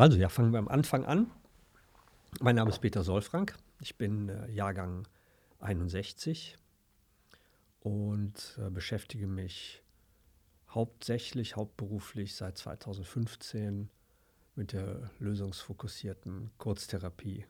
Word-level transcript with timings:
Also, 0.00 0.16
ja, 0.16 0.30
fangen 0.30 0.52
wir 0.52 0.58
am 0.58 0.68
Anfang 0.68 1.04
an. 1.04 1.30
Mein 2.40 2.56
Name 2.56 2.70
ist 2.70 2.78
Peter 2.78 3.04
Solfrank. 3.04 3.58
Ich 3.82 3.98
bin 3.98 4.30
äh, 4.30 4.50
Jahrgang 4.50 5.06
61 5.58 6.56
und 7.80 8.58
äh, 8.58 8.70
beschäftige 8.70 9.26
mich 9.26 9.82
hauptsächlich, 10.70 11.56
hauptberuflich 11.56 12.34
seit 12.34 12.56
2015 12.56 13.90
mit 14.54 14.72
der 14.72 15.10
lösungsfokussierten 15.18 16.50
Kurztherapie. 16.56 17.44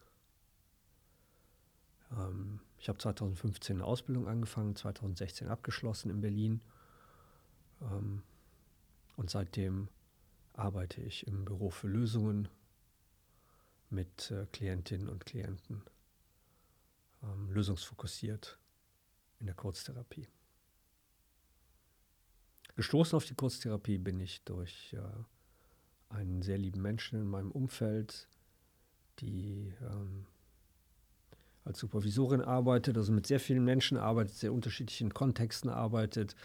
Ähm, 2.10 2.58
ich 2.80 2.88
habe 2.88 2.98
2015 2.98 3.76
eine 3.76 3.84
Ausbildung 3.84 4.26
angefangen, 4.26 4.74
2016 4.74 5.46
abgeschlossen 5.46 6.10
in 6.10 6.20
Berlin 6.20 6.62
ähm, 7.80 8.24
und 9.14 9.30
seitdem 9.30 9.86
arbeite 10.60 11.00
ich 11.00 11.26
im 11.26 11.44
Büro 11.44 11.70
für 11.70 11.88
Lösungen 11.88 12.48
mit 13.88 14.30
äh, 14.30 14.46
Klientinnen 14.52 15.08
und 15.08 15.24
Klienten, 15.26 15.82
ähm, 17.22 17.50
lösungsfokussiert 17.50 18.58
in 19.40 19.46
der 19.46 19.54
Kurztherapie. 19.54 20.28
Gestoßen 22.76 23.16
auf 23.16 23.24
die 23.24 23.34
Kurztherapie 23.34 23.98
bin 23.98 24.20
ich 24.20 24.44
durch 24.44 24.92
äh, 24.92 26.14
einen 26.14 26.42
sehr 26.42 26.58
lieben 26.58 26.82
Menschen 26.82 27.20
in 27.20 27.26
meinem 27.26 27.50
Umfeld, 27.50 28.28
die 29.18 29.74
ähm, 29.80 30.26
als 31.64 31.78
Supervisorin 31.78 32.42
arbeitet, 32.42 32.96
also 32.96 33.12
mit 33.12 33.26
sehr 33.26 33.40
vielen 33.40 33.64
Menschen 33.64 33.96
arbeitet, 33.96 34.34
sehr 34.34 34.52
unterschiedlichen 34.52 35.12
Kontexten 35.12 35.70
arbeitet. 35.70 36.36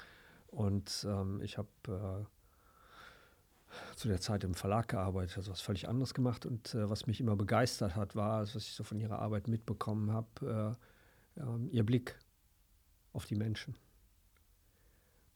Und 0.47 1.05
ähm, 1.07 1.41
ich 1.41 1.57
habe 1.57 1.69
äh, 1.87 2.34
zu 3.95 4.07
der 4.07 4.19
Zeit 4.21 4.43
im 4.43 4.53
Verlag 4.53 4.89
gearbeitet, 4.89 5.37
also 5.37 5.51
was 5.51 5.61
völlig 5.61 5.87
anderes 5.87 6.13
gemacht. 6.13 6.45
Und 6.45 6.73
äh, 6.73 6.89
was 6.89 7.07
mich 7.07 7.19
immer 7.19 7.35
begeistert 7.35 7.95
hat, 7.95 8.15
war, 8.15 8.41
was 8.41 8.55
ich 8.55 8.73
so 8.73 8.83
von 8.83 8.99
ihrer 8.99 9.19
Arbeit 9.19 9.47
mitbekommen 9.47 10.11
habe, 10.11 10.77
äh, 11.37 11.41
äh, 11.41 11.67
ihr 11.69 11.85
Blick 11.85 12.17
auf 13.13 13.25
die 13.25 13.35
Menschen. 13.35 13.75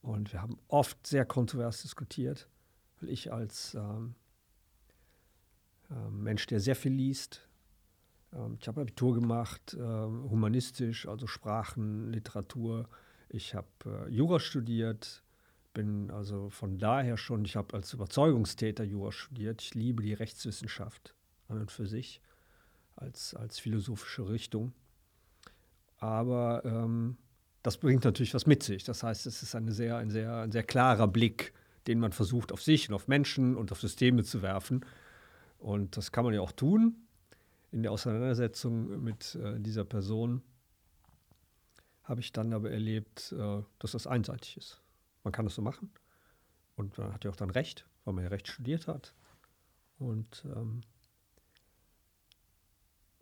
Und 0.01 0.31
wir 0.31 0.41
haben 0.41 0.57
oft 0.67 1.05
sehr 1.05 1.25
kontrovers 1.25 1.81
diskutiert, 1.81 2.47
weil 2.99 3.09
ich 3.09 3.31
als 3.33 3.75
ähm, 3.75 4.15
ähm 5.91 6.23
Mensch, 6.23 6.45
der 6.47 6.59
sehr 6.59 6.75
viel 6.75 6.93
liest, 6.93 7.49
ähm, 8.33 8.57
ich 8.59 8.67
habe 8.67 8.81
Abitur 8.81 9.15
gemacht, 9.15 9.75
ähm, 9.79 10.29
humanistisch, 10.29 11.07
also 11.07 11.27
Sprachen, 11.27 12.11
Literatur. 12.11 12.87
Ich 13.29 13.55
habe 13.55 13.67
äh, 13.85 14.09
Jura 14.09 14.39
studiert, 14.39 15.23
bin 15.79 16.11
also 16.11 16.49
von 16.49 16.77
daher 16.77 17.15
schon, 17.15 17.45
ich 17.45 17.55
habe 17.55 17.73
als 17.73 17.93
Überzeugungstäter 17.93 18.83
Jura 18.83 19.13
studiert. 19.13 19.61
Ich 19.61 19.75
liebe 19.75 20.03
die 20.03 20.13
Rechtswissenschaft 20.13 21.15
an 21.47 21.61
und 21.61 21.71
für 21.71 21.87
sich 21.87 22.19
als, 22.97 23.33
als 23.33 23.59
philosophische 23.59 24.27
Richtung. 24.27 24.73
Aber 25.95 26.63
ähm, 26.65 27.15
das 27.63 27.77
bringt 27.77 28.03
natürlich 28.03 28.33
was 28.33 28.45
mit 28.45 28.61
sich. 28.61 28.83
Das 28.83 29.03
heißt, 29.03 29.25
es 29.25 29.41
ist 29.41 29.55
eine 29.55 29.71
sehr, 29.71 29.95
ein, 29.95 30.09
sehr, 30.09 30.35
ein 30.35 30.51
sehr 30.51 30.63
klarer 30.63 31.07
Blick, 31.07 31.53
den 31.87 32.01
man 32.01 32.11
versucht, 32.11 32.51
auf 32.51 32.61
sich 32.61 32.89
und 32.89 32.95
auf 32.95 33.07
Menschen 33.07 33.55
und 33.55 33.71
auf 33.71 33.79
Systeme 33.79 34.25
zu 34.25 34.41
werfen. 34.41 34.85
Und 35.59 35.95
das 35.95 36.11
kann 36.11 36.25
man 36.25 36.33
ja 36.33 36.41
auch 36.41 36.51
tun 36.51 37.07
in 37.71 37.83
der 37.83 37.93
Auseinandersetzung 37.93 39.01
mit 39.01 39.35
äh, 39.35 39.57
dieser 39.61 39.85
Person. 39.85 40.41
Habe 42.03 42.19
ich 42.19 42.33
dann 42.33 42.51
aber 42.51 42.69
erlebt, 42.69 43.31
äh, 43.31 43.61
dass 43.79 43.93
das 43.93 44.07
einseitig 44.07 44.57
ist. 44.57 44.81
Man 45.23 45.31
kann 45.31 45.45
das 45.45 45.55
so 45.55 45.61
machen. 45.61 45.91
Und 46.75 46.97
man 46.97 47.13
hat 47.13 47.25
ja 47.25 47.31
auch 47.31 47.35
dann 47.35 47.49
Recht, 47.49 47.85
weil 48.05 48.13
man 48.13 48.23
ja 48.23 48.29
Recht 48.29 48.47
studiert 48.47 48.87
hat. 48.87 49.13
Und 49.97 50.45
ähm, 50.55 50.81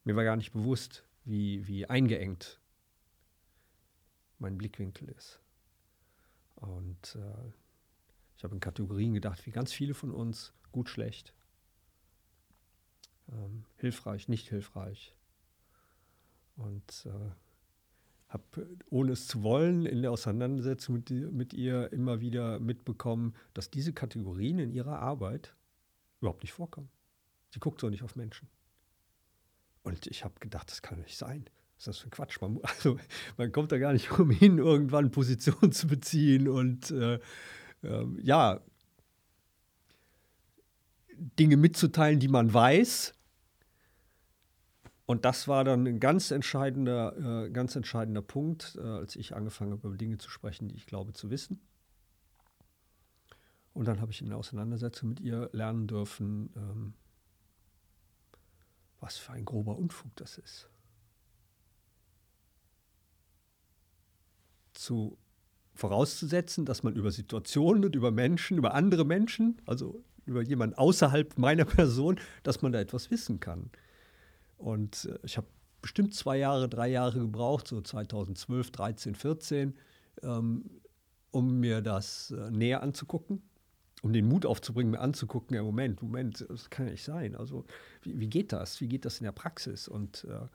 mir 0.03 0.15
war 0.15 0.23
gar 0.23 0.35
nicht 0.35 0.53
bewusst, 0.53 1.03
wie, 1.25 1.67
wie 1.67 1.87
eingeengt 1.87 2.59
mein 4.39 4.57
Blickwinkel 4.57 5.09
ist. 5.09 5.41
Und 6.55 7.15
äh, 7.15 7.51
ich 8.37 8.43
habe 8.43 8.53
in 8.53 8.59
Kategorien 8.59 9.13
gedacht, 9.13 9.45
wie 9.45 9.51
ganz 9.51 9.73
viele 9.73 9.93
von 9.93 10.11
uns, 10.11 10.53
gut, 10.71 10.89
schlecht, 10.89 11.33
ähm, 13.31 13.65
hilfreich, 13.77 14.27
nicht 14.27 14.49
hilfreich. 14.49 15.15
Und 16.55 17.05
äh, 17.05 17.31
habe, 18.27 18.77
ohne 18.89 19.13
es 19.13 19.27
zu 19.27 19.43
wollen, 19.43 19.85
in 19.85 20.01
der 20.01 20.11
Auseinandersetzung 20.11 20.95
mit, 20.95 21.09
mit 21.09 21.53
ihr 21.53 21.91
immer 21.93 22.19
wieder 22.19 22.59
mitbekommen, 22.59 23.35
dass 23.53 23.69
diese 23.69 23.93
Kategorien 23.93 24.59
in 24.59 24.71
ihrer 24.71 24.99
Arbeit 24.99 25.55
überhaupt 26.19 26.43
nicht 26.43 26.53
vorkommen. 26.53 26.89
Sie 27.49 27.59
guckt 27.59 27.79
so 27.79 27.89
nicht 27.89 28.03
auf 28.03 28.15
Menschen. 28.15 28.49
Und 29.83 30.07
ich 30.07 30.25
habe 30.25 30.33
gedacht, 30.39 30.69
das 30.69 30.81
kann 30.81 30.99
nicht 30.99 31.17
sein. 31.17 31.45
Was 31.77 31.81
ist 31.83 31.87
das 31.87 31.97
für 31.99 32.07
ein 32.07 32.11
Quatsch? 32.11 32.41
Man, 32.41 32.59
also, 32.63 32.97
man 33.37 33.51
kommt 33.51 33.71
da 33.71 33.77
gar 33.77 33.93
nicht 33.93 34.11
umhin, 34.19 34.57
irgendwann 34.57 35.11
Position 35.11 35.71
zu 35.71 35.87
beziehen 35.87 36.49
und 36.49 36.91
äh, 36.91 37.19
äh, 37.83 38.05
ja, 38.21 38.59
Dinge 41.39 41.57
mitzuteilen, 41.57 42.19
die 42.19 42.27
man 42.27 42.53
weiß, 42.53 43.13
und 45.07 45.23
das 45.23 45.47
war 45.47 45.63
dann 45.63 45.87
ein 45.87 46.01
ganz 46.01 46.31
entscheidender, 46.31 47.45
äh, 47.45 47.49
ganz 47.49 47.77
entscheidender 47.77 48.21
Punkt, 48.21 48.77
äh, 48.77 48.81
als 48.81 49.15
ich 49.15 49.33
angefangen 49.33 49.71
habe, 49.71 49.87
über 49.87 49.97
Dinge 49.97 50.17
zu 50.17 50.29
sprechen, 50.29 50.67
die 50.67 50.75
ich 50.75 50.85
glaube 50.85 51.13
zu 51.13 51.29
wissen. 51.29 51.61
Und 53.73 53.87
dann 53.87 54.01
habe 54.01 54.11
ich 54.11 54.21
in 54.21 54.27
der 54.27 54.37
Auseinandersetzung 54.37 55.07
mit 55.07 55.21
ihr 55.21 55.49
lernen 55.53 55.87
dürfen, 55.87 56.49
ähm, 56.57 56.93
was 58.99 59.15
für 59.15 59.31
ein 59.31 59.45
grober 59.45 59.77
Unfug 59.77 60.13
das 60.17 60.37
ist. 60.37 60.69
Zu 64.73 65.17
vorauszusetzen, 65.73 66.65
dass 66.65 66.83
man 66.83 66.95
über 66.95 67.11
Situationen 67.11 67.85
und 67.85 67.95
über 67.95 68.11
Menschen, 68.11 68.57
über 68.57 68.73
andere 68.73 69.05
Menschen, 69.05 69.61
also 69.65 70.03
über 70.25 70.41
jemanden 70.41 70.75
außerhalb 70.75 71.37
meiner 71.37 71.63
Person, 71.65 72.19
dass 72.43 72.61
man 72.61 72.73
da 72.73 72.81
etwas 72.81 73.09
wissen 73.09 73.39
kann. 73.39 73.71
Und 74.57 75.05
äh, 75.05 75.19
ich 75.23 75.37
habe 75.37 75.47
bestimmt 75.81 76.13
zwei 76.13 76.37
Jahre, 76.37 76.67
drei 76.67 76.89
Jahre 76.89 77.19
gebraucht, 77.19 77.67
so 77.67 77.81
2012, 77.81 78.71
13, 78.71 79.15
14, 79.15 79.73
ähm, 80.23 80.69
um 81.31 81.59
mir 81.59 81.81
das 81.81 82.31
äh, 82.31 82.49
näher 82.51 82.81
anzugucken, 82.81 83.41
um 84.01 84.13
den 84.13 84.27
Mut 84.27 84.45
aufzubringen, 84.45 84.91
mir 84.91 84.99
anzugucken, 84.99 85.55
ja, 85.55 85.63
Moment, 85.63 86.01
Moment, 86.01 86.45
das 86.49 86.69
kann 86.69 86.87
ja 86.87 86.91
nicht 86.91 87.03
sein. 87.03 87.35
Also 87.35 87.65
wie, 88.01 88.19
wie 88.19 88.29
geht 88.29 88.51
das? 88.51 88.81
Wie 88.81 88.87
geht 88.87 89.05
das 89.05 89.19
in 89.19 89.25
der 89.25 89.31
Praxis? 89.31 89.87
Und 89.87 90.25
äh, 90.25 90.47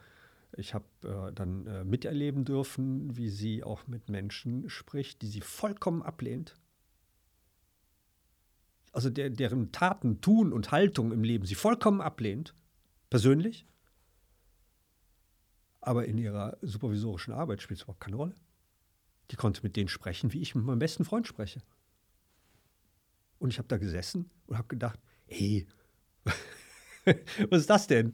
ich 0.56 0.74
habe 0.74 0.84
äh, 1.04 1.32
dann 1.32 1.66
äh, 1.66 1.84
miterleben 1.84 2.44
dürfen, 2.44 3.16
wie 3.16 3.28
sie 3.28 3.64
auch 3.64 3.86
mit 3.86 4.08
Menschen 4.08 4.69
spricht, 4.69 5.22
die 5.22 5.28
sie 5.28 5.40
vollkommen 5.40 6.02
ablehnt. 6.02 6.56
Also 8.92 9.08
der, 9.08 9.30
deren 9.30 9.72
Taten, 9.72 10.20
Tun 10.20 10.52
und 10.52 10.70
Haltung 10.70 11.12
im 11.12 11.24
Leben 11.24 11.46
sie 11.46 11.54
vollkommen 11.54 12.02
ablehnt, 12.02 12.54
persönlich. 13.08 13.66
Aber 15.82 16.06
in 16.06 16.16
ihrer 16.16 16.56
supervisorischen 16.62 17.34
Arbeit 17.34 17.60
spielt 17.60 17.78
es 17.78 17.84
überhaupt 17.84 18.00
keine 18.00 18.16
Rolle. 18.16 18.34
Die 19.31 19.37
konnte 19.37 19.62
mit 19.62 19.76
denen 19.76 19.88
sprechen, 19.88 20.32
wie 20.32 20.41
ich 20.41 20.54
mit 20.54 20.65
meinem 20.65 20.78
besten 20.78 21.04
Freund 21.04 21.26
spreche. 21.26 21.60
Und 23.38 23.50
ich 23.50 23.59
habe 23.59 23.69
da 23.69 23.76
gesessen 23.76 24.31
und 24.47 24.56
habe 24.56 24.69
gedacht, 24.69 25.00
ey, 25.26 25.66
was 27.50 27.62
ist 27.62 27.70
das 27.70 27.88
denn? 27.88 28.12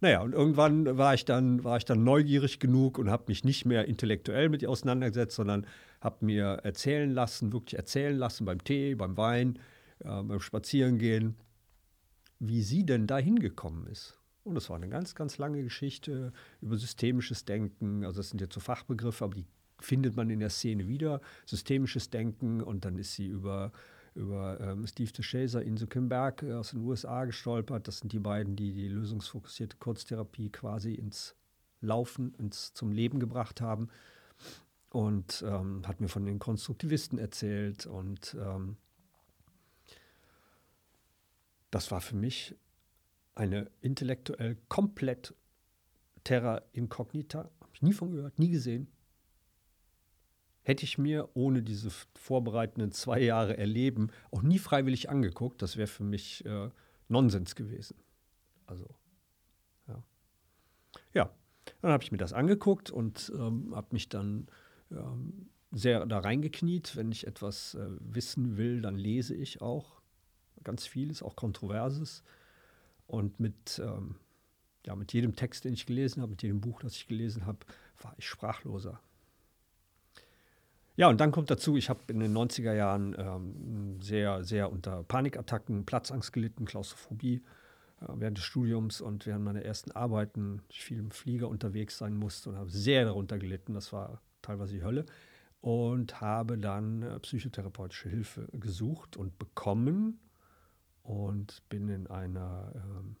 Naja, 0.00 0.20
und 0.20 0.34
irgendwann 0.34 0.98
war 0.98 1.14
ich 1.14 1.24
dann, 1.24 1.64
war 1.64 1.78
ich 1.78 1.86
dann 1.86 2.04
neugierig 2.04 2.60
genug 2.60 2.98
und 2.98 3.10
habe 3.10 3.24
mich 3.28 3.44
nicht 3.44 3.64
mehr 3.64 3.86
intellektuell 3.86 4.50
mit 4.50 4.60
ihr 4.60 4.68
auseinandergesetzt, 4.68 5.36
sondern 5.36 5.66
habe 6.02 6.24
mir 6.24 6.60
erzählen 6.64 7.10
lassen, 7.10 7.52
wirklich 7.52 7.78
erzählen 7.78 8.16
lassen 8.16 8.44
beim 8.44 8.62
Tee, 8.62 8.94
beim 8.94 9.16
Wein, 9.16 9.58
äh, 10.00 10.22
beim 10.22 10.40
Spazierengehen, 10.40 11.36
wie 12.38 12.60
sie 12.60 12.84
denn 12.84 13.06
da 13.06 13.16
hingekommen 13.16 13.86
ist. 13.86 14.18
Und 14.46 14.54
das 14.54 14.70
war 14.70 14.76
eine 14.76 14.88
ganz, 14.88 15.16
ganz 15.16 15.38
lange 15.38 15.62
Geschichte 15.64 16.32
über 16.60 16.76
systemisches 16.76 17.44
Denken. 17.44 18.04
Also 18.04 18.20
das 18.20 18.30
sind 18.30 18.40
jetzt 18.40 18.54
so 18.54 18.60
Fachbegriffe, 18.60 19.24
aber 19.24 19.34
die 19.34 19.44
findet 19.80 20.14
man 20.14 20.30
in 20.30 20.38
der 20.38 20.50
Szene 20.50 20.86
wieder. 20.86 21.20
Systemisches 21.46 22.10
Denken 22.10 22.62
und 22.62 22.84
dann 22.84 22.96
ist 22.96 23.14
sie 23.14 23.26
über, 23.26 23.72
über 24.14 24.60
ähm, 24.60 24.86
Steve 24.86 25.10
DeShazer, 25.10 25.62
Inso 25.62 25.88
Kim 25.88 26.08
Berg 26.08 26.44
aus 26.44 26.70
den 26.70 26.82
USA 26.82 27.24
gestolpert. 27.24 27.88
Das 27.88 27.98
sind 27.98 28.12
die 28.12 28.20
beiden, 28.20 28.54
die 28.54 28.72
die 28.72 28.86
lösungsfokussierte 28.86 29.78
Kurztherapie 29.78 30.50
quasi 30.50 30.94
ins 30.94 31.34
Laufen, 31.80 32.32
ins, 32.38 32.72
zum 32.72 32.92
Leben 32.92 33.18
gebracht 33.18 33.60
haben. 33.60 33.88
Und 34.90 35.44
ähm, 35.44 35.82
hat 35.88 36.00
mir 36.00 36.08
von 36.08 36.24
den 36.24 36.38
Konstruktivisten 36.38 37.18
erzählt. 37.18 37.84
Und 37.84 38.36
ähm, 38.40 38.76
das 41.72 41.90
war 41.90 42.00
für 42.00 42.14
mich 42.14 42.54
eine 43.36 43.70
intellektuell 43.82 44.56
komplett 44.68 45.34
terra 46.24 46.62
incognita, 46.72 47.50
habe 47.60 47.70
ich 47.74 47.82
nie 47.82 47.92
von 47.92 48.10
gehört, 48.10 48.38
nie 48.38 48.50
gesehen. 48.50 48.88
Hätte 50.62 50.82
ich 50.82 50.98
mir 50.98 51.28
ohne 51.34 51.62
diese 51.62 51.90
vorbereitenden 52.14 52.90
zwei 52.90 53.20
Jahre 53.20 53.56
erleben 53.56 54.10
auch 54.32 54.42
nie 54.42 54.58
freiwillig 54.58 55.08
angeguckt, 55.08 55.62
das 55.62 55.76
wäre 55.76 55.86
für 55.86 56.02
mich 56.02 56.44
äh, 56.44 56.70
Nonsens 57.08 57.54
gewesen. 57.54 57.96
Also, 58.66 58.88
ja. 59.86 60.02
Ja, 61.14 61.30
dann 61.82 61.92
habe 61.92 62.02
ich 62.02 62.10
mir 62.10 62.18
das 62.18 62.32
angeguckt 62.32 62.90
und 62.90 63.30
ähm, 63.36 63.76
habe 63.76 63.88
mich 63.92 64.08
dann 64.08 64.48
ähm, 64.90 65.50
sehr 65.70 66.04
da 66.06 66.18
reingekniet. 66.18 66.96
Wenn 66.96 67.12
ich 67.12 67.26
etwas 67.28 67.74
äh, 67.74 67.86
wissen 68.00 68.56
will, 68.56 68.80
dann 68.80 68.96
lese 68.96 69.36
ich 69.36 69.60
auch 69.60 70.00
ganz 70.64 70.86
vieles, 70.86 71.22
auch 71.22 71.36
Kontroverses. 71.36 72.24
Und 73.06 73.38
mit, 73.40 73.80
ähm, 73.84 74.16
ja, 74.84 74.96
mit 74.96 75.12
jedem 75.12 75.36
Text, 75.36 75.64
den 75.64 75.74
ich 75.74 75.86
gelesen 75.86 76.22
habe, 76.22 76.30
mit 76.30 76.42
jedem 76.42 76.60
Buch, 76.60 76.80
das 76.80 76.96
ich 76.96 77.06
gelesen 77.06 77.46
habe, 77.46 77.58
war 78.02 78.14
ich 78.18 78.26
sprachloser. 78.26 79.00
Ja, 80.96 81.08
und 81.08 81.20
dann 81.20 81.30
kommt 81.30 81.50
dazu, 81.50 81.76
ich 81.76 81.90
habe 81.90 82.00
in 82.08 82.20
den 82.20 82.34
90er 82.34 82.72
Jahren 82.72 83.14
ähm, 83.18 84.00
sehr, 84.00 84.44
sehr 84.44 84.72
unter 84.72 85.02
Panikattacken, 85.02 85.84
Platzangst 85.84 86.32
gelitten, 86.32 86.64
Klaustrophobie 86.64 87.42
äh, 88.00 88.06
während 88.14 88.38
des 88.38 88.44
Studiums 88.44 89.02
und 89.02 89.26
während 89.26 89.44
meiner 89.44 89.62
ersten 89.62 89.92
Arbeiten 89.92 90.62
ich 90.70 90.82
viel 90.82 90.98
im 90.98 91.10
Flieger 91.10 91.48
unterwegs 91.48 91.98
sein 91.98 92.16
musste 92.16 92.48
und 92.48 92.56
habe 92.56 92.70
sehr 92.70 93.04
darunter 93.04 93.38
gelitten. 93.38 93.74
Das 93.74 93.92
war 93.92 94.22
teilweise 94.40 94.72
die 94.72 94.82
Hölle. 94.82 95.04
Und 95.60 96.20
habe 96.22 96.56
dann 96.56 97.02
äh, 97.02 97.18
psychotherapeutische 97.20 98.08
Hilfe 98.08 98.48
gesucht 98.52 99.16
und 99.18 99.38
bekommen 99.38 100.18
und 101.06 101.62
bin 101.68 101.88
in 101.88 102.06
einer 102.08 102.72
ähm, 102.74 103.16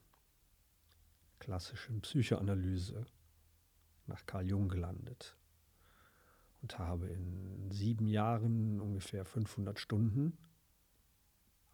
klassischen 1.38 2.00
Psychoanalyse 2.00 3.06
nach 4.06 4.26
Carl 4.26 4.48
Jung 4.48 4.68
gelandet 4.68 5.36
und 6.62 6.78
habe 6.78 7.06
in 7.06 7.70
sieben 7.70 8.08
Jahren 8.08 8.80
ungefähr 8.80 9.24
500 9.24 9.78
Stunden 9.78 10.36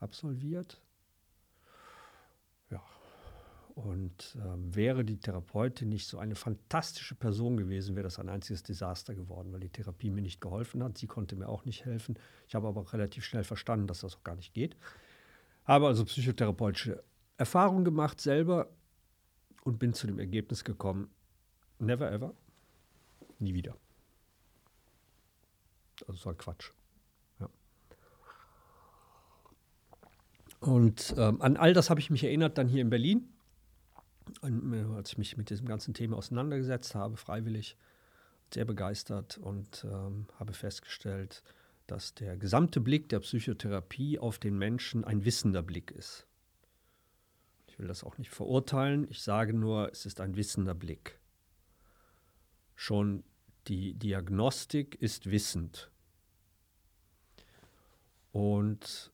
absolviert. 0.00 0.82
Ja, 2.70 2.82
und 3.74 4.36
äh, 4.36 4.74
wäre 4.74 5.06
die 5.06 5.18
Therapeutin 5.18 5.88
nicht 5.88 6.06
so 6.06 6.18
eine 6.18 6.34
fantastische 6.34 7.14
Person 7.14 7.56
gewesen, 7.56 7.96
wäre 7.96 8.04
das 8.04 8.18
ein 8.18 8.28
einziges 8.28 8.62
Desaster 8.62 9.14
geworden, 9.14 9.50
weil 9.50 9.60
die 9.60 9.70
Therapie 9.70 10.10
mir 10.10 10.20
nicht 10.20 10.42
geholfen 10.42 10.82
hat. 10.82 10.98
Sie 10.98 11.06
konnte 11.06 11.36
mir 11.36 11.48
auch 11.48 11.64
nicht 11.64 11.86
helfen. 11.86 12.18
Ich 12.46 12.54
habe 12.54 12.68
aber 12.68 12.82
auch 12.82 12.92
relativ 12.92 13.24
schnell 13.24 13.44
verstanden, 13.44 13.86
dass 13.86 14.00
das 14.00 14.16
auch 14.16 14.24
gar 14.24 14.36
nicht 14.36 14.52
geht. 14.52 14.76
Habe 15.64 15.86
also 15.86 16.04
psychotherapeutische 16.04 17.02
Erfahrungen 17.36 17.84
gemacht 17.84 18.20
selber 18.20 18.68
und 19.64 19.78
bin 19.78 19.94
zu 19.94 20.06
dem 20.06 20.18
Ergebnis 20.18 20.64
gekommen, 20.64 21.10
never 21.78 22.10
ever, 22.10 22.34
nie 23.38 23.54
wieder. 23.54 23.76
Also 26.06 26.18
so 26.18 26.30
ein 26.30 26.38
Quatsch. 26.38 26.72
Ja. 27.40 27.48
Und 30.60 31.14
ähm, 31.16 31.40
an 31.42 31.56
all 31.56 31.72
das 31.74 31.90
habe 31.90 32.00
ich 32.00 32.10
mich 32.10 32.24
erinnert 32.24 32.58
dann 32.58 32.68
hier 32.68 32.82
in 32.82 32.90
Berlin, 32.90 33.28
äh, 34.42 34.96
als 34.96 35.12
ich 35.12 35.18
mich 35.18 35.36
mit 35.36 35.50
diesem 35.50 35.66
ganzen 35.66 35.94
Thema 35.94 36.16
auseinandergesetzt 36.16 36.94
habe, 36.94 37.16
freiwillig, 37.16 37.76
sehr 38.52 38.64
begeistert 38.64 39.38
und 39.38 39.84
ähm, 39.84 40.26
habe 40.38 40.52
festgestellt, 40.52 41.42
dass 41.92 42.14
der 42.14 42.38
gesamte 42.38 42.80
Blick 42.80 43.10
der 43.10 43.20
Psychotherapie 43.20 44.18
auf 44.18 44.38
den 44.38 44.56
Menschen 44.56 45.04
ein 45.04 45.26
wissender 45.26 45.62
Blick 45.62 45.90
ist. 45.90 46.26
Ich 47.66 47.78
will 47.78 47.86
das 47.86 48.02
auch 48.02 48.16
nicht 48.16 48.30
verurteilen, 48.30 49.06
ich 49.10 49.22
sage 49.22 49.52
nur, 49.52 49.92
es 49.92 50.06
ist 50.06 50.18
ein 50.18 50.34
wissender 50.34 50.74
Blick. 50.74 51.20
Schon 52.74 53.24
die 53.68 53.92
Diagnostik 53.92 54.94
ist 54.94 55.30
wissend. 55.30 55.90
Und 58.32 59.12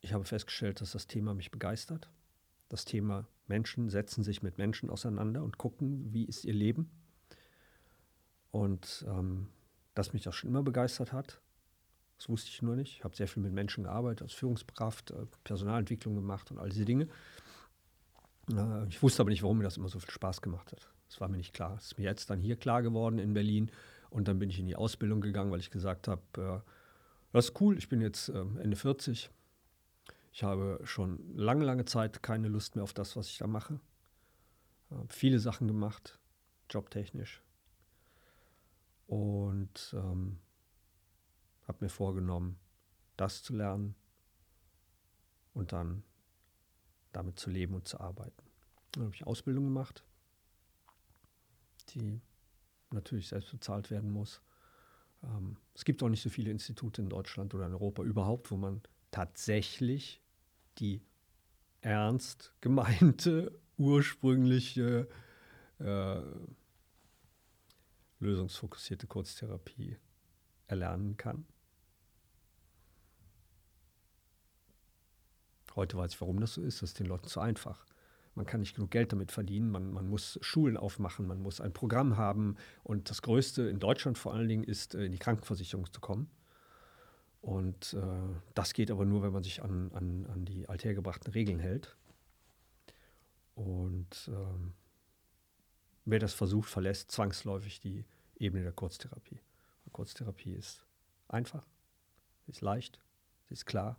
ich 0.00 0.12
habe 0.12 0.24
festgestellt, 0.24 0.80
dass 0.80 0.92
das 0.92 1.08
Thema 1.08 1.34
mich 1.34 1.50
begeistert. 1.50 2.08
Das 2.68 2.84
Thema 2.84 3.26
Menschen 3.48 3.88
setzen 3.90 4.22
sich 4.22 4.44
mit 4.44 4.58
Menschen 4.58 4.90
auseinander 4.90 5.42
und 5.42 5.58
gucken, 5.58 6.12
wie 6.12 6.24
ist 6.24 6.44
ihr 6.44 6.54
Leben. 6.54 6.88
Und 8.56 9.04
ähm, 9.06 9.48
dass 9.94 10.14
mich 10.14 10.22
das 10.22 10.34
schon 10.34 10.48
immer 10.48 10.62
begeistert 10.62 11.12
hat, 11.12 11.42
das 12.16 12.30
wusste 12.30 12.48
ich 12.48 12.62
nur 12.62 12.74
nicht. 12.74 12.96
Ich 12.96 13.04
habe 13.04 13.14
sehr 13.14 13.28
viel 13.28 13.42
mit 13.42 13.52
Menschen 13.52 13.84
gearbeitet, 13.84 14.22
als 14.22 14.32
Führungskraft, 14.32 15.10
äh, 15.10 15.26
Personalentwicklung 15.44 16.14
gemacht 16.14 16.50
und 16.50 16.58
all 16.58 16.70
diese 16.70 16.86
Dinge. 16.86 17.06
Äh, 18.50 18.88
ich 18.88 19.02
wusste 19.02 19.20
aber 19.20 19.28
nicht, 19.28 19.42
warum 19.42 19.58
mir 19.58 19.64
das 19.64 19.76
immer 19.76 19.90
so 19.90 19.98
viel 19.98 20.10
Spaß 20.10 20.40
gemacht 20.40 20.72
hat. 20.72 20.88
Das 21.06 21.20
war 21.20 21.28
mir 21.28 21.36
nicht 21.36 21.52
klar. 21.52 21.76
Es 21.76 21.88
ist 21.88 21.98
mir 21.98 22.04
jetzt 22.04 22.30
dann 22.30 22.40
hier 22.40 22.56
klar 22.56 22.80
geworden 22.80 23.18
in 23.18 23.34
Berlin. 23.34 23.70
Und 24.08 24.26
dann 24.26 24.38
bin 24.38 24.48
ich 24.48 24.58
in 24.58 24.66
die 24.66 24.76
Ausbildung 24.76 25.20
gegangen, 25.20 25.50
weil 25.50 25.60
ich 25.60 25.70
gesagt 25.70 26.08
habe, 26.08 26.22
äh, 26.38 26.70
das 27.32 27.50
ist 27.50 27.60
cool, 27.60 27.76
ich 27.76 27.90
bin 27.90 28.00
jetzt 28.00 28.30
äh, 28.30 28.38
Ende 28.38 28.76
40. 28.76 29.28
Ich 30.32 30.42
habe 30.42 30.80
schon 30.84 31.36
lange, 31.36 31.66
lange 31.66 31.84
Zeit 31.84 32.22
keine 32.22 32.48
Lust 32.48 32.74
mehr 32.74 32.84
auf 32.84 32.94
das, 32.94 33.16
was 33.16 33.28
ich 33.28 33.36
da 33.36 33.46
mache. 33.46 33.80
Habe 34.90 35.12
viele 35.12 35.40
Sachen 35.40 35.66
gemacht, 35.66 36.18
jobtechnisch. 36.70 37.42
Und 39.06 39.94
ähm, 39.96 40.38
habe 41.66 41.84
mir 41.84 41.88
vorgenommen, 41.88 42.58
das 43.16 43.42
zu 43.42 43.54
lernen 43.54 43.94
und 45.54 45.72
dann 45.72 46.02
damit 47.12 47.38
zu 47.38 47.50
leben 47.50 47.74
und 47.74 47.88
zu 47.88 48.00
arbeiten. 48.00 48.42
Dann 48.92 49.04
habe 49.04 49.14
ich 49.14 49.26
Ausbildung 49.26 49.64
gemacht, 49.64 50.04
die 51.90 52.20
natürlich 52.90 53.28
selbst 53.28 53.50
bezahlt 53.50 53.90
werden 53.90 54.10
muss. 54.10 54.40
Ähm, 55.22 55.56
es 55.74 55.84
gibt 55.84 56.02
auch 56.02 56.08
nicht 56.08 56.22
so 56.22 56.30
viele 56.30 56.50
Institute 56.50 57.00
in 57.00 57.08
Deutschland 57.08 57.54
oder 57.54 57.66
in 57.66 57.72
Europa 57.72 58.02
überhaupt, 58.02 58.50
wo 58.50 58.56
man 58.56 58.82
tatsächlich 59.10 60.20
die 60.78 61.00
ernst 61.80 62.54
gemeinte, 62.60 63.58
ursprüngliche, 63.78 65.08
äh, 65.78 66.20
lösungsfokussierte 68.20 69.06
Kurztherapie 69.06 69.96
erlernen 70.66 71.16
kann. 71.16 71.46
Heute 75.74 75.96
weiß 75.98 76.12
ich, 76.12 76.20
warum 76.20 76.40
das 76.40 76.54
so 76.54 76.62
ist. 76.62 76.80
Das 76.80 76.90
ist 76.90 77.00
den 77.00 77.06
Leuten 77.06 77.28
zu 77.28 77.40
einfach. 77.40 77.84
Man 78.34 78.46
kann 78.46 78.60
nicht 78.60 78.74
genug 78.74 78.90
Geld 78.90 79.12
damit 79.12 79.32
verdienen. 79.32 79.70
Man, 79.70 79.92
man 79.92 80.08
muss 80.08 80.38
Schulen 80.42 80.76
aufmachen, 80.76 81.26
man 81.26 81.40
muss 81.40 81.60
ein 81.60 81.72
Programm 81.72 82.16
haben. 82.16 82.56
Und 82.82 83.10
das 83.10 83.22
Größte 83.22 83.62
in 83.62 83.78
Deutschland 83.78 84.18
vor 84.18 84.34
allen 84.34 84.48
Dingen 84.48 84.64
ist, 84.64 84.94
äh, 84.94 85.04
in 85.04 85.12
die 85.12 85.18
Krankenversicherung 85.18 85.90
zu 85.92 86.00
kommen. 86.00 86.30
Und 87.40 87.94
äh, 87.94 88.34
das 88.54 88.72
geht 88.72 88.90
aber 88.90 89.04
nur, 89.04 89.22
wenn 89.22 89.32
man 89.32 89.42
sich 89.42 89.62
an, 89.62 89.90
an, 89.92 90.26
an 90.26 90.44
die 90.44 90.68
althergebrachten 90.68 91.32
Regeln 91.32 91.58
hält. 91.58 91.96
Und 93.54 94.28
ähm, 94.28 94.72
wer 96.06 96.18
das 96.18 96.32
versucht, 96.32 96.70
verlässt 96.70 97.10
zwangsläufig 97.10 97.80
die 97.80 98.04
Ebene 98.38 98.62
der 98.62 98.72
Kurztherapie. 98.72 99.40
Kurztherapie 99.96 100.52
ist 100.52 100.84
einfach, 101.26 101.64
ist 102.48 102.60
leicht, 102.60 103.00
ist 103.48 103.64
klar 103.64 103.98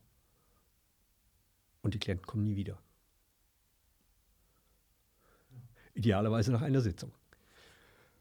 und 1.82 1.96
die 1.96 2.00
Klienten 2.00 2.28
kommen 2.28 2.44
nie 2.44 2.56
wieder. 2.56 2.78
Idealerweise 5.96 6.52
nach 6.52 6.62
einer 6.62 6.82
Sitzung. 6.82 7.12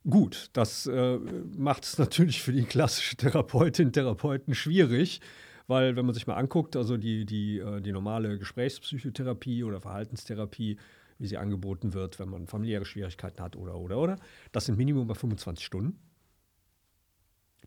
Gut, 0.08 0.48
das 0.54 0.86
äh, 0.86 1.18
macht 1.18 1.84
es 1.84 1.98
natürlich 1.98 2.40
für 2.40 2.52
die 2.52 2.64
klassische 2.64 3.16
Therapeutin, 3.16 3.92
Therapeuten 3.92 4.54
schwierig, 4.54 5.20
weil 5.66 5.96
wenn 5.96 6.06
man 6.06 6.14
sich 6.14 6.26
mal 6.26 6.36
anguckt, 6.36 6.76
also 6.76 6.96
die, 6.96 7.26
die, 7.26 7.58
äh, 7.58 7.82
die 7.82 7.92
normale 7.92 8.38
Gesprächspsychotherapie 8.38 9.64
oder 9.64 9.82
Verhaltenstherapie, 9.82 10.78
wie 11.18 11.26
sie 11.26 11.38
angeboten 11.38 11.94
wird, 11.94 12.18
wenn 12.18 12.28
man 12.28 12.46
familiäre 12.46 12.84
Schwierigkeiten 12.84 13.42
hat 13.42 13.56
oder, 13.56 13.76
oder, 13.76 13.98
oder, 13.98 14.18
das 14.52 14.66
sind 14.66 14.76
Minimum 14.76 15.06
bei 15.06 15.14
25 15.14 15.64
Stunden. 15.64 15.98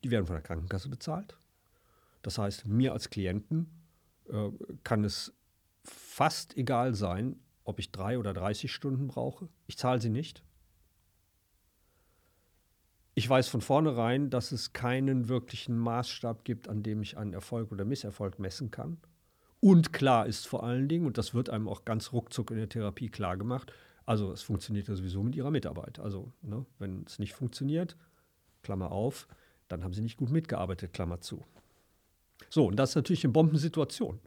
Die 0.03 0.11
werden 0.11 0.25
von 0.25 0.35
der 0.35 0.43
Krankenkasse 0.43 0.89
bezahlt. 0.89 1.37
Das 2.21 2.37
heißt, 2.37 2.67
mir 2.67 2.93
als 2.93 3.09
Klienten 3.09 3.69
äh, 4.29 4.49
kann 4.83 5.03
es 5.03 5.33
fast 5.83 6.55
egal 6.57 6.93
sein, 6.93 7.39
ob 7.63 7.79
ich 7.79 7.91
drei 7.91 8.17
oder 8.17 8.33
30 8.33 8.71
Stunden 8.71 9.07
brauche. 9.07 9.49
Ich 9.67 9.77
zahle 9.77 10.01
sie 10.01 10.09
nicht. 10.09 10.43
Ich 13.15 13.29
weiß 13.29 13.49
von 13.49 13.61
vornherein, 13.61 14.29
dass 14.29 14.51
es 14.51 14.71
keinen 14.71 15.27
wirklichen 15.27 15.77
Maßstab 15.77 16.45
gibt, 16.45 16.69
an 16.69 16.83
dem 16.83 17.01
ich 17.01 17.17
einen 17.17 17.33
Erfolg 17.33 17.71
oder 17.71 17.83
Misserfolg 17.83 18.39
messen 18.39 18.71
kann. 18.71 18.97
Und 19.61 19.91
klar 19.91 20.25
ist 20.25 20.47
vor 20.47 20.63
allen 20.63 20.87
Dingen, 20.87 21.05
und 21.05 21.17
das 21.17 21.33
wird 21.33 21.49
einem 21.49 21.67
auch 21.67 21.83
ganz 21.83 22.13
ruckzuck 22.13 22.51
in 22.51 22.57
der 22.57 22.69
Therapie 22.69 23.09
klar 23.09 23.37
gemacht, 23.37 23.73
also 24.05 24.31
es 24.31 24.41
funktioniert 24.41 24.87
ja 24.87 24.95
sowieso 24.95 25.21
mit 25.21 25.35
ihrer 25.35 25.51
Mitarbeit. 25.51 25.99
Also 25.99 26.31
ne, 26.41 26.65
wenn 26.79 27.03
es 27.05 27.19
nicht 27.19 27.33
funktioniert, 27.33 27.95
Klammer 28.63 28.91
auf, 28.91 29.27
dann 29.67 29.83
haben 29.83 29.93
sie 29.93 30.01
nicht 30.01 30.17
gut 30.17 30.31
mitgearbeitet, 30.31 30.93
Klammer 30.93 31.21
zu. 31.21 31.45
So, 32.49 32.65
und 32.65 32.77
das 32.77 32.91
ist 32.91 32.95
natürlich 32.95 33.23
eine 33.23 33.33
Bombensituation. 33.33 34.19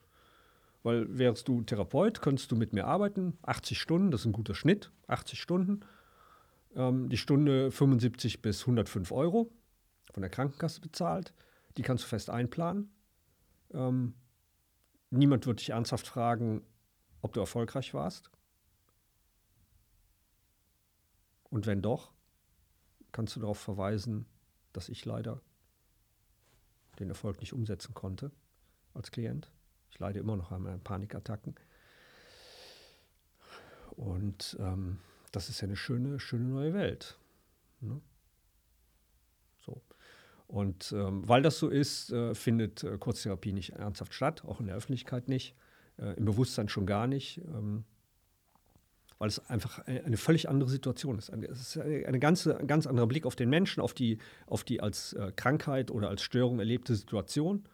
Weil 0.82 1.18
wärst 1.18 1.48
du 1.48 1.62
Therapeut, 1.62 2.20
könntest 2.20 2.50
du 2.52 2.56
mit 2.56 2.72
mir 2.72 2.86
arbeiten, 2.86 3.38
80 3.42 3.78
Stunden, 3.78 4.10
das 4.10 4.20
ist 4.22 4.26
ein 4.26 4.32
guter 4.32 4.54
Schnitt, 4.54 4.90
80 5.06 5.40
Stunden. 5.40 5.80
Ähm, 6.74 7.08
die 7.08 7.16
Stunde 7.16 7.70
75 7.70 8.42
bis 8.42 8.60
105 8.62 9.10
Euro 9.12 9.50
von 10.12 10.20
der 10.20 10.30
Krankenkasse 10.30 10.80
bezahlt. 10.80 11.32
Die 11.76 11.82
kannst 11.82 12.04
du 12.04 12.08
fest 12.08 12.30
einplanen. 12.30 12.90
Ähm, 13.72 14.14
niemand 15.12 15.46
wird 15.46 15.60
dich 15.60 15.70
ernsthaft 15.70 16.06
fragen, 16.06 16.64
ob 17.20 17.32
du 17.32 17.40
erfolgreich 17.40 17.94
warst. 17.94 18.30
Und 21.50 21.66
wenn 21.66 21.82
doch, 21.82 22.12
kannst 23.12 23.36
du 23.36 23.40
darauf 23.40 23.58
verweisen, 23.58 24.26
dass 24.72 24.88
ich 24.88 25.04
leider 25.04 25.40
den 26.98 27.10
Erfolg 27.10 27.40
nicht 27.40 27.52
umsetzen 27.52 27.94
konnte 27.94 28.32
als 28.94 29.10
Klient. 29.10 29.50
Ich 29.90 29.98
leide 29.98 30.18
immer 30.18 30.36
noch 30.36 30.50
an 30.50 30.80
Panikattacken. 30.82 31.54
Und 33.90 34.56
ähm, 34.58 34.98
das 35.30 35.50
ist 35.50 35.60
ja 35.60 35.66
eine 35.66 35.76
schöne, 35.76 36.18
schöne 36.20 36.44
neue 36.44 36.72
Welt. 36.72 37.18
Ne? 37.80 38.00
So. 39.64 39.82
Und 40.52 40.92
ähm, 40.92 41.26
weil 41.26 41.40
das 41.40 41.58
so 41.58 41.70
ist, 41.70 42.12
äh, 42.12 42.34
findet 42.34 42.84
äh, 42.84 42.98
Kurztherapie 42.98 43.54
nicht 43.54 43.70
ernsthaft 43.70 44.12
statt, 44.12 44.44
auch 44.44 44.60
in 44.60 44.66
der 44.66 44.76
Öffentlichkeit 44.76 45.26
nicht, 45.26 45.54
äh, 45.96 46.14
im 46.18 46.26
Bewusstsein 46.26 46.68
schon 46.68 46.84
gar 46.84 47.06
nicht, 47.06 47.38
ähm, 47.38 47.84
weil 49.16 49.28
es 49.28 49.38
einfach 49.48 49.78
eine, 49.86 50.04
eine, 50.04 50.18
völlig 50.18 50.50
andere 50.50 50.68
Situation 50.68 51.16
ist. 51.16 51.30
Es 51.30 51.60
ist 51.60 51.78
eine, 51.78 52.06
eine 52.06 52.18
ganze, 52.18 52.58
ein 52.58 52.66
ganz 52.66 52.86
anderer 52.86 53.06
Blick 53.06 53.24
auf 53.24 53.34
den 53.34 53.48
Menschen, 53.48 53.80
auf 53.80 53.94
die, 53.94 54.18
auf 54.46 54.62
die 54.62 54.82
als 54.82 55.14
äh, 55.14 55.32
Krankheit 55.34 55.90
oder 55.90 56.10
als 56.10 56.20
Störung 56.20 56.58
erlebte 56.58 56.96
Situation. 56.96 57.64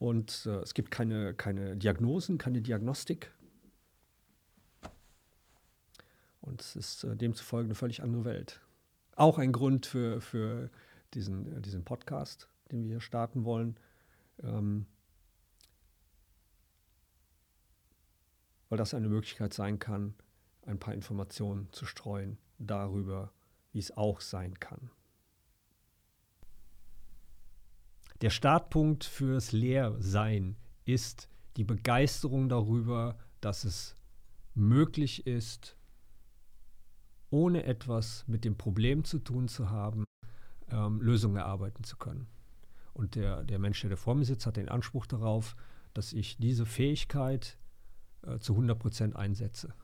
Und 0.00 0.44
äh, 0.44 0.56
es 0.62 0.74
gibt 0.74 0.90
keine, 0.90 1.34
keine 1.34 1.76
Diagnosen, 1.76 2.36
keine 2.36 2.62
Diagnostik. 2.62 3.30
Und 6.40 6.60
es 6.60 6.74
ist 6.74 7.04
äh, 7.04 7.14
demzufolge 7.14 7.66
eine 7.66 7.76
völlig 7.76 8.02
andere 8.02 8.24
Welt. 8.24 8.60
Auch 9.14 9.38
ein 9.38 9.52
Grund 9.52 9.86
für, 9.86 10.20
für 10.20 10.68
diesen, 11.14 11.56
äh, 11.56 11.60
diesen 11.60 11.84
Podcast, 11.84 12.48
den 12.70 12.82
wir 12.82 12.90
hier 12.90 13.00
starten 13.00 13.44
wollen. 13.44 13.78
Ähm, 14.42 14.86
weil 18.68 18.78
das 18.78 18.94
eine 18.94 19.08
Möglichkeit 19.08 19.54
sein 19.54 19.78
kann, 19.78 20.14
ein 20.62 20.78
paar 20.78 20.94
Informationen 20.94 21.72
zu 21.72 21.86
streuen 21.86 22.38
darüber, 22.58 23.32
wie 23.72 23.78
es 23.78 23.96
auch 23.96 24.20
sein 24.20 24.58
kann. 24.58 24.90
Der 28.22 28.30
Startpunkt 28.30 29.04
fürs 29.04 29.52
Lehrsein 29.52 30.56
ist 30.84 31.28
die 31.56 31.64
Begeisterung 31.64 32.48
darüber, 32.48 33.18
dass 33.40 33.64
es 33.64 33.96
möglich 34.54 35.26
ist, 35.26 35.76
ohne 37.30 37.64
etwas 37.64 38.26
mit 38.26 38.44
dem 38.44 38.56
Problem 38.56 39.04
zu 39.04 39.18
tun 39.18 39.48
zu 39.48 39.70
haben, 39.70 40.04
ähm, 40.70 41.00
Lösungen 41.00 41.36
erarbeiten 41.36 41.84
zu 41.84 41.96
können. 41.96 42.26
Und 42.92 43.14
der, 43.14 43.44
der 43.44 43.58
Mensch, 43.58 43.80
der 43.82 43.96
vor 43.96 44.14
mir 44.14 44.24
sitzt, 44.24 44.46
hat 44.46 44.56
den 44.56 44.68
Anspruch 44.68 45.06
darauf, 45.06 45.54
dass 45.92 46.12
ich 46.12 46.36
diese 46.38 46.66
Fähigkeit 46.66 47.58
äh, 48.22 48.38
zu 48.38 48.54
100 48.54 48.78
Prozent 48.78 49.16
einsetze. 49.16 49.74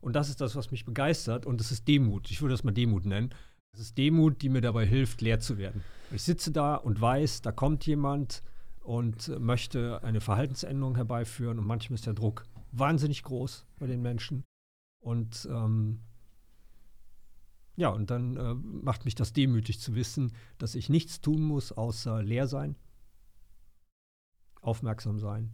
Und 0.00 0.14
das 0.14 0.28
ist 0.28 0.40
das, 0.40 0.56
was 0.56 0.70
mich 0.70 0.84
begeistert. 0.84 1.46
Und 1.46 1.60
das 1.60 1.70
ist 1.70 1.86
Demut. 1.88 2.30
Ich 2.30 2.42
würde 2.42 2.54
das 2.54 2.64
mal 2.64 2.72
Demut 2.72 3.06
nennen. 3.06 3.30
Es 3.72 3.80
ist 3.80 3.98
Demut, 3.98 4.42
die 4.42 4.48
mir 4.48 4.60
dabei 4.60 4.84
hilft, 4.84 5.20
leer 5.20 5.40
zu 5.40 5.58
werden. 5.58 5.82
Ich 6.10 6.22
sitze 6.22 6.50
da 6.50 6.74
und 6.74 7.00
weiß, 7.00 7.42
da 7.42 7.52
kommt 7.52 7.86
jemand 7.86 8.42
und 8.80 9.28
möchte 9.40 10.02
eine 10.02 10.20
Verhaltensänderung 10.20 10.96
herbeiführen. 10.96 11.58
Und 11.58 11.66
manchmal 11.66 11.94
ist 11.94 12.06
der 12.06 12.14
Druck 12.14 12.44
wahnsinnig 12.72 13.22
groß 13.22 13.64
bei 13.78 13.86
den 13.86 14.02
Menschen. 14.02 14.44
Und 15.00 15.48
ähm, 15.50 16.00
ja, 17.76 17.88
und 17.88 18.10
dann 18.10 18.36
äh, 18.36 18.54
macht 18.54 19.04
mich 19.04 19.14
das 19.14 19.32
demütig 19.32 19.80
zu 19.80 19.94
wissen, 19.94 20.32
dass 20.58 20.74
ich 20.74 20.88
nichts 20.88 21.20
tun 21.20 21.42
muss, 21.42 21.72
außer 21.72 22.22
leer 22.22 22.46
sein, 22.46 22.76
aufmerksam 24.60 25.18
sein 25.18 25.52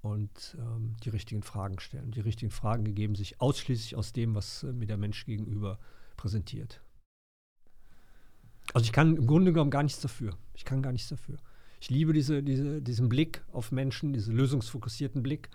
und 0.00 0.56
ähm, 0.58 0.96
die 1.02 1.10
richtigen 1.10 1.42
Fragen 1.42 1.80
stellen. 1.80 2.12
Die 2.12 2.20
richtigen 2.20 2.50
Fragen 2.50 2.86
ergeben 2.86 3.14
sich 3.14 3.40
ausschließlich 3.40 3.96
aus 3.96 4.12
dem, 4.12 4.34
was 4.34 4.62
äh, 4.62 4.72
mir 4.72 4.86
der 4.86 4.96
Mensch 4.96 5.26
gegenüber 5.26 5.78
präsentiert. 6.16 6.80
Also 8.72 8.84
ich 8.84 8.92
kann 8.92 9.16
im 9.16 9.26
Grunde 9.26 9.52
genommen 9.52 9.70
gar 9.70 9.82
nichts 9.82 10.00
dafür. 10.00 10.36
Ich 10.54 10.64
kann 10.64 10.82
gar 10.82 10.92
nichts 10.92 11.08
dafür. 11.08 11.36
Ich 11.80 11.90
liebe 11.90 12.12
diese, 12.12 12.42
diese, 12.42 12.80
diesen 12.80 13.08
Blick 13.08 13.44
auf 13.52 13.70
Menschen, 13.70 14.12
diesen 14.12 14.34
lösungsfokussierten 14.34 15.22
Blick, 15.22 15.50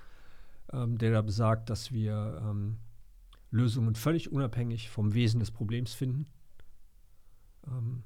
ähm, 0.71 0.97
der 0.97 1.11
da 1.11 1.21
besagt, 1.21 1.69
dass 1.69 1.91
wir 1.91 2.41
ähm, 2.43 2.77
Lösungen 3.51 3.95
völlig 3.95 4.31
unabhängig 4.31 4.89
vom 4.89 5.13
Wesen 5.13 5.39
des 5.39 5.51
Problems 5.51 5.93
finden. 5.93 6.25
Ähm, 7.67 8.03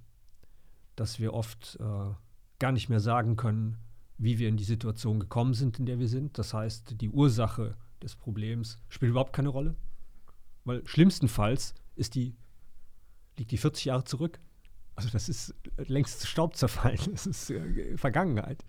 dass 0.96 1.20
wir 1.20 1.34
oft 1.34 1.78
äh, 1.80 2.14
gar 2.60 2.72
nicht 2.72 2.90
mehr 2.90 3.00
sagen 3.00 3.36
können, 3.36 3.78
wie 4.18 4.40
wir 4.40 4.50
in 4.50 4.58
die 4.58 4.64
Situation 4.64 5.20
gekommen 5.20 5.54
sind, 5.54 5.80
in 5.80 5.86
der 5.86 6.00
wir 6.00 6.08
sind. 6.08 6.38
Das 6.38 6.54
heißt, 6.54 7.00
die 7.02 7.10
Ursache 7.10 7.75
des 8.02 8.16
Problems 8.16 8.80
spielt 8.90 9.12
überhaupt 9.12 9.34
keine 9.34 9.50
Rolle. 9.50 9.75
Weil 10.64 10.86
schlimmstenfalls 10.88 11.75
ist 11.96 12.16
die, 12.16 12.36
liegt 13.38 13.52
die 13.52 13.58
40 13.58 13.86
Jahre 13.86 14.04
zurück. 14.04 14.40
Also 14.96 15.10
das 15.10 15.28
ist 15.28 15.54
längst 15.78 16.25
Staub 16.28 16.56
zerfallen. 16.56 17.00
Das 17.12 17.28
ist 17.28 17.50
äh, 17.50 17.98
Vergangenheit. 17.98 18.64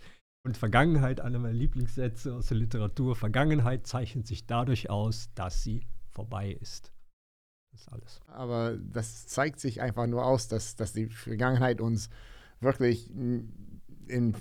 Und 0.44 0.56
Vergangenheit, 0.56 1.20
einer 1.20 1.38
meiner 1.38 1.54
Lieblingssätze 1.54 2.34
aus 2.34 2.46
der 2.46 2.58
Literatur, 2.58 3.16
Vergangenheit 3.16 3.86
zeichnet 3.86 4.26
sich 4.26 4.46
dadurch 4.46 4.90
aus, 4.90 5.30
dass 5.34 5.62
sie 5.62 5.86
vorbei 6.16 6.56
ist. 6.60 6.90
Das 7.70 7.82
ist 7.82 7.92
alles. 7.92 8.20
Aber 8.26 8.76
das 8.76 9.26
zeigt 9.26 9.60
sich 9.60 9.80
einfach 9.82 10.06
nur 10.06 10.24
aus, 10.24 10.48
dass, 10.48 10.76
dass 10.76 10.92
die 10.92 11.06
Vergangenheit 11.06 11.80
uns 11.80 12.08
wirklich 12.60 13.10
in, 13.10 14.34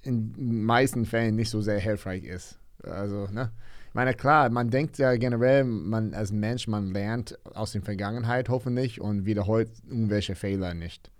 in 0.00 0.64
meisten 0.64 1.04
Fällen 1.04 1.34
nicht 1.34 1.50
so 1.50 1.60
sehr 1.60 1.80
hilfreich 1.80 2.24
ist. 2.24 2.58
Also, 2.84 3.26
ne? 3.26 3.52
Ich 3.88 3.94
meine, 3.94 4.14
klar, 4.14 4.48
man 4.48 4.70
denkt 4.70 4.96
ja 4.98 5.14
generell, 5.16 5.64
man 5.64 6.14
als 6.14 6.32
Mensch, 6.32 6.66
man 6.66 6.92
lernt 6.92 7.38
aus 7.54 7.72
der 7.72 7.82
Vergangenheit 7.82 8.48
hoffentlich 8.48 9.00
und 9.00 9.26
wiederholt 9.26 9.70
irgendwelche 9.86 10.34
Fehler 10.34 10.72
nicht. 10.72 11.11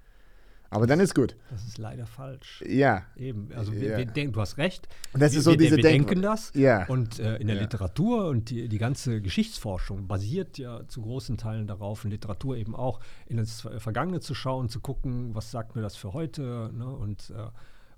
Aber 0.72 0.86
dann 0.86 1.00
ist 1.00 1.14
gut. 1.14 1.36
Das 1.50 1.64
ist 1.66 1.76
leider 1.78 2.06
falsch. 2.06 2.64
Ja. 2.66 3.02
Eben. 3.16 3.48
Also 3.54 3.72
wir, 3.72 3.90
ja. 3.90 3.98
wir 3.98 4.06
denken, 4.06 4.32
du 4.32 4.40
hast 4.40 4.56
recht. 4.56 4.88
Und 5.12 5.20
das 5.20 5.32
wir, 5.32 5.38
ist 5.38 5.44
so 5.44 5.50
wir, 5.50 5.58
diese 5.58 5.76
wir 5.76 5.82
Denk 5.82 6.06
denken 6.08 6.22
das. 6.22 6.50
Ja. 6.54 6.86
Und 6.86 7.18
äh, 7.18 7.36
in 7.36 7.46
der 7.46 7.56
Ja. 7.56 7.62
Literatur 7.62 8.28
und 8.28 8.48
die, 8.50 8.68
die 8.68 8.78
ganze 8.78 9.20
Geschichtsforschung 9.20 10.06
basiert 10.08 10.56
ja 10.56 10.86
zu 10.88 11.02
großen 11.02 11.36
Teilen 11.36 11.66
darauf, 11.66 12.04
in 12.04 12.10
Literatur 12.10 12.56
eben 12.56 12.74
auch, 12.74 13.00
in 13.26 13.36
das 13.36 13.60
Ver- 13.60 13.80
Vergangene 13.80 14.20
zu 14.20 14.34
schauen, 14.34 14.68
zu 14.70 14.80
gucken, 14.80 15.34
was 15.34 15.50
sagt 15.50 15.76
mir 15.76 15.82
das 15.82 15.94
für 15.96 16.14
heute 16.14 16.70
ne? 16.74 16.86
und 16.86 17.30
äh, 17.30 17.48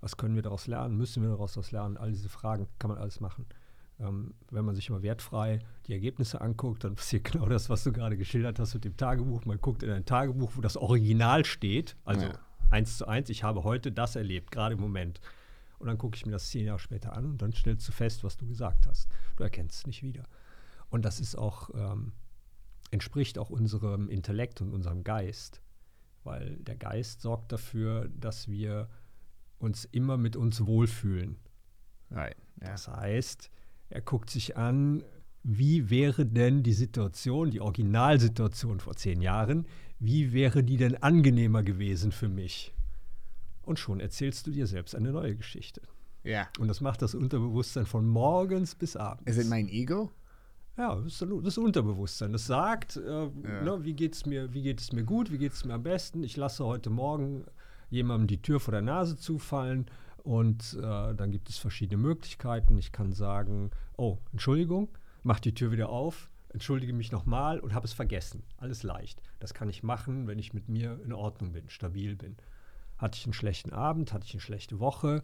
was 0.01 0.17
können 0.17 0.35
wir 0.35 0.43
daraus 0.43 0.67
lernen, 0.67 0.97
müssen 0.97 1.23
wir 1.23 1.31
daraus 1.31 1.57
was 1.57 1.71
lernen. 1.71 1.97
All 1.97 2.11
diese 2.11 2.29
Fragen 2.29 2.67
kann 2.81 2.91
man 2.91 2.99
alles 2.99 3.21
machen. 3.21 3.47
Ähm, 4.01 4.35
wenn 4.51 4.65
man 4.65 4.75
sich 4.75 4.89
immer 4.89 5.03
wertfrei 5.03 5.61
die 5.87 5.93
Ergebnisse 5.93 6.41
anguckt, 6.41 6.83
dann 6.83 6.95
passiert 6.97 7.31
genau 7.31 7.47
das, 7.47 7.71
was 7.71 7.85
du 7.85 7.93
gerade 7.93 8.17
geschildert 8.17 8.59
hast 8.59 8.75
mit 8.75 8.85
dem 8.85 8.97
Tagebuch. 8.97 9.45
Man 9.45 9.61
guckt 9.61 9.85
in 9.85 9.91
ein 9.91 10.05
Tagebuch, 10.05 10.51
wo 10.57 10.61
das 10.61 10.77
Original 10.77 11.45
steht, 11.45 11.95
also 12.05 12.27
Ja. 12.27 12.33
Eins 12.75 12.99
zu 12.99 13.07
eins, 13.07 13.31
ich 13.31 13.45
habe 13.45 13.63
heute 13.63 13.93
das 13.93 14.17
erlebt, 14.17 14.51
gerade 14.51 14.75
im 14.75 14.81
Moment. 14.81 15.21
Und 15.79 15.87
dann 15.87 15.99
gucke 15.99 16.17
ich 16.17 16.27
mir 16.27 16.33
das 16.33 16.51
zehn 16.51 16.67
Jahre 16.67 16.79
später 16.79 17.15
an 17.15 17.27
und 17.27 17.41
dann 17.43 17.53
stellst 17.53 17.87
du 17.87 17.93
fest, 17.93 18.25
was 18.25 18.37
du 18.37 18.47
gesagt 18.47 18.87
hast. 18.87 19.09
Du 19.37 19.45
erkennst 19.45 19.79
es 19.79 19.87
nicht 19.87 20.03
wieder. 20.03 20.25
Und 20.89 21.05
das 21.05 21.21
ist 21.21 21.37
auch, 21.37 21.71
ähm, 21.75 22.13
entspricht 22.91 23.39
auch 23.39 23.51
unserem 23.51 24.09
Intellekt 24.09 24.61
und 24.61 24.73
unserem 24.73 25.05
Geist. 25.05 25.61
Weil 26.25 26.57
der 26.57 26.77
Geist 26.77 27.21
sorgt 27.21 27.53
dafür, 27.53 28.09
dass 28.09 28.49
wir 28.49 28.89
uns 29.59 29.85
immer 29.85 30.17
mit 30.17 30.37
uns 30.37 30.67
wohlfühlen. 30.67 31.37
Right. 32.11 32.37
Ja. 32.61 32.69
Das 32.73 32.89
heißt, 32.89 33.51
er 33.91 34.01
guckt 34.01 34.31
sich 34.31 34.57
an, 34.57 35.05
wie 35.43 35.91
wäre 35.91 36.25
denn 36.25 36.63
die 36.63 36.73
Situation, 36.73 37.51
die 37.51 37.61
Originalsituation 37.61 38.81
vor 38.81 38.97
zehn 38.97 39.21
Jahren, 39.21 39.67
wie 40.05 40.33
wäre 40.33 40.63
die 40.63 40.77
denn 40.77 40.97
angenehmer 40.97 41.63
gewesen 41.63 42.13
für 42.13 42.29
mich? 42.29 42.75
Und 43.63 43.79
schon 43.79 44.01
erzählst 44.01 44.47
du 44.47 44.51
dir 44.51 44.67
selbst 44.67 44.95
eine 44.95 45.11
neue 45.11 45.37
Geschichte. 45.37 45.81
ja. 46.23 46.49
Und 46.59 46.69
das 46.69 46.81
macht 46.81 47.01
das 47.03 47.15
Unterbewusstsein 47.15 47.87
von 47.87 48.07
morgens 48.07 48.75
bis 48.75 48.97
abends. 48.97 49.31
Ist 49.31 49.39
es 49.39 49.49
mein 49.49 49.69
Ego? 49.69 50.11
Ja, 50.77 50.97
das 50.97 51.25
das 51.43 51.57
Unterbewusstsein. 51.57 52.33
Das 52.33 52.47
sagt, 52.47 52.97
äh, 52.97 53.01
ne, 53.01 53.79
wie, 53.83 53.95
mir, 54.27 54.49
geht 54.49 54.81
es 54.81 54.93
mir 54.93 55.05
gut, 55.05 55.31
wie 55.31 55.39
geht 55.39 55.53
es 55.53 55.65
mir 55.65 55.75
am 55.75 55.83
besten. 55.83 56.25
Ich 56.25 56.37
lasse 56.37 56.65
heute 56.65 56.91
Morgen 56.91 57.45
jemandem 57.91 58.27
die 58.27 58.43
Tür 58.43 58.61
vor 58.61 58.73
der 58.73 58.83
Nase 58.83 59.17
zufallen 59.17 59.87
und 60.25 60.77
äh, 60.79 61.15
dann 61.15 61.31
gibt 61.31 61.49
es 61.49 61.59
verschiedene 61.59 62.03
Möglichkeiten. 62.03 62.77
Ich 62.77 62.93
kann 62.93 63.13
sagen, 63.13 63.71
oh, 63.97 64.19
Entschuldigung, 64.33 64.89
mach 65.23 65.39
die 65.39 65.55
Tür 65.55 65.71
wieder 65.71 65.91
auf, 65.91 66.31
entschuldige 66.55 66.93
mich 66.93 67.13
nochmal 67.13 67.59
und 67.61 67.75
habe 67.75 67.85
es 67.85 67.93
vergessen. 67.93 68.45
Alles 68.57 68.83
leicht. 68.83 69.21
Das 69.41 69.53
kann 69.53 69.69
ich 69.69 69.83
machen, 69.83 70.27
wenn 70.27 70.39
ich 70.39 70.55
mit 70.55 70.69
mir 70.69 71.01
in 71.05 71.13
Ordnung 71.13 71.53
bin, 71.53 71.69
stabil 71.69 72.17
bin. 72.17 72.37
Hatte 72.97 73.19
ich 73.19 73.27
einen 73.27 73.35
schlechten 73.35 73.73
Abend, 73.73 74.13
hatte 74.13 74.25
ich 74.25 74.33
eine 74.33 74.41
schlechte 74.41 74.79
Woche, 74.79 75.23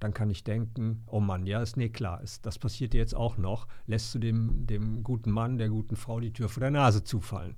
dann 0.00 0.12
kann 0.12 0.28
ich 0.30 0.42
denken, 0.42 1.04
oh 1.06 1.20
Mann, 1.20 1.46
ja, 1.46 1.62
ist 1.62 1.76
nee 1.76 1.88
klar, 1.88 2.20
ist, 2.20 2.44
das 2.44 2.58
passiert 2.58 2.92
dir 2.92 2.98
jetzt 2.98 3.14
auch 3.14 3.38
noch, 3.38 3.68
lässt 3.86 4.12
du 4.12 4.18
dem, 4.18 4.66
dem 4.66 5.04
guten 5.04 5.30
Mann, 5.30 5.56
der 5.56 5.68
guten 5.68 5.94
Frau 5.94 6.18
die 6.18 6.32
Tür 6.32 6.48
vor 6.48 6.60
der 6.60 6.72
Nase 6.72 7.04
zufallen. 7.04 7.56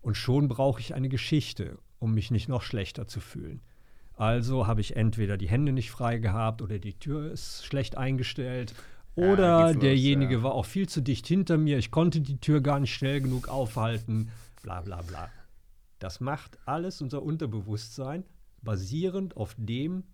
Und 0.00 0.16
schon 0.16 0.48
brauche 0.48 0.80
ich 0.80 0.94
eine 0.94 1.08
Geschichte, 1.08 1.78
um 2.00 2.12
mich 2.12 2.32
nicht 2.32 2.48
noch 2.48 2.62
schlechter 2.62 3.06
zu 3.06 3.20
fühlen. 3.20 3.62
Also 4.14 4.66
habe 4.66 4.80
ich 4.80 4.96
entweder 4.96 5.36
die 5.36 5.48
Hände 5.48 5.72
nicht 5.72 5.92
frei 5.92 6.18
gehabt 6.18 6.60
oder 6.60 6.80
die 6.80 6.98
Tür 6.98 7.30
ist 7.30 7.64
schlecht 7.64 7.96
eingestellt 7.96 8.74
Oder 9.18 9.72
los, 9.72 9.80
derjenige 9.80 10.34
ja. 10.34 10.42
war 10.42 10.52
auch 10.52 10.66
viel 10.66 10.88
zu 10.88 11.00
dicht 11.00 11.26
hinter 11.26 11.58
mir, 11.58 11.78
ich 11.78 11.90
konnte 11.90 12.20
die 12.20 12.38
Tür 12.38 12.60
gar 12.60 12.80
nicht 12.80 12.94
schnell 12.94 13.20
genug 13.20 13.48
aufhalten, 13.48 14.30
bla 14.62 14.80
bla 14.80 15.02
bla. 15.02 15.30
Das 15.98 16.20
macht 16.20 16.58
alles 16.66 17.00
unser 17.02 17.22
Unterbewusstsein 17.22 18.24
basierend 18.62 19.36
auf 19.36 19.54
dem, 19.58 20.04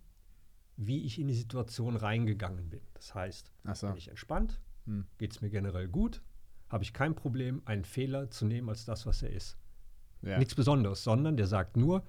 wie 0.76 1.04
ich 1.04 1.18
in 1.18 1.28
die 1.28 1.34
Situation 1.34 1.96
reingegangen 1.96 2.70
bin. 2.70 2.80
Das 2.94 3.14
heißt, 3.14 3.52
so. 3.74 3.88
bin 3.88 3.96
ich 3.96 4.08
entspannt, 4.08 4.60
Hm. 4.86 5.06
geht 5.18 5.32
es 5.32 5.40
mir 5.40 5.50
generell 5.50 5.88
gut, 5.88 6.22
habe 6.68 6.84
ich 6.84 6.92
kein 6.92 7.14
Problem, 7.14 7.62
einen 7.64 7.84
Fehler 7.84 8.30
zu 8.30 8.44
nehmen 8.44 8.68
als 8.68 8.84
das, 8.84 9.06
was 9.06 9.22
er 9.22 9.30
ist. 9.30 9.56
Ja. 10.22 10.38
Nichts 10.38 10.54
Besonderes, 10.54 11.04
sondern 11.04 11.36
der 11.36 11.46
sagt 11.46 11.76
nur, 11.76 12.02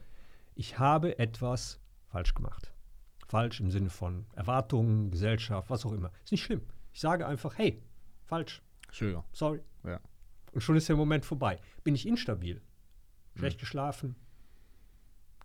ich 0.56 0.80
habe 0.80 1.20
etwas 1.20 1.80
falsch 2.08 2.34
gemacht. 2.34 2.74
Falsch 3.28 3.60
im 3.60 3.72
Sinne 3.72 3.90
von 3.90 4.26
Erwartungen, 4.36 5.12
Gesellschaft, 5.12 5.70
was 5.70 5.86
auch 5.86 5.92
immer. 5.92 6.12
Ist 6.24 6.32
nicht 6.32 6.44
schlimm. 6.44 6.62
Ich 6.96 7.02
sage 7.02 7.28
einfach, 7.28 7.58
hey, 7.58 7.84
falsch, 8.24 8.62
Entschuldigung. 8.88 9.26
sorry. 9.34 9.60
Ja. 9.84 10.00
Und 10.54 10.62
schon 10.62 10.78
ist 10.78 10.88
der 10.88 10.96
Moment 10.96 11.26
vorbei. 11.26 11.60
Bin 11.84 11.94
ich 11.94 12.08
instabil, 12.08 12.62
schlecht 13.36 13.60
geschlafen, 13.60 14.16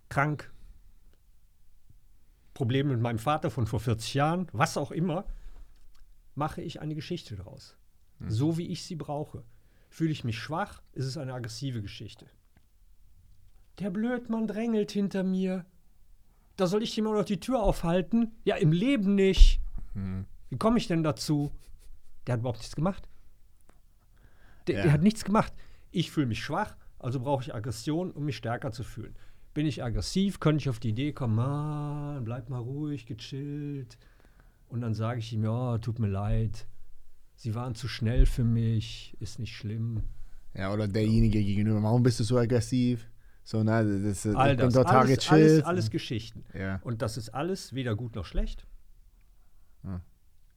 krank, 0.07 0.49
Probleme 2.53 2.93
mit 2.93 3.01
meinem 3.01 3.19
Vater 3.19 3.51
von 3.51 3.67
vor 3.67 3.81
40 3.81 4.13
Jahren, 4.13 4.47
was 4.53 4.77
auch 4.77 4.91
immer, 4.91 5.25
mache 6.35 6.61
ich 6.61 6.79
eine 6.79 6.95
Geschichte 6.95 7.35
daraus. 7.35 7.75
So 8.27 8.57
wie 8.57 8.67
ich 8.67 8.85
sie 8.85 8.95
brauche. 8.95 9.43
Fühle 9.89 10.11
ich 10.11 10.23
mich 10.23 10.39
schwach, 10.39 10.81
ist 10.93 11.05
es 11.05 11.17
eine 11.17 11.33
aggressive 11.33 11.81
Geschichte. 11.81 12.27
Der 13.79 13.89
Blödmann 13.89 14.47
drängelt 14.47 14.91
hinter 14.93 15.23
mir. 15.23 15.65
Da 16.55 16.67
soll 16.67 16.81
ich 16.81 16.97
ihm 16.97 17.07
auch 17.07 17.13
noch 17.13 17.25
die 17.25 17.41
Tür 17.41 17.61
aufhalten? 17.61 18.31
Ja, 18.45 18.55
im 18.55 18.71
Leben 18.71 19.15
nicht. 19.15 19.59
Hm. 19.95 20.27
Wie 20.51 20.57
komme 20.57 20.77
ich 20.77 20.87
denn 20.87 21.01
dazu? 21.01 21.49
Der 22.27 22.33
hat 22.33 22.41
überhaupt 22.41 22.59
nichts 22.59 22.75
gemacht. 22.75 23.07
Der, 24.67 24.75
Ja. 24.77 24.83
der 24.83 24.91
hat 24.91 25.01
nichts 25.01 25.23
gemacht. 25.23 25.51
Ich 25.91 26.11
fühle 26.11 26.27
mich 26.27 26.43
schwach, 26.43 26.75
also 26.99 27.19
brauche 27.19 27.41
ich 27.43 27.55
Aggression, 27.55 28.11
um 28.11 28.25
mich 28.25 28.37
stärker 28.37 28.71
zu 28.71 28.83
fühlen. 28.83 29.15
Bin 29.53 29.65
ich 29.65 29.83
aggressiv, 29.83 30.39
könnte 30.39 30.61
ich 30.61 30.69
auf 30.69 30.79
die 30.79 30.89
Idee 30.89 31.13
kommen, 31.13 31.35
Mann, 31.35 32.23
bleib 32.23 32.49
mal 32.49 32.59
ruhig, 32.59 33.05
gechillt. 33.05 33.97
Und 34.69 34.81
dann 34.81 34.93
sage 34.93 35.19
ich 35.19 35.33
ihm, 35.33 35.43
ja, 35.43 35.77
tut 35.79 35.99
mir 35.99 36.07
leid. 36.07 36.67
Sie 37.35 37.55
waren 37.55 37.73
zu 37.75 37.87
schnell 37.87 38.25
für 38.25 38.43
mich, 38.43 39.17
ist 39.19 39.39
nicht 39.39 39.55
schlimm. 39.55 40.03
Ja, 40.53 40.71
oder 40.73 40.87
derjenige 40.87 41.41
gegenüber, 41.43 41.81
warum 41.81 42.03
bist 42.03 42.19
du 42.19 42.23
so 42.23 42.37
aggressiv? 42.37 43.09
So, 43.43 43.63
na, 43.63 43.83
das, 43.83 44.23
das, 44.23 44.35
All 44.35 44.51
ich 44.51 44.57
bin 44.57 44.65
das, 44.67 44.73
total 44.75 44.97
alles, 44.97 45.17
gechillt. 45.17 45.41
alles, 45.51 45.63
alles 45.63 45.89
Geschichten. 45.89 46.43
Ja. 46.53 46.79
Und 46.83 47.01
das 47.01 47.17
ist 47.17 47.29
alles 47.29 47.73
weder 47.73 47.95
gut 47.95 48.15
noch 48.15 48.25
schlecht. 48.25 48.65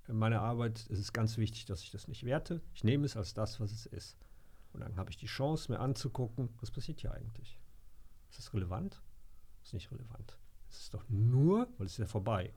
In 0.07 0.17
meiner 0.17 0.43
Arbeit 0.43 0.87
ist 0.87 0.99
es 0.99 1.13
ganz 1.13 1.39
wichtig, 1.39 1.65
dass 1.65 1.83
ich 1.83 1.91
das 1.91 2.09
nicht 2.09 2.25
werte. 2.25 2.61
Ich 2.75 2.85
nehme 2.85 3.07
es 3.07 3.17
als 3.17 3.33
das, 3.33 3.59
was 3.61 3.73
es 3.73 3.87
ist. 3.87 4.19
Und 4.73 4.81
dann 4.81 4.97
habe 4.97 5.11
ich 5.11 5.17
die 5.17 5.27
Chance, 5.27 5.73
mir 5.73 5.81
anzugucken, 5.81 6.51
was 6.61 6.71
passiert 6.71 7.01
hier 7.01 7.13
eigentlich. 7.13 7.59
Ist 8.29 8.39
das 8.39 8.53
relevant? 8.53 9.01
Ist 9.63 9.73
nicht 9.73 9.91
relevant. 9.91 10.39
Es 10.69 10.81
ist 10.81 10.95
doch 10.95 11.09
nur, 11.09 11.69
weil 11.79 11.87
es 11.87 11.93
ist 11.93 11.99
ja 11.99 12.07
vorbei, 12.07 12.53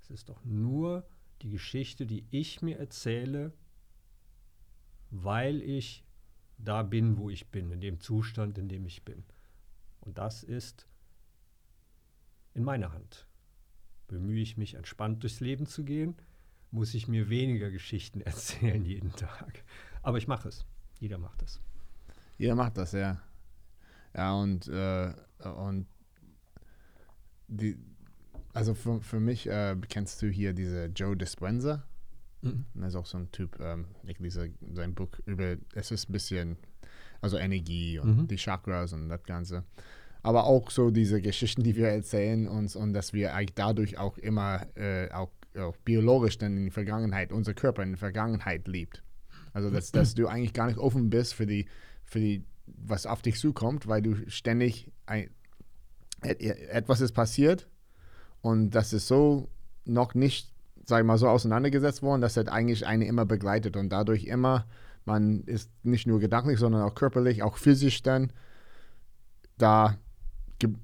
es 0.00 0.10
ist 0.10 0.28
doch 0.30 0.42
nur 0.44 1.06
die 1.42 1.50
Geschichte, 1.50 2.06
die 2.06 2.26
ich 2.30 2.62
mir 2.62 2.78
erzähle, 2.78 3.52
weil 5.10 5.62
ich 5.62 6.04
da 6.58 6.82
bin, 6.82 7.18
wo 7.18 7.30
ich 7.30 7.50
bin, 7.50 7.70
in 7.70 7.80
dem 7.80 8.00
Zustand, 8.00 8.58
in 8.58 8.68
dem 8.68 8.86
ich 8.86 9.04
bin. 9.04 9.22
Und 10.00 10.18
das 10.18 10.42
ist 10.42 10.86
in 12.54 12.64
meiner 12.64 12.92
Hand. 12.92 13.26
Bemühe 14.08 14.42
ich 14.42 14.56
mich, 14.56 14.74
entspannt 14.74 15.22
durchs 15.22 15.40
Leben 15.40 15.66
zu 15.66 15.84
gehen, 15.84 16.16
muss 16.70 16.94
ich 16.94 17.08
mir 17.08 17.28
weniger 17.28 17.70
Geschichten 17.70 18.20
erzählen 18.22 18.84
jeden 18.84 19.12
Tag. 19.12 19.64
Aber 20.02 20.18
ich 20.18 20.28
mache 20.28 20.48
es. 20.48 20.64
Jeder 20.98 21.18
macht 21.18 21.42
es. 21.42 21.60
Jeder 22.38 22.54
macht 22.54 22.76
das, 22.78 22.92
ja. 22.92 23.20
Ja, 24.14 24.34
und, 24.34 24.66
äh, 24.68 25.12
und 25.56 25.86
die, 27.48 27.76
also 28.52 28.74
für, 28.74 29.00
für 29.00 29.20
mich 29.20 29.46
äh, 29.48 29.76
kennst 29.88 30.20
du 30.22 30.28
hier 30.28 30.52
diese 30.52 30.86
Joe 30.86 31.16
Dispenza. 31.16 31.84
Mhm. 32.42 32.64
Er 32.80 32.88
ist 32.88 32.96
auch 32.96 33.06
so 33.06 33.18
ein 33.18 33.30
Typ, 33.32 33.58
ähm, 33.60 33.86
ich 34.06 34.18
lese 34.18 34.50
sein 34.72 34.94
Buch 34.94 35.10
über, 35.26 35.56
es 35.74 35.90
ist 35.90 36.08
ein 36.08 36.12
bisschen, 36.12 36.56
also 37.20 37.36
Energie 37.36 37.98
und 37.98 38.16
Mhm. 38.16 38.28
die 38.28 38.36
Chakras 38.36 38.92
und 38.92 39.08
das 39.08 39.22
Ganze. 39.24 39.64
Aber 40.22 40.44
auch 40.44 40.70
so 40.70 40.90
diese 40.90 41.20
Geschichten, 41.22 41.62
die 41.62 41.76
wir 41.76 41.88
erzählen 41.88 42.46
uns 42.48 42.76
und 42.76 42.92
dass 42.92 43.12
wir 43.12 43.34
eigentlich 43.34 43.54
dadurch 43.54 43.98
auch 43.98 44.18
immer 44.18 44.66
äh, 44.76 45.10
auch, 45.12 45.30
auch 45.58 45.76
biologisch 45.78 46.38
dann 46.38 46.56
in 46.56 46.64
die 46.64 46.70
Vergangenheit, 46.70 47.32
unser 47.32 47.54
Körper 47.54 47.82
in 47.82 47.90
der 47.90 47.98
Vergangenheit 47.98 48.68
lebt. 48.68 49.02
Also 49.52 49.70
dass, 49.70 49.90
dass 49.92 50.14
du 50.14 50.26
eigentlich 50.26 50.52
gar 50.52 50.66
nicht 50.66 50.78
offen 50.78 51.10
bist 51.10 51.34
für 51.34 51.46
die, 51.46 51.66
für 52.04 52.20
die, 52.20 52.44
was 52.66 53.06
auf 53.06 53.22
dich 53.22 53.38
zukommt, 53.38 53.86
weil 53.88 54.02
du 54.02 54.16
ständig 54.30 54.90
ein, 55.06 55.30
et, 56.22 56.40
etwas 56.40 57.00
ist 57.00 57.12
passiert 57.12 57.68
und 58.42 58.70
das 58.70 58.92
ist 58.92 59.08
so 59.08 59.48
noch 59.84 60.14
nicht, 60.14 60.52
sag 60.84 61.00
ich 61.00 61.06
mal, 61.06 61.18
so 61.18 61.28
auseinandergesetzt 61.28 62.02
worden, 62.02 62.20
dass 62.20 62.34
das 62.34 62.46
eigentlich 62.48 62.86
eine 62.86 63.06
immer 63.06 63.26
begleitet 63.26 63.76
und 63.76 63.88
dadurch 63.90 64.24
immer, 64.24 64.66
man 65.04 65.42
ist 65.44 65.70
nicht 65.82 66.06
nur 66.06 66.20
gedanklich, 66.20 66.58
sondern 66.58 66.82
auch 66.82 66.94
körperlich, 66.94 67.42
auch 67.42 67.56
physisch 67.56 68.02
dann 68.02 68.32
da, 69.58 69.98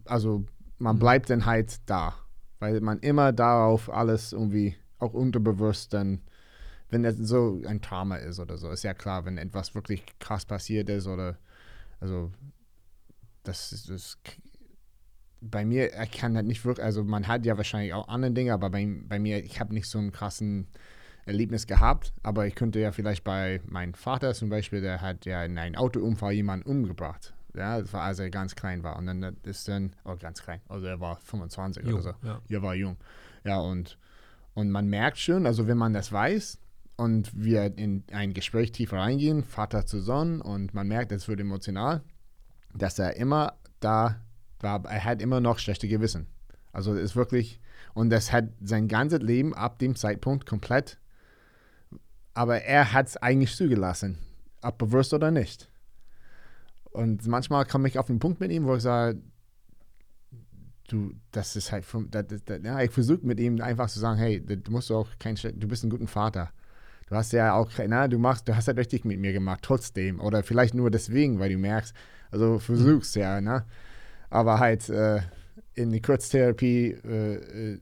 also 0.04 0.44
man 0.78 0.96
Mhm. 0.96 1.00
bleibt 1.00 1.30
dann 1.30 1.46
halt 1.46 1.76
da, 1.86 2.14
weil 2.58 2.80
man 2.80 3.00
immer 3.00 3.32
darauf 3.32 3.92
alles 3.92 4.32
irgendwie 4.32 4.76
auch 4.98 5.12
unterbewusst 5.12 5.92
dann, 5.92 6.20
wenn 6.88 7.04
es 7.04 7.16
so 7.16 7.60
ein 7.66 7.82
Trauma 7.82 8.16
ist 8.16 8.38
oder 8.38 8.56
so, 8.56 8.70
ist 8.70 8.84
ja 8.84 8.94
klar, 8.94 9.24
wenn 9.24 9.38
etwas 9.38 9.74
wirklich 9.74 10.04
krass 10.18 10.44
passiert 10.44 10.88
ist 10.88 11.06
oder, 11.06 11.36
also 12.00 12.30
das 13.42 13.72
ist, 13.72 13.90
das 13.90 14.18
bei 15.40 15.64
mir, 15.64 15.90
ich 16.02 16.10
kann 16.12 16.34
das 16.34 16.44
nicht 16.44 16.64
wirklich, 16.64 16.84
also 16.84 17.04
man 17.04 17.26
hat 17.26 17.44
ja 17.44 17.56
wahrscheinlich 17.56 17.92
auch 17.92 18.08
andere 18.08 18.32
Dinge, 18.32 18.52
aber 18.52 18.70
bei, 18.70 18.88
bei 19.06 19.18
mir, 19.18 19.44
ich 19.44 19.60
habe 19.60 19.74
nicht 19.74 19.88
so 19.88 19.98
einen 19.98 20.12
krassen 20.12 20.66
Erlebnis 21.26 21.66
gehabt, 21.66 22.12
aber 22.22 22.46
ich 22.46 22.54
könnte 22.54 22.80
ja 22.80 22.92
vielleicht 22.92 23.24
bei 23.24 23.60
meinem 23.66 23.94
Vater 23.94 24.32
zum 24.34 24.48
Beispiel, 24.48 24.80
der 24.80 25.00
hat 25.00 25.26
ja 25.26 25.44
in 25.44 25.58
einem 25.58 25.74
Autounfall 25.74 26.32
jemanden 26.32 26.68
umgebracht. 26.68 27.34
Ja, 27.56 27.80
das 27.80 27.92
war, 27.92 28.02
als 28.02 28.18
er 28.18 28.30
ganz 28.30 28.54
klein 28.54 28.82
war. 28.82 28.96
Und 28.96 29.06
dann 29.06 29.36
ist 29.42 29.66
dann, 29.68 29.92
oh, 30.04 30.16
ganz 30.16 30.42
klein, 30.42 30.60
also 30.68 30.86
er 30.86 31.00
war 31.00 31.16
25 31.16 31.84
Jung, 31.84 31.94
oder 31.94 32.02
so. 32.02 32.26
ja. 32.26 32.40
Er 32.48 32.62
war 32.62 32.74
jung. 32.74 32.96
Ja, 33.44 33.58
und, 33.58 33.98
und 34.54 34.70
man 34.70 34.88
merkt 34.88 35.18
schon, 35.18 35.46
also 35.46 35.66
wenn 35.66 35.78
man 35.78 35.92
das 35.92 36.12
weiß 36.12 36.58
und 36.96 37.30
wir 37.34 37.76
in 37.78 38.04
ein 38.12 38.34
Gespräch 38.34 38.72
tiefer 38.72 38.98
reingehen, 38.98 39.42
Vater 39.42 39.86
zu 39.86 40.00
Sohn, 40.00 40.40
und 40.40 40.74
man 40.74 40.86
merkt, 40.88 41.12
es 41.12 41.28
wird 41.28 41.40
emotional, 41.40 42.02
dass 42.74 42.98
er 42.98 43.16
immer 43.16 43.54
da 43.80 44.20
war, 44.60 44.84
er 44.84 45.04
hat 45.04 45.22
immer 45.22 45.40
noch 45.40 45.58
schlechte 45.58 45.88
Gewissen. 45.88 46.26
Also 46.72 46.94
es 46.94 47.02
ist 47.02 47.16
wirklich, 47.16 47.60
und 47.94 48.10
das 48.10 48.32
hat 48.32 48.48
sein 48.60 48.88
ganzes 48.88 49.20
Leben 49.20 49.54
ab 49.54 49.78
dem 49.78 49.96
Zeitpunkt 49.96 50.46
komplett, 50.46 50.98
aber 52.34 52.60
er 52.62 52.92
hat 52.92 53.06
es 53.06 53.16
eigentlich 53.16 53.56
zugelassen, 53.56 54.18
ob 54.60 54.76
bewusst 54.76 55.14
oder 55.14 55.30
nicht. 55.30 55.70
Und 56.96 57.26
manchmal 57.26 57.66
komme 57.66 57.88
ich 57.88 57.98
auf 57.98 58.06
den 58.06 58.18
Punkt 58.18 58.40
mit 58.40 58.50
ihm, 58.50 58.64
wo 58.64 58.74
ich 58.74 58.82
sage, 58.82 59.20
du, 60.88 61.12
das 61.30 61.54
ist 61.54 61.70
halt, 61.70 61.84
vom, 61.84 62.10
das, 62.10 62.26
das, 62.26 62.42
das, 62.44 62.60
ja, 62.62 62.80
ich 62.80 62.90
versuche 62.90 63.26
mit 63.26 63.38
ihm 63.38 63.60
einfach 63.60 63.90
zu 63.90 63.98
sagen, 63.98 64.18
hey, 64.18 64.40
du 64.40 64.70
musst 64.70 64.90
auch 64.90 65.06
kein, 65.18 65.34
du 65.34 65.68
bist 65.68 65.84
ein 65.84 65.90
guter 65.90 66.06
Vater. 66.06 66.50
Du 67.08 67.14
hast 67.14 67.32
ja 67.32 67.52
auch, 67.52 67.70
na, 67.86 68.08
du 68.08 68.18
machst, 68.18 68.48
du 68.48 68.56
hast 68.56 68.66
halt 68.66 68.78
richtig 68.78 69.04
mit 69.04 69.20
mir 69.20 69.34
gemacht, 69.34 69.60
trotzdem. 69.60 70.20
Oder 70.20 70.42
vielleicht 70.42 70.72
nur 70.72 70.90
deswegen, 70.90 71.38
weil 71.38 71.50
du 71.50 71.58
merkst, 71.58 71.94
also 72.30 72.58
versuchst 72.58 73.14
ja, 73.14 73.42
ne? 73.42 73.66
Aber 74.30 74.58
halt 74.58 74.88
äh, 74.88 75.20
in 75.76 75.92
die 75.92 76.00
Kurztherapie, 76.00 76.96
äh, 77.04 77.34
äh, 77.34 77.78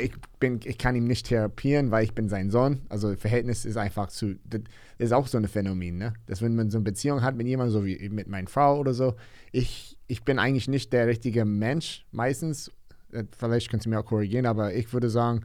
ich, 0.00 0.12
bin, 0.38 0.60
ich 0.64 0.78
kann 0.78 0.94
ihn 0.94 1.04
nicht 1.04 1.26
therapieren, 1.26 1.90
weil 1.90 2.04
ich 2.04 2.14
bin 2.14 2.28
sein 2.28 2.50
Sohn. 2.50 2.82
Also 2.88 3.16
Verhältnis 3.16 3.64
ist 3.64 3.76
einfach 3.76 4.08
zu, 4.08 4.36
das 4.44 4.60
ist 4.96 5.12
auch 5.12 5.26
so 5.26 5.38
ein 5.38 5.48
Phänomen, 5.48 5.98
ne? 5.98 6.14
Dass 6.26 6.40
wenn 6.40 6.54
man 6.54 6.70
so 6.70 6.78
eine 6.78 6.84
Beziehung 6.84 7.22
hat 7.22 7.36
mit 7.36 7.48
jemandem, 7.48 7.72
so 7.72 7.84
wie 7.84 8.08
mit 8.10 8.28
meiner 8.28 8.48
Frau 8.48 8.78
oder 8.78 8.94
so, 8.94 9.16
ich, 9.50 9.98
ich 10.06 10.22
bin 10.24 10.38
eigentlich 10.38 10.68
nicht 10.68 10.92
der 10.92 11.08
richtige 11.08 11.44
Mensch 11.44 12.06
meistens. 12.12 12.70
Äh, 13.12 13.24
Vielleicht 13.36 13.70
könnt 13.70 13.84
ihr 13.84 13.90
mir 13.90 13.98
auch 13.98 14.06
korrigieren, 14.06 14.46
aber 14.46 14.72
ich 14.72 14.92
würde 14.92 15.10
sagen, 15.10 15.44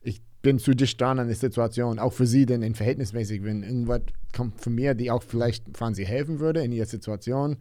ich 0.00 0.22
bin 0.42 0.60
zu 0.60 0.74
dicht 0.74 1.00
dran 1.00 1.18
an 1.18 1.26
der 1.26 1.36
Situation, 1.36 1.98
auch 1.98 2.12
für 2.12 2.26
sie 2.26 2.46
denn 2.46 2.62
in 2.62 2.76
verhältnismäßig, 2.76 3.42
wenn 3.42 3.64
irgendwas 3.64 4.02
kommt 4.32 4.60
von 4.60 4.76
mir, 4.76 4.94
die 4.94 5.10
auch 5.10 5.24
vielleicht 5.24 5.76
Franzi 5.76 6.04
helfen 6.04 6.38
würde 6.38 6.62
in 6.62 6.70
ihrer 6.70 6.86
Situation, 6.86 7.56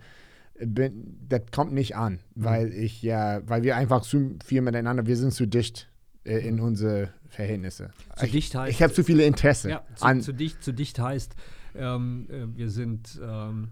bin, 0.65 1.17
das 1.27 1.41
kommt 1.51 1.73
nicht 1.73 1.95
an, 1.95 2.19
weil 2.35 2.73
ich 2.73 3.01
ja, 3.01 3.41
weil 3.47 3.63
wir 3.63 3.75
einfach 3.75 4.01
zu 4.01 4.37
viel 4.45 4.61
miteinander, 4.61 5.05
wir 5.05 5.17
sind 5.17 5.33
zu 5.33 5.47
dicht 5.47 5.89
äh, 6.23 6.37
in 6.47 6.59
unsere 6.59 7.09
Verhältnisse. 7.29 7.91
Zu 8.17 8.25
ich, 8.25 8.31
dicht 8.31 8.55
heißt- 8.55 8.67
ich 8.69 8.81
habe 8.83 8.93
zu 8.93 9.03
viele 9.03 9.23
Interesse 9.25 9.69
Ja, 9.69 9.83
zu, 9.95 10.05
an, 10.05 10.21
zu, 10.21 10.33
dicht, 10.33 10.63
zu 10.63 10.73
dicht 10.73 10.99
heißt, 10.99 11.35
ähm, 11.75 12.27
äh, 12.29 12.45
wir 12.57 12.69
sind 12.69 13.19
ähm, 13.23 13.69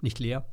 nicht 0.00 0.18
leer 0.18 0.44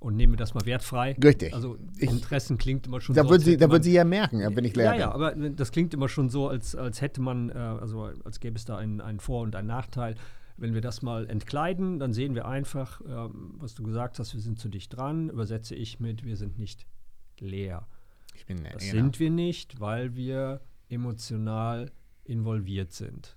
und 0.00 0.16
nehmen 0.16 0.36
das 0.36 0.54
mal 0.54 0.64
wertfrei. 0.64 1.16
Richtig. 1.22 1.52
Also 1.54 1.76
Ich- 1.98 2.08
Interessen 2.10 2.56
klingt 2.56 2.86
immer 2.86 3.00
schon 3.00 3.14
Da 3.14 3.24
so. 3.24 3.30
wird 3.30 3.42
sie, 3.42 3.56
da 3.56 3.66
man- 3.66 3.74
wird 3.74 3.84
sie 3.84 3.92
ja 3.92 4.04
merken, 4.04 4.40
wenn 4.56 4.64
ich 4.64 4.74
leer 4.76 4.94
ja, 4.94 4.94
ja, 4.94 5.10
bin. 5.16 5.44
aber 5.44 5.50
das 5.50 5.70
klingt 5.72 5.92
immer 5.94 6.08
schon 6.08 6.28
so, 6.30 6.48
als, 6.48 6.74
als 6.74 7.00
hätte 7.00 7.20
man, 7.20 7.50
äh, 7.50 7.54
also 7.54 8.10
als 8.24 8.40
gäbe 8.40 8.56
es 8.56 8.64
da 8.64 8.76
einen, 8.78 9.00
einen 9.00 9.20
Vor- 9.20 9.42
und 9.42 9.54
einen 9.56 9.68
Nachteil. 9.68 10.14
Wenn 10.58 10.74
wir 10.74 10.80
das 10.80 11.02
mal 11.02 11.28
entkleiden, 11.28 11.98
dann 11.98 12.12
sehen 12.12 12.34
wir 12.34 12.46
einfach, 12.46 13.00
ähm, 13.06 13.54
was 13.58 13.74
du 13.74 13.84
gesagt 13.84 14.18
hast, 14.18 14.34
wir 14.34 14.40
sind 14.40 14.58
zu 14.58 14.68
dicht 14.68 14.94
dran, 14.96 15.30
übersetze 15.30 15.74
ich 15.74 16.00
mit, 16.00 16.24
wir 16.24 16.36
sind 16.36 16.58
nicht 16.58 16.86
leer. 17.38 17.86
Ich 18.34 18.44
bin 18.44 18.58
leer. 18.58 18.72
Das 18.72 18.82
genau. 18.82 18.94
sind 18.94 19.20
wir 19.20 19.30
nicht, 19.30 19.80
weil 19.80 20.16
wir 20.16 20.60
emotional 20.88 21.92
involviert 22.24 22.92
sind. 22.92 23.36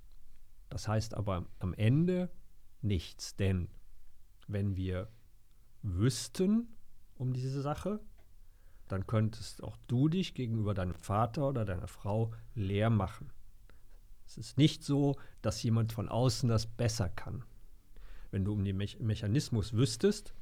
Das 0.69 0.87
heißt 0.87 1.13
aber 1.13 1.45
am 1.59 1.73
Ende 1.73 2.29
nichts, 2.81 3.35
denn 3.35 3.69
wenn 4.47 4.75
wir 4.75 5.07
wüssten 5.83 6.67
um 7.15 7.33
diese 7.33 7.61
Sache, 7.61 7.99
dann 8.87 9.07
könntest 9.07 9.63
auch 9.63 9.77
du 9.87 10.09
dich 10.09 10.33
gegenüber 10.33 10.73
deinem 10.73 10.95
Vater 10.95 11.47
oder 11.47 11.65
deiner 11.65 11.87
Frau 11.87 12.33
leer 12.55 12.89
machen. 12.89 13.31
Es 14.31 14.37
ist 14.37 14.57
nicht 14.57 14.81
so, 14.81 15.17
dass 15.41 15.61
jemand 15.61 15.91
von 15.91 16.07
außen 16.07 16.47
das 16.47 16.65
besser 16.65 17.09
kann. 17.09 17.43
Wenn 18.31 18.45
du 18.45 18.53
um 18.53 18.63
den 18.63 18.77
Me 18.77 18.85
Mechanismus 18.99 19.73
wüsstest 19.73 20.33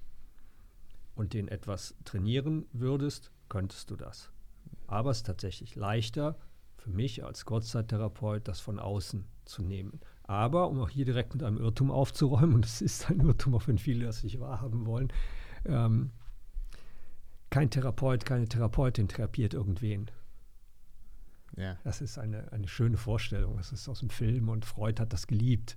und 1.16 1.34
den 1.34 1.48
etwas 1.48 1.96
trainieren 2.06 2.68
würdest, 2.72 3.32
könntest 3.50 3.90
du 3.90 3.96
das. 3.96 4.30
Aber 4.86 5.10
es 5.10 5.18
ist 5.18 5.26
tatsächlich 5.26 5.76
leichter 5.76 6.38
für 6.78 6.92
mich 6.92 7.26
als 7.26 7.46
Kurzzeittherapeut, 7.46 8.48
das 8.48 8.60
von 8.60 8.78
außen 8.78 9.26
zu 9.46 9.64
nehmen. 9.64 10.00
Aber 10.22 10.70
um 10.70 10.80
auch 10.82 10.90
hier 10.90 11.06
direkt 11.06 11.34
mit 11.34 11.42
einem 11.42 11.58
Irrtum 11.58 11.90
aufzuräumen, 11.90 12.54
und 12.58 12.66
es 12.66 12.84
ist 12.84 13.10
ein 13.10 13.22
Irrtum, 13.22 13.56
auch 13.56 13.66
wenn 13.68 13.80
viele 13.80 14.06
das 14.06 14.24
nicht 14.24 14.40
wahrhaben 14.40 14.86
wollen, 14.86 15.12
ähm, 15.66 16.12
kein 17.50 17.72
Therapeut, 17.72 18.24
keine 18.24 18.48
Therapeutin 18.48 19.08
therapiert 19.08 19.56
irgendwen. 19.56 20.12
Ja. 21.60 21.78
Das 21.84 22.02
ist 22.02 22.18
eine, 22.18 22.52
eine 22.52 22.68
schöne 22.68 22.98
Vorstellung. 22.98 23.58
Das 23.58 23.72
ist 23.72 23.88
aus 23.90 24.00
dem 24.00 24.10
Film 24.10 24.50
und 24.50 24.66
Freud 24.66 25.00
hat 25.02 25.12
das 25.14 25.28
geliebt, 25.28 25.76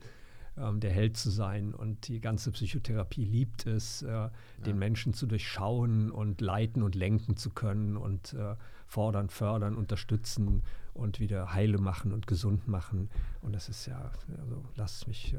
ähm, 0.57 0.81
der 0.81 0.93
Held 0.93 1.17
zu 1.17 1.31
sein. 1.31 1.75
Und 1.75 2.09
die 2.09 2.21
ganze 2.21 2.53
Psychotherapie 2.53 3.25
liebt 3.25 3.67
es, 3.67 4.03
äh, 4.03 4.31
den 4.65 4.79
Menschen 4.79 5.13
zu 5.13 5.27
durchschauen 5.27 6.11
und 6.11 6.41
leiten 6.41 6.83
und 6.83 6.95
lenken 6.95 7.37
zu 7.37 7.51
können 7.51 7.97
und 7.97 8.33
äh, 8.35 8.55
fordern, 8.87 9.29
fördern, 9.29 9.75
unterstützen 9.75 10.63
und 10.95 11.21
wieder 11.21 11.53
heile 11.53 11.79
machen 11.79 12.13
und 12.13 12.27
gesund 12.27 12.69
machen. 12.69 13.11
Und 13.41 13.53
das 13.55 13.69
ist 13.69 13.87
ja, 13.87 14.13
also 14.39 14.65
lass 14.77 15.07
mich 15.07 15.35
äh, 15.35 15.39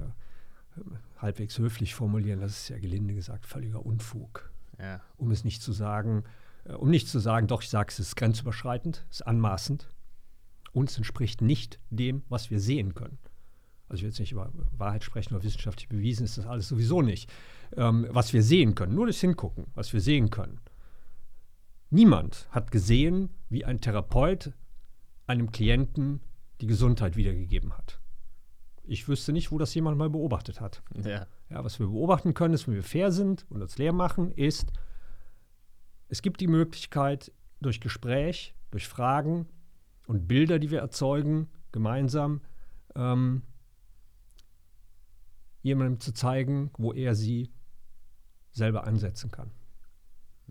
halbwegs 1.17 1.57
höflich 1.57 1.93
formulieren, 1.93 2.41
das 2.41 2.51
ist 2.51 2.69
ja 2.69 2.79
gelinde 2.79 3.13
gesagt 3.13 3.45
völliger 3.45 3.85
Unfug 3.85 4.51
Ja. 4.79 5.01
um 5.17 5.31
es 5.31 5.43
nicht 5.43 5.61
zu 5.61 5.71
sagen, 5.71 6.23
äh, 6.65 6.73
um 6.73 6.89
nicht 6.89 7.07
zu 7.07 7.19
sagen, 7.19 7.47
doch, 7.47 7.61
ich 7.61 7.69
sage 7.69 7.89
es, 7.89 7.99
es 7.99 8.07
ist 8.07 8.15
grenzüberschreitend, 8.15 9.05
es 9.09 9.17
ist 9.19 9.27
anmaßend 9.27 9.87
und 10.73 10.89
es 10.89 10.97
entspricht 10.97 11.41
nicht 11.41 11.79
dem, 11.89 12.23
was 12.29 12.49
wir 12.51 12.59
sehen 12.59 12.93
können. 12.93 13.17
Also 13.87 13.99
ich 13.99 14.03
will 14.03 14.09
jetzt 14.09 14.19
nicht 14.19 14.31
über 14.31 14.51
Wahrheit 14.77 15.03
sprechen 15.03 15.35
oder 15.35 15.43
wissenschaftlich 15.43 15.87
bewiesen 15.87 16.23
ist 16.25 16.37
das 16.37 16.47
alles 16.47 16.67
sowieso 16.67 17.01
nicht. 17.01 17.31
Ähm, 17.77 18.07
was 18.09 18.33
wir 18.33 18.43
sehen 18.43 18.75
können, 18.75 18.95
nur 18.95 19.07
das 19.07 19.19
Hingucken, 19.21 19.67
was 19.75 19.93
wir 19.93 20.01
sehen 20.01 20.29
können. 20.29 20.59
Niemand 21.89 22.47
hat 22.49 22.71
gesehen, 22.71 23.29
wie 23.49 23.65
ein 23.65 23.81
Therapeut 23.81 24.51
einem 25.27 25.51
Klienten 25.51 26.21
die 26.59 26.67
Gesundheit 26.67 27.15
wiedergegeben 27.15 27.77
hat. 27.77 27.99
Ich 28.83 29.07
wüsste 29.07 29.31
nicht, 29.31 29.51
wo 29.51 29.57
das 29.57 29.73
jemand 29.75 29.97
mal 29.97 30.09
beobachtet 30.09 30.59
hat. 30.59 30.81
Ja. 31.05 31.27
Ja, 31.49 31.63
was 31.63 31.79
wir 31.79 31.87
beobachten 31.87 32.33
können, 32.33 32.55
ist, 32.55 32.67
wenn 32.67 32.73
wir 32.73 32.83
fair 32.83 33.11
sind 33.11 33.45
und 33.49 33.61
uns 33.61 33.77
leer 33.77 33.93
machen, 33.93 34.31
ist, 34.31 34.71
es 36.09 36.21
gibt 36.21 36.41
die 36.41 36.47
Möglichkeit, 36.47 37.31
durch 37.61 37.79
Gespräch, 37.79 38.55
durch 38.71 38.87
Fragen 38.87 39.47
und 40.07 40.27
Bilder, 40.27 40.59
die 40.59 40.71
wir 40.71 40.79
erzeugen, 40.79 41.49
gemeinsam 41.71 42.41
ähm, 42.95 43.43
jemandem 45.61 45.99
zu 45.99 46.13
zeigen, 46.13 46.71
wo 46.77 46.93
er 46.93 47.15
sie 47.15 47.51
selber 48.51 48.85
ansetzen 48.85 49.31
kann. 49.31 49.51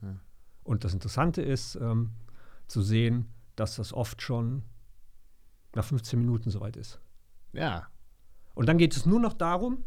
Ja. 0.01 0.19
Und 0.65 0.85
das 0.85 0.95
Interessante 0.95 1.43
ist, 1.43 1.77
ähm, 1.77 2.13
zu 2.67 2.83
sehen, 2.83 3.29
dass 3.57 3.77
das 3.77 3.93
oft 3.93 4.23
schon 4.23 4.63
nach 5.75 5.85
15 5.85 6.19
Minuten 6.19 6.51
soweit 6.51 6.77
ist. 6.77 7.01
Ja. 7.53 7.89
Und 8.55 8.67
dann 8.67 8.79
geht 8.79 8.97
es 8.97 9.07
nur 9.07 9.21
noch 9.21 9.35
darum, 9.35 9.85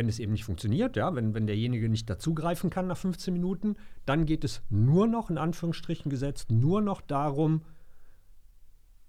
wenn 0.00 0.08
es 0.08 0.18
eben 0.18 0.32
nicht 0.32 0.46
funktioniert, 0.46 0.96
ja, 0.96 1.14
wenn, 1.14 1.34
wenn 1.34 1.46
derjenige 1.46 1.90
nicht 1.90 2.08
dazugreifen 2.08 2.70
kann 2.70 2.86
nach 2.86 2.96
15 2.96 3.34
Minuten, 3.34 3.76
dann 4.06 4.24
geht 4.24 4.44
es 4.44 4.62
nur 4.70 5.06
noch, 5.06 5.28
in 5.28 5.36
Anführungsstrichen 5.36 6.10
gesetzt, 6.10 6.50
nur 6.50 6.80
noch 6.80 7.02
darum, 7.02 7.66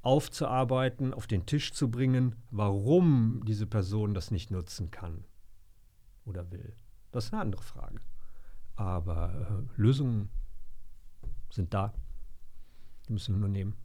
aufzuarbeiten, 0.01 1.13
auf 1.13 1.27
den 1.27 1.45
Tisch 1.45 1.71
zu 1.71 1.89
bringen, 1.89 2.36
warum 2.49 3.41
diese 3.47 3.67
Person 3.67 4.13
das 4.13 4.32
nicht 4.32 4.51
nutzen 4.51 4.91
kann 4.91 5.23
oder 6.25 6.51
will. 6.51 6.75
Das 7.13 7.27
ist 7.27 7.34
eine 7.34 7.41
andere 7.41 7.63
Frage. 7.63 8.01
Aber 8.75 9.63
äh, 9.77 9.82
Lösungen 9.82 10.30
sind 11.51 11.73
da. 11.73 11.93
Die 13.08 13.13
müssen 13.13 13.36
wir 13.36 13.39
nur 13.39 13.47
nehmen. 13.47 13.77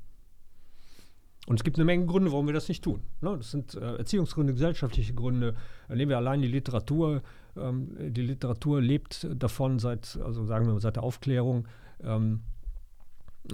Und 1.47 1.61
es 1.61 1.65
gibt 1.65 1.79
eine 1.79 1.85
Menge 1.85 2.07
Gründe, 2.07 2.33
warum 2.33 2.47
wir 2.47 2.55
das 2.55 2.69
nicht 2.69 2.83
tun. 2.83 3.03
Ne? 3.21 3.37
Das 3.37 3.53
sind 3.53 3.75
äh, 3.75 3.97
Erziehungsgründe, 3.97 4.53
gesellschaftliche 4.53 5.15
Gründe. 5.15 5.55
Nehmen 5.89 6.11
wir 6.11 6.17
allein 6.17 6.43
die 6.43 6.49
Literatur. 6.49 7.23
Ähm, 7.57 8.13
die 8.13 8.23
Literatur 8.23 8.83
lebt 8.83 9.27
davon 9.33 9.79
seit, 9.79 10.19
also 10.23 10.45
sagen 10.45 10.67
wir 10.67 10.75
mal, 10.75 10.81
seit 10.81 10.97
der 10.97 11.05
Aufklärung, 11.05 11.69
ähm, 12.03 12.43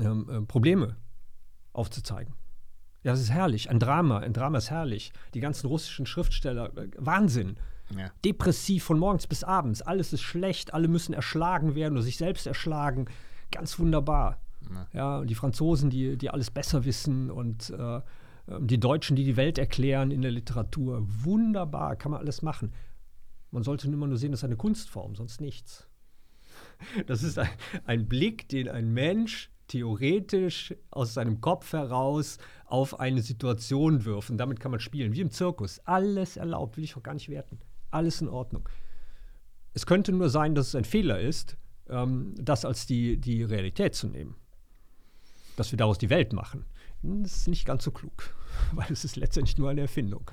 ähm, 0.00 0.28
äh, 0.30 0.40
Probleme 0.40 0.96
aufzuzeigen. 1.74 2.34
Ja, 3.02 3.12
das 3.12 3.20
ist 3.20 3.30
herrlich. 3.30 3.68
Ein 3.68 3.78
Drama. 3.78 4.18
Ein 4.18 4.32
Drama 4.32 4.58
ist 4.58 4.70
herrlich. 4.70 5.12
Die 5.34 5.40
ganzen 5.40 5.66
russischen 5.66 6.06
Schriftsteller, 6.06 6.76
äh, 6.76 6.88
Wahnsinn. 6.96 7.56
Ja. 7.96 8.10
Depressiv 8.24 8.84
von 8.84 8.98
morgens 8.98 9.26
bis 9.26 9.44
abends. 9.44 9.82
Alles 9.82 10.14
ist 10.14 10.22
schlecht. 10.22 10.72
Alle 10.72 10.88
müssen 10.88 11.12
erschlagen 11.12 11.74
werden 11.74 11.94
oder 11.94 12.02
sich 12.02 12.16
selbst 12.16 12.46
erschlagen. 12.46 13.06
Ganz 13.50 13.78
wunderbar. 13.78 14.40
Ja. 14.70 14.88
Ja, 14.92 15.18
und 15.18 15.30
die 15.30 15.34
Franzosen, 15.34 15.90
die, 15.90 16.16
die 16.16 16.30
alles 16.30 16.50
besser 16.50 16.84
wissen 16.84 17.30
und 17.30 17.70
äh, 17.70 18.00
die 18.60 18.80
Deutschen, 18.80 19.16
die 19.16 19.24
die 19.24 19.36
Welt 19.36 19.58
erklären 19.58 20.10
in 20.10 20.22
der 20.22 20.30
Literatur. 20.30 21.06
Wunderbar, 21.24 21.96
kann 21.96 22.10
man 22.10 22.20
alles 22.20 22.42
machen. 22.42 22.72
Man 23.50 23.62
sollte 23.62 23.86
immer 23.86 24.06
nur 24.06 24.16
sehen, 24.16 24.32
das 24.32 24.40
ist 24.40 24.44
eine 24.44 24.56
Kunstform, 24.56 25.14
sonst 25.14 25.40
nichts. 25.40 25.88
Das 27.06 27.22
ist 27.22 27.38
ein, 27.38 27.48
ein 27.84 28.08
Blick, 28.08 28.48
den 28.48 28.68
ein 28.68 28.92
Mensch 28.92 29.50
theoretisch 29.68 30.74
aus 30.90 31.14
seinem 31.14 31.40
Kopf 31.40 31.72
heraus 31.72 32.38
auf 32.66 32.98
eine 32.98 33.22
Situation 33.22 34.04
wirft. 34.04 34.30
Und 34.30 34.38
damit 34.38 34.58
kann 34.58 34.72
man 34.72 34.80
spielen, 34.80 35.12
wie 35.12 35.20
im 35.20 35.30
Zirkus. 35.30 35.78
Alles 35.84 36.36
erlaubt, 36.36 36.76
will 36.76 36.84
ich 36.84 36.96
auch 36.96 37.02
gar 37.02 37.14
nicht 37.14 37.28
werten. 37.28 37.60
Alles 37.90 38.20
in 38.20 38.28
Ordnung. 38.28 38.68
Es 39.74 39.86
könnte 39.86 40.12
nur 40.12 40.28
sein, 40.28 40.54
dass 40.54 40.68
es 40.68 40.74
ein 40.74 40.84
Fehler 40.84 41.20
ist, 41.20 41.56
ähm, 41.88 42.34
das 42.36 42.64
als 42.64 42.86
die, 42.86 43.18
die 43.18 43.44
Realität 43.44 43.94
zu 43.94 44.08
nehmen 44.08 44.34
dass 45.56 45.72
wir 45.72 45.76
daraus 45.76 45.98
die 45.98 46.10
Welt 46.10 46.32
machen. 46.32 46.64
Das 47.02 47.36
ist 47.36 47.48
nicht 47.48 47.66
ganz 47.66 47.84
so 47.84 47.90
klug, 47.90 48.34
weil 48.72 48.90
es 48.90 49.04
ist 49.04 49.16
letztendlich 49.16 49.58
nur 49.58 49.70
eine 49.70 49.82
Erfindung. 49.82 50.30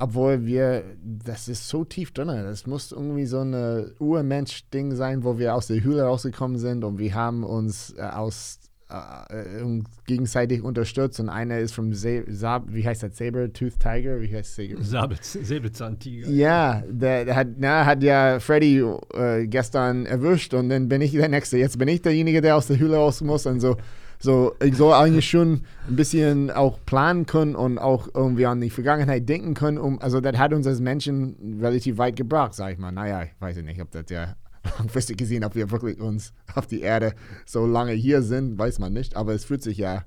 Obwohl 0.00 0.46
wir, 0.46 0.84
das 1.02 1.48
ist 1.48 1.68
so 1.68 1.84
tief 1.84 2.12
drin. 2.12 2.28
Das 2.28 2.66
muss 2.66 2.92
irgendwie 2.92 3.26
so 3.26 3.40
ein 3.40 3.92
Urmensch-Ding 3.98 4.94
sein, 4.94 5.24
wo 5.24 5.38
wir 5.38 5.56
aus 5.56 5.66
der 5.66 5.82
Höhle 5.82 6.04
rausgekommen 6.04 6.56
sind 6.56 6.84
und 6.84 6.98
wir 6.98 7.14
haben 7.14 7.42
uns 7.42 7.94
äh, 7.98 8.02
aus 8.02 8.60
äh, 8.90 9.62
uns 9.62 9.84
gegenseitig 10.06 10.62
unterstützt 10.62 11.20
und 11.20 11.28
einer 11.28 11.58
ist 11.58 11.74
vom 11.74 11.92
Sa 11.92 12.22
Sa 12.28 12.62
wie 12.66 12.86
heißt 12.86 13.02
das 13.02 13.18
Saber-Tooth 13.18 13.78
Tiger 13.78 14.20
wie 14.20 14.34
heißt 14.34 14.54
Säbelzahntiger. 14.54 16.28
ja 16.30 16.82
der, 16.88 17.26
der 17.26 17.36
hat 17.36 17.48
na, 17.58 17.84
hat 17.84 18.02
ja 18.02 18.40
Freddy 18.40 18.82
äh, 19.14 19.46
gestern 19.46 20.06
erwischt 20.06 20.54
und 20.54 20.70
dann 20.70 20.88
bin 20.88 21.02
ich 21.02 21.12
der 21.12 21.28
nächste 21.28 21.58
jetzt 21.58 21.78
bin 21.78 21.88
ich 21.88 22.00
derjenige 22.00 22.40
der 22.40 22.56
aus 22.56 22.68
der 22.68 22.78
Höhle 22.78 22.96
raus 22.96 23.20
muss 23.20 23.44
und 23.44 23.60
so 23.60 23.76
so 24.18 24.54
ich 24.62 24.76
soll 24.76 24.92
eigentlich 24.94 25.28
schon 25.28 25.62
ein 25.88 25.96
bisschen 25.96 26.50
auch 26.50 26.78
planen 26.84 27.26
können 27.26 27.54
und 27.54 27.78
auch 27.78 28.08
irgendwie 28.14 28.46
an 28.46 28.60
die 28.60 28.70
Vergangenheit 28.70 29.28
denken 29.28 29.54
können 29.54 29.78
um 29.78 30.00
also 30.00 30.20
das 30.20 30.36
hat 30.36 30.52
uns 30.52 30.66
als 30.66 30.80
Menschen 30.80 31.58
relativ 31.60 31.98
weit 31.98 32.16
gebracht 32.16 32.54
sag 32.54 32.72
ich 32.72 32.78
mal 32.78 32.92
naja 32.92 33.22
ich 33.22 33.30
weiß 33.40 33.58
nicht 33.58 33.80
ob 33.80 33.90
das 33.90 34.04
ja 34.10 34.34
langfristig 34.78 35.18
gesehen, 35.18 35.44
ob 35.44 35.54
wir 35.54 35.70
wirklich 35.70 36.00
uns 36.00 36.32
auf 36.54 36.66
die 36.66 36.80
Erde 36.80 37.14
so 37.46 37.66
lange 37.66 37.92
hier 37.92 38.22
sind, 38.22 38.58
weiß 38.58 38.78
man 38.78 38.92
nicht. 38.92 39.16
Aber 39.16 39.34
es 39.34 39.44
fühlt 39.44 39.62
sich 39.62 39.78
ja. 39.78 40.04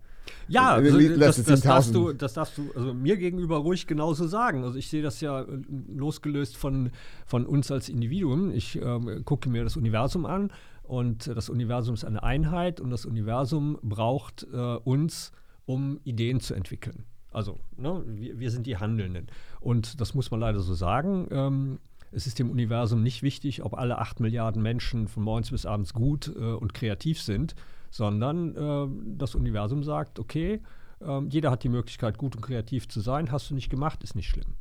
Ja, 0.47 0.79
den 0.79 0.93
also 0.93 1.17
das, 1.17 1.43
das, 1.43 1.61
darfst 1.61 1.89
10.000. 1.89 1.93
du, 1.93 2.13
das 2.13 2.33
darfst 2.33 2.57
du 2.57 2.71
also 2.75 2.93
mir 2.93 3.17
gegenüber 3.17 3.57
ruhig 3.57 3.87
genauso 3.87 4.27
sagen. 4.27 4.63
Also 4.63 4.77
ich 4.77 4.89
sehe 4.89 5.01
das 5.01 5.19
ja 5.19 5.41
äh, 5.41 5.45
losgelöst 5.93 6.55
von, 6.55 6.91
von 7.25 7.45
uns 7.45 7.71
als 7.71 7.89
Individuum. 7.89 8.51
Ich 8.51 8.79
ähm, 8.81 9.23
gucke 9.25 9.49
mir 9.49 9.63
das 9.63 9.77
Universum 9.77 10.25
an 10.25 10.51
und 10.99 11.27
das 11.27 11.49
Universum 11.49 11.93
ist 11.93 12.05
eine 12.05 12.21
Einheit 12.21 12.81
und 12.81 12.89
das 12.89 13.05
Universum 13.05 13.77
braucht 13.81 14.45
äh, 14.51 14.75
uns, 14.93 15.31
um 15.65 15.99
Ideen 16.03 16.39
zu 16.39 16.53
entwickeln. 16.53 17.05
Also 17.31 17.59
ne, 17.77 18.03
wir, 18.05 18.39
wir 18.39 18.51
sind 18.51 18.67
die 18.67 18.77
Handelnden. 18.77 19.27
Und 19.61 20.01
das 20.01 20.13
muss 20.13 20.31
man 20.31 20.39
leider 20.41 20.59
so 20.59 20.73
sagen. 20.73 21.27
Ähm, 21.31 21.79
Es 22.13 22.27
ist 22.27 22.39
dem 22.39 22.49
Universum 22.49 23.01
nicht 23.03 23.23
wichtig, 23.23 23.63
ob 23.63 23.73
alle 23.73 23.97
acht 23.99 24.19
Milliarden 24.19 24.61
Menschen 24.61 25.07
von 25.07 25.23
morgens 25.23 25.51
bis 25.51 25.65
abends 25.65 25.93
gut 25.93 26.27
äh, 26.27 26.39
und 26.61 26.73
kreativ 26.73 27.21
sind, 27.21 27.55
sondern 27.89 28.55
äh, 28.55 28.87
das 29.17 29.33
Universum 29.33 29.83
sagt, 29.83 30.19
okay, 30.19 30.59
äh, 30.99 31.21
jeder 31.29 31.51
hat 31.51 31.63
die 31.63 31.69
Möglichkeit, 31.69 32.17
gut 32.17 32.35
und 32.35 32.41
kreativ 32.41 32.89
zu 32.89 32.99
sein. 32.99 33.31
Hast 33.31 33.49
du 33.49 33.55
nicht 33.55 33.69
gemacht, 33.69 34.03
ist 34.03 34.15
nicht 34.15 34.27
schlimm. 34.27 34.55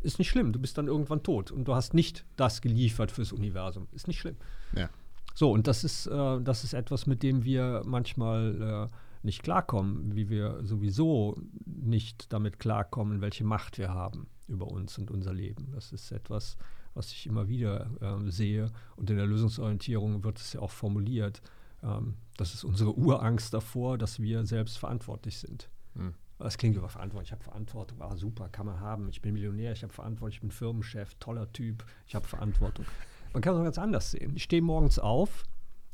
Ist 0.00 0.18
nicht 0.18 0.30
schlimm, 0.30 0.52
du 0.52 0.58
bist 0.58 0.78
dann 0.78 0.86
irgendwann 0.86 1.22
tot 1.22 1.50
und 1.50 1.64
du 1.66 1.74
hast 1.74 1.94
nicht 1.94 2.24
das 2.36 2.62
geliefert 2.62 3.10
fürs 3.10 3.32
Universum. 3.32 3.86
Ist 3.92 4.08
nicht 4.08 4.18
schlimm. 4.18 4.36
Ja. 4.74 4.88
So, 5.34 5.52
und 5.52 5.66
das 5.66 5.84
ist, 5.84 6.06
äh, 6.06 6.40
das 6.40 6.64
ist 6.64 6.72
etwas, 6.72 7.06
mit 7.06 7.22
dem 7.22 7.44
wir 7.44 7.82
manchmal 7.84 8.90
äh, 8.90 8.96
nicht 9.22 9.42
klarkommen, 9.42 10.14
wie 10.16 10.28
wir 10.28 10.60
sowieso 10.64 11.40
nicht 11.64 12.32
damit 12.32 12.58
klarkommen, 12.58 13.20
welche 13.20 13.44
Macht 13.44 13.78
wir 13.78 13.92
haben 13.92 14.26
über 14.48 14.66
uns 14.66 14.98
und 14.98 15.10
unser 15.10 15.32
Leben. 15.32 15.70
Das 15.72 15.92
ist 15.92 16.10
etwas, 16.12 16.56
was 16.94 17.12
ich 17.12 17.26
immer 17.26 17.48
wieder 17.48 17.90
äh, 18.00 18.30
sehe. 18.30 18.70
Und 18.96 19.10
in 19.10 19.16
der 19.16 19.26
Lösungsorientierung 19.26 20.24
wird 20.24 20.38
es 20.38 20.54
ja 20.54 20.60
auch 20.60 20.70
formuliert. 20.70 21.42
Ähm, 21.82 22.14
das 22.36 22.54
ist 22.54 22.64
unsere 22.64 22.96
Urangst 22.96 23.54
davor, 23.54 23.98
dass 23.98 24.20
wir 24.20 24.44
selbst 24.46 24.78
verantwortlich 24.78 25.38
sind. 25.38 25.68
Hm. 25.94 26.14
Das 26.40 26.56
klingt 26.56 26.76
über 26.76 26.88
Verantwortung. 26.88 27.24
Ich 27.24 27.32
habe 27.32 27.44
Verantwortung. 27.44 28.00
Ah, 28.00 28.16
super, 28.16 28.48
kann 28.48 28.64
man 28.64 28.80
haben. 28.80 29.10
Ich 29.10 29.20
bin 29.20 29.34
Millionär, 29.34 29.72
ich 29.72 29.82
habe 29.82 29.92
Verantwortung, 29.92 30.34
ich 30.34 30.40
bin 30.40 30.50
Firmenchef, 30.50 31.14
toller 31.16 31.52
Typ, 31.52 31.84
ich 32.06 32.14
habe 32.14 32.26
Verantwortung. 32.26 32.86
Man 33.34 33.42
kann 33.42 33.54
es 33.54 33.60
auch 33.60 33.64
ganz 33.64 33.78
anders 33.78 34.10
sehen. 34.12 34.34
Ich 34.34 34.44
stehe 34.44 34.62
morgens 34.62 34.98
auf 34.98 35.44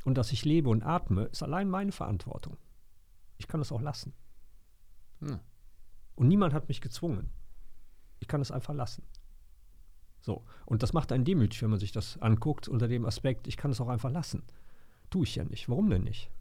und 0.05 0.17
dass 0.17 0.31
ich 0.31 0.45
lebe 0.45 0.69
und 0.69 0.83
atme, 0.83 1.23
ist 1.23 1.43
allein 1.43 1.69
meine 1.69 1.91
Verantwortung. 1.91 2.57
Ich 3.37 3.47
kann 3.47 3.59
es 3.59 3.73
auch 3.73 3.81
lassen. 3.81 4.13
Hm. 5.19 5.39
Und 6.15 6.27
niemand 6.29 6.53
hat 6.53 6.69
mich 6.69 6.79
gezwungen. 6.79 7.29
Ich 8.19 8.27
kann 8.27 8.41
es 8.41 8.49
einfach 8.49 8.73
lassen. 8.73 9.03
So. 10.21 10.45
Und 10.65 10.81
das 10.81 10.93
macht 10.93 11.11
einen 11.11 11.25
demütig, 11.25 11.61
wenn 11.61 11.69
man 11.69 11.79
sich 11.79 11.91
das 11.91 12.19
anguckt, 12.21 12.67
unter 12.69 12.87
dem 12.87 13.05
Aspekt, 13.05 13.47
ich 13.47 13.57
kann 13.57 13.71
es 13.71 13.81
auch 13.81 13.89
einfach 13.89 14.11
lassen. 14.11 14.43
Tue 15.09 15.25
ich 15.25 15.35
ja 15.35 15.43
nicht. 15.43 15.67
Warum 15.69 15.89
denn 15.89 16.03
nicht? 16.03 16.31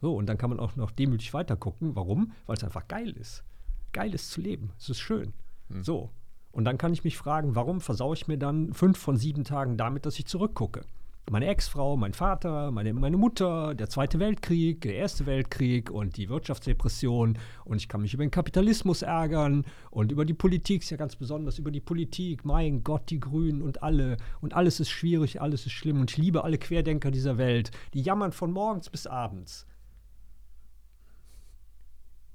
So, 0.00 0.14
und 0.14 0.26
dann 0.26 0.38
kann 0.38 0.50
man 0.50 0.60
auch 0.60 0.76
noch 0.76 0.90
demütig 0.90 1.32
weitergucken. 1.34 1.96
Warum? 1.96 2.32
Weil 2.46 2.56
es 2.56 2.64
einfach 2.64 2.86
geil 2.88 3.10
ist. 3.10 3.44
Geil 3.92 4.14
ist 4.14 4.30
zu 4.30 4.40
leben. 4.40 4.72
Es 4.78 4.88
ist 4.88 4.98
schön. 4.98 5.32
Hm. 5.70 5.82
So. 5.82 6.10
Und 6.52 6.64
dann 6.64 6.78
kann 6.78 6.92
ich 6.92 7.04
mich 7.04 7.16
fragen, 7.16 7.54
warum 7.54 7.80
versaue 7.80 8.14
ich 8.14 8.28
mir 8.28 8.38
dann 8.38 8.72
fünf 8.72 8.98
von 8.98 9.16
sieben 9.16 9.44
Tagen 9.44 9.76
damit, 9.76 10.06
dass 10.06 10.18
ich 10.18 10.26
zurückgucke? 10.26 10.84
meine 11.30 11.46
Ex-Frau, 11.46 11.96
mein 11.96 12.12
Vater, 12.12 12.70
meine, 12.70 12.92
meine 12.92 13.16
Mutter, 13.16 13.74
der 13.74 13.88
Zweite 13.88 14.20
Weltkrieg, 14.20 14.80
der 14.82 14.94
Erste 14.94 15.26
Weltkrieg 15.26 15.90
und 15.90 16.16
die 16.16 16.28
Wirtschaftsdepression. 16.28 17.38
Und 17.64 17.76
ich 17.78 17.88
kann 17.88 18.02
mich 18.02 18.14
über 18.14 18.24
den 18.24 18.30
Kapitalismus 18.30 19.02
ärgern 19.02 19.64
und 19.90 20.12
über 20.12 20.24
die 20.24 20.34
Politik, 20.34 20.82
ist 20.82 20.90
ja 20.90 20.96
ganz 20.96 21.16
besonders 21.16 21.58
über 21.58 21.70
die 21.70 21.80
Politik. 21.80 22.44
Mein 22.44 22.84
Gott, 22.84 23.10
die 23.10 23.18
Grünen 23.18 23.62
und 23.62 23.82
alle. 23.82 24.18
Und 24.40 24.54
alles 24.54 24.78
ist 24.78 24.90
schwierig, 24.90 25.40
alles 25.40 25.66
ist 25.66 25.72
schlimm. 25.72 26.00
Und 26.00 26.12
ich 26.12 26.16
liebe 26.16 26.44
alle 26.44 26.58
Querdenker 26.58 27.10
dieser 27.10 27.38
Welt. 27.38 27.72
Die 27.92 28.02
jammern 28.02 28.32
von 28.32 28.52
morgens 28.52 28.88
bis 28.88 29.06
abends. 29.06 29.66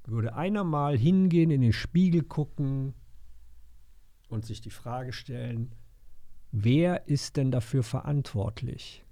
Würde 0.04 0.34
einer 0.34 0.64
mal 0.64 0.98
hingehen, 0.98 1.50
in 1.50 1.60
den 1.60 1.72
Spiegel 1.72 2.22
gucken 2.22 2.94
und 4.28 4.44
sich 4.44 4.60
die 4.60 4.70
Frage 4.70 5.12
stellen, 5.12 5.74
wer 6.50 7.06
ist 7.08 7.36
denn 7.36 7.50
dafür 7.50 7.82
verantwortlich, 7.82 9.04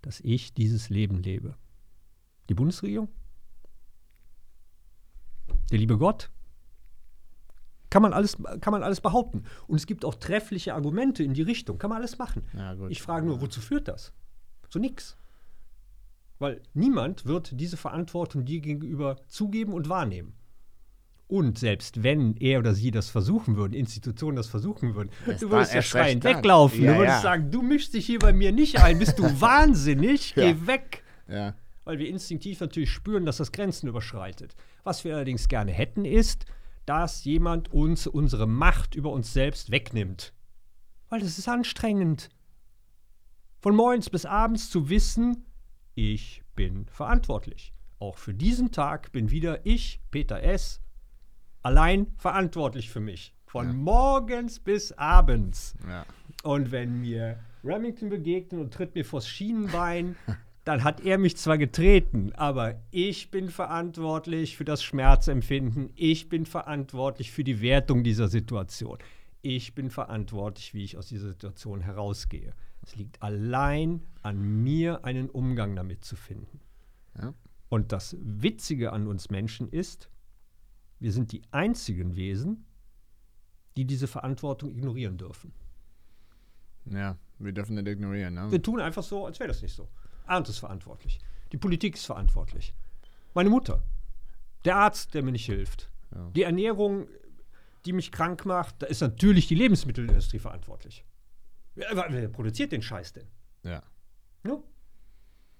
dass 0.00 0.20
ich 0.20 0.54
dieses 0.54 0.90
Leben 0.90 1.22
lebe? 1.22 1.56
Die 2.48 2.54
Bundesregierung? 2.54 3.08
Der 5.70 5.78
liebe 5.78 5.98
Gott? 5.98 6.30
Kann 7.90 8.02
man, 8.02 8.14
alles, 8.14 8.38
kann 8.60 8.72
man 8.72 8.82
alles 8.82 9.02
behaupten. 9.02 9.44
Und 9.66 9.76
es 9.76 9.86
gibt 9.86 10.04
auch 10.04 10.14
treffliche 10.14 10.74
Argumente 10.74 11.22
in 11.22 11.34
die 11.34 11.42
Richtung. 11.42 11.78
Kann 11.78 11.90
man 11.90 11.98
alles 11.98 12.16
machen. 12.16 12.42
Ja, 12.54 12.74
ich 12.88 13.02
frage 13.02 13.26
nur, 13.26 13.42
wozu 13.42 13.60
führt 13.60 13.88
das? 13.88 14.14
So 14.70 14.78
nix. 14.78 15.18
Weil 16.42 16.60
niemand 16.74 17.24
wird 17.24 17.52
diese 17.60 17.76
Verantwortung 17.76 18.44
dir 18.44 18.58
gegenüber 18.58 19.14
zugeben 19.28 19.72
und 19.72 19.88
wahrnehmen. 19.88 20.34
Und 21.28 21.56
selbst 21.56 22.02
wenn 22.02 22.34
er 22.36 22.58
oder 22.58 22.74
sie 22.74 22.90
das 22.90 23.10
versuchen 23.10 23.54
würden, 23.54 23.74
Institutionen 23.74 24.34
das 24.34 24.48
versuchen 24.48 24.96
würden, 24.96 25.10
das 25.24 25.38
du 25.38 25.50
würdest 25.50 25.72
ja 25.72 25.82
schreiend 25.82 26.24
weglaufen. 26.24 26.82
Ja, 26.82 26.94
du 26.94 26.98
würdest 26.98 27.18
ja. 27.18 27.22
sagen, 27.22 27.52
du 27.52 27.62
mischst 27.62 27.94
dich 27.94 28.06
hier 28.06 28.18
bei 28.18 28.32
mir 28.32 28.50
nicht 28.50 28.82
ein, 28.82 28.98
bist 28.98 29.20
du 29.20 29.22
wahnsinnig, 29.40 30.34
geh 30.34 30.66
weg. 30.66 31.04
Weil 31.84 32.00
wir 32.00 32.08
instinktiv 32.08 32.58
natürlich 32.58 32.90
spüren, 32.90 33.24
dass 33.24 33.36
das 33.36 33.52
Grenzen 33.52 33.86
überschreitet. 33.86 34.56
Was 34.82 35.04
wir 35.04 35.14
allerdings 35.14 35.46
gerne 35.46 35.70
hätten, 35.70 36.04
ist, 36.04 36.46
dass 36.86 37.22
jemand 37.22 37.72
uns 37.72 38.08
unsere 38.08 38.48
Macht 38.48 38.96
über 38.96 39.12
uns 39.12 39.32
selbst 39.32 39.70
wegnimmt. 39.70 40.32
Weil 41.08 41.20
das 41.20 41.38
ist 41.38 41.48
anstrengend. 41.48 42.30
Von 43.60 43.76
morgens 43.76 44.10
bis 44.10 44.26
abends 44.26 44.70
zu 44.70 44.88
wissen, 44.88 45.44
ich 45.94 46.42
bin 46.54 46.86
verantwortlich. 46.86 47.72
Auch 47.98 48.18
für 48.18 48.34
diesen 48.34 48.72
Tag 48.72 49.12
bin 49.12 49.30
wieder 49.30 49.64
ich, 49.64 50.00
Peter 50.10 50.42
S., 50.42 50.80
allein 51.62 52.08
verantwortlich 52.18 52.90
für 52.90 53.00
mich. 53.00 53.34
Von 53.46 53.66
ja. 53.66 53.72
morgens 53.72 54.58
bis 54.58 54.92
abends. 54.92 55.74
Ja. 55.88 56.04
Und 56.42 56.72
wenn 56.72 57.00
mir 57.00 57.38
Remington 57.62 58.08
begegnet 58.08 58.60
und 58.60 58.74
tritt 58.74 58.94
mir 58.94 59.04
vors 59.04 59.28
Schienenbein, 59.28 60.16
dann 60.64 60.84
hat 60.84 61.00
er 61.00 61.18
mich 61.18 61.36
zwar 61.36 61.58
getreten, 61.58 62.32
aber 62.34 62.80
ich 62.90 63.30
bin 63.30 63.50
verantwortlich 63.50 64.56
für 64.56 64.64
das 64.64 64.82
Schmerzempfinden. 64.82 65.90
Ich 65.94 66.28
bin 66.28 66.46
verantwortlich 66.46 67.30
für 67.30 67.44
die 67.44 67.60
Wertung 67.60 68.04
dieser 68.04 68.28
Situation. 68.28 68.98
Ich 69.42 69.74
bin 69.74 69.90
verantwortlich, 69.90 70.72
wie 70.72 70.84
ich 70.84 70.96
aus 70.96 71.08
dieser 71.08 71.28
Situation 71.28 71.80
herausgehe. 71.80 72.54
Es 72.82 72.96
liegt 72.96 73.22
allein 73.22 74.02
an 74.22 74.62
mir, 74.62 75.04
einen 75.04 75.30
Umgang 75.30 75.76
damit 75.76 76.04
zu 76.04 76.16
finden. 76.16 76.60
Ja. 77.18 77.34
Und 77.68 77.92
das 77.92 78.16
Witzige 78.20 78.92
an 78.92 79.06
uns 79.06 79.30
Menschen 79.30 79.68
ist, 79.68 80.10
wir 80.98 81.12
sind 81.12 81.32
die 81.32 81.42
einzigen 81.50 82.16
Wesen, 82.16 82.64
die 83.76 83.84
diese 83.86 84.06
Verantwortung 84.06 84.70
ignorieren 84.70 85.16
dürfen. 85.16 85.52
Ja, 86.84 87.16
wir 87.38 87.52
dürfen 87.52 87.76
das 87.76 87.86
ignorieren. 87.86 88.34
Ne? 88.34 88.50
Wir 88.50 88.62
tun 88.62 88.80
einfach 88.80 89.02
so, 89.02 89.26
als 89.26 89.38
wäre 89.40 89.48
das 89.48 89.62
nicht 89.62 89.74
so. 89.74 89.88
Arndt 90.26 90.48
ist 90.48 90.58
verantwortlich. 90.58 91.18
Die 91.52 91.56
Politik 91.56 91.96
ist 91.96 92.06
verantwortlich. 92.06 92.74
Meine 93.34 93.50
Mutter. 93.50 93.82
Der 94.64 94.76
Arzt, 94.76 95.14
der 95.14 95.22
mir 95.22 95.32
nicht 95.32 95.46
hilft. 95.46 95.90
Ja. 96.14 96.30
Die 96.30 96.42
Ernährung, 96.42 97.08
die 97.84 97.92
mich 97.92 98.12
krank 98.12 98.44
macht, 98.44 98.82
da 98.82 98.86
ist 98.86 99.00
natürlich 99.00 99.48
die 99.48 99.54
Lebensmittelindustrie 99.54 100.38
verantwortlich. 100.38 101.04
Wer, 101.74 102.28
produziert 102.28 102.72
den 102.72 102.82
Scheiß 102.82 103.12
denn? 103.12 103.26
Ja. 103.62 103.82
ja? 104.46 104.62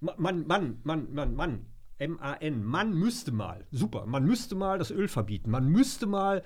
Mann, 0.01 0.47
Mann, 0.47 0.81
Mann, 0.83 1.13
Mann, 1.13 1.35
Mann. 1.35 1.67
M-A-N. 1.99 2.65
Man 2.65 2.95
müsste 2.95 3.31
mal, 3.31 3.65
super, 3.71 4.07
man 4.07 4.25
müsste 4.25 4.57
mal 4.57 4.79
das 4.79 4.91
Öl 4.91 5.07
verbieten. 5.07 5.51
Man 5.51 5.69
müsste 5.69 6.07
mal 6.07 6.43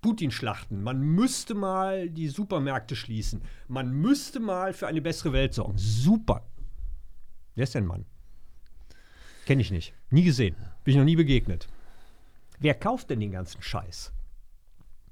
Putin 0.00 0.30
schlachten. 0.30 0.82
Man 0.82 1.00
müsste 1.00 1.54
mal 1.54 2.08
die 2.08 2.28
Supermärkte 2.28 2.94
schließen. 2.94 3.42
Man 3.68 3.92
müsste 3.92 4.40
mal 4.40 4.72
für 4.72 4.86
eine 4.86 5.02
bessere 5.02 5.32
Welt 5.32 5.54
sorgen. 5.54 5.76
Super. 5.76 6.46
Wer 7.54 7.64
ist 7.64 7.74
denn 7.74 7.86
Mann? 7.86 8.04
Kenne 9.46 9.62
ich 9.62 9.70
nicht. 9.70 9.92
Nie 10.10 10.22
gesehen. 10.22 10.56
Bin 10.84 10.92
ich 10.92 10.98
noch 10.98 11.04
nie 11.04 11.16
begegnet. 11.16 11.68
Wer 12.60 12.74
kauft 12.74 13.10
denn 13.10 13.20
den 13.20 13.32
ganzen 13.32 13.60
Scheiß? 13.60 14.12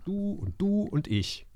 Du 0.04 0.32
und 0.32 0.60
du 0.60 0.82
und 0.82 1.08
ich. 1.08 1.46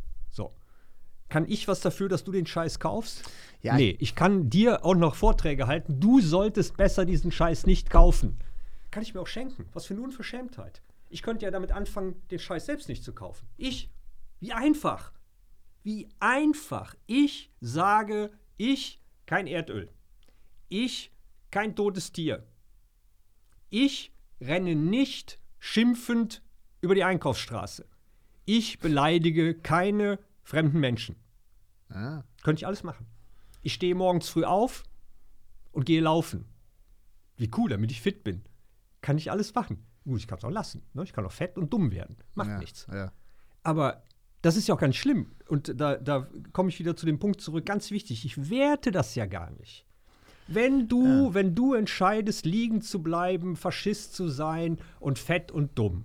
Kann 1.35 1.47
ich 1.49 1.67
was 1.67 1.81
dafür, 1.81 2.09
dass 2.09 2.23
du 2.23 2.31
den 2.31 2.47
Scheiß 2.47 2.79
kaufst? 2.79 3.29
Ja. 3.61 3.75
Nee, 3.75 3.97
ich 3.99 4.15
kann 4.15 4.51
dir 4.51 4.85
auch 4.85 4.95
noch 4.95 5.17
Vorträge 5.17 5.67
halten. 5.67 5.99
Du 5.99 6.21
solltest 6.21 6.77
besser 6.77 7.05
diesen 7.05 7.33
Scheiß 7.33 7.67
nicht 7.67 7.91
kaufen. 7.91 8.39
Kann 8.93 9.03
ich 9.03 9.15
mir 9.15 9.21
auch 9.21 9.27
schenken. 9.27 9.67
Was 9.73 9.87
für 9.87 9.95
eine 9.95 10.05
Unverschämtheit. 10.05 10.81
Ich 11.11 11.23
könnte 11.23 11.45
ja 11.45 11.51
damit 11.51 11.73
anfangen, 11.73 12.23
den 12.31 12.39
Scheiß 12.39 12.67
selbst 12.67 12.89
nicht 12.89 13.03
zu 13.03 13.13
kaufen. 13.13 13.49
Ich. 13.57 13.91
Wie 14.39 14.53
einfach. 14.53 15.11
Wie 15.83 16.09
einfach. 16.21 16.95
Ich 17.09 17.51
sage, 17.61 18.31
ich 18.57 19.01
kein 19.27 19.49
Erdöl. 19.49 19.91
Ich 20.69 21.11
kein 21.51 21.75
totes 21.75 22.13
Tier. 22.13 22.47
Ich 23.71 24.13
renne 24.41 24.77
nicht 24.77 25.41
schimpfend 25.59 26.43
über 26.81 26.95
die 26.95 27.03
Einkaufsstraße. 27.03 27.89
Ich 28.45 28.79
beleidige 28.79 29.59
keine 29.59 30.21
fremden 30.45 30.79
Menschen. 30.79 31.24
Ah. 31.95 32.25
Könnte 32.43 32.61
ich 32.61 32.67
alles 32.67 32.83
machen. 32.83 33.07
Ich 33.63 33.73
stehe 33.73 33.95
morgens 33.95 34.29
früh 34.29 34.45
auf 34.45 34.85
und 35.73 35.87
gehe 35.87 36.01
laufen. 36.01 36.45
Wie 37.37 37.51
cool, 37.57 37.71
damit 37.71 37.91
ich 37.91 38.01
fit 38.01 38.25
bin. 38.25 38.43
Kann 39.01 39.17
ich 39.19 39.31
alles 39.31 39.55
machen. 39.55 39.87
Gut, 40.05 40.19
ich 40.19 40.27
kann 40.27 40.39
es 40.39 40.45
auch 40.45 40.51
lassen. 40.51 40.83
Ne? 40.93 41.03
Ich 41.03 41.13
kann 41.13 41.25
auch 41.25 41.33
fett 41.33 41.57
und 41.57 41.73
dumm 41.73 41.91
werden. 41.91 42.17
Macht 42.35 42.51
ja, 42.51 42.59
nichts. 42.59 42.87
Ja. 42.93 43.13
Aber 43.63 44.03
das 44.43 44.57
ist 44.57 44.69
ja 44.69 44.75
auch 44.75 44.81
ganz 44.81 44.97
schlimm. 44.97 45.33
Und 45.49 45.81
da, 45.81 45.97
da 45.97 46.29
komme 46.53 46.69
ich 46.69 46.79
wieder 46.79 46.97
zu 46.97 47.07
dem 47.07 47.19
Punkt 47.19 47.41
zurück. 47.41 47.65
Ganz 47.65 47.91
wichtig, 47.91 48.25
ich 48.25 48.51
werte 48.51 48.93
das 48.93 49.15
ja 49.15 49.27
gar 49.27 49.51
nicht. 49.53 49.87
Wenn 50.47 50.89
du, 50.89 51.29
ja. 51.29 51.35
wenn 51.35 51.55
du 51.55 51.73
entscheidest, 51.73 52.45
liegen 52.45 52.83
zu 52.83 53.03
bleiben, 53.03 53.57
Faschist 53.57 54.15
zu 54.15 54.29
sein 54.29 54.79
und 55.01 55.19
fett 55.19 55.51
und 55.51 55.79
dumm, 55.79 56.05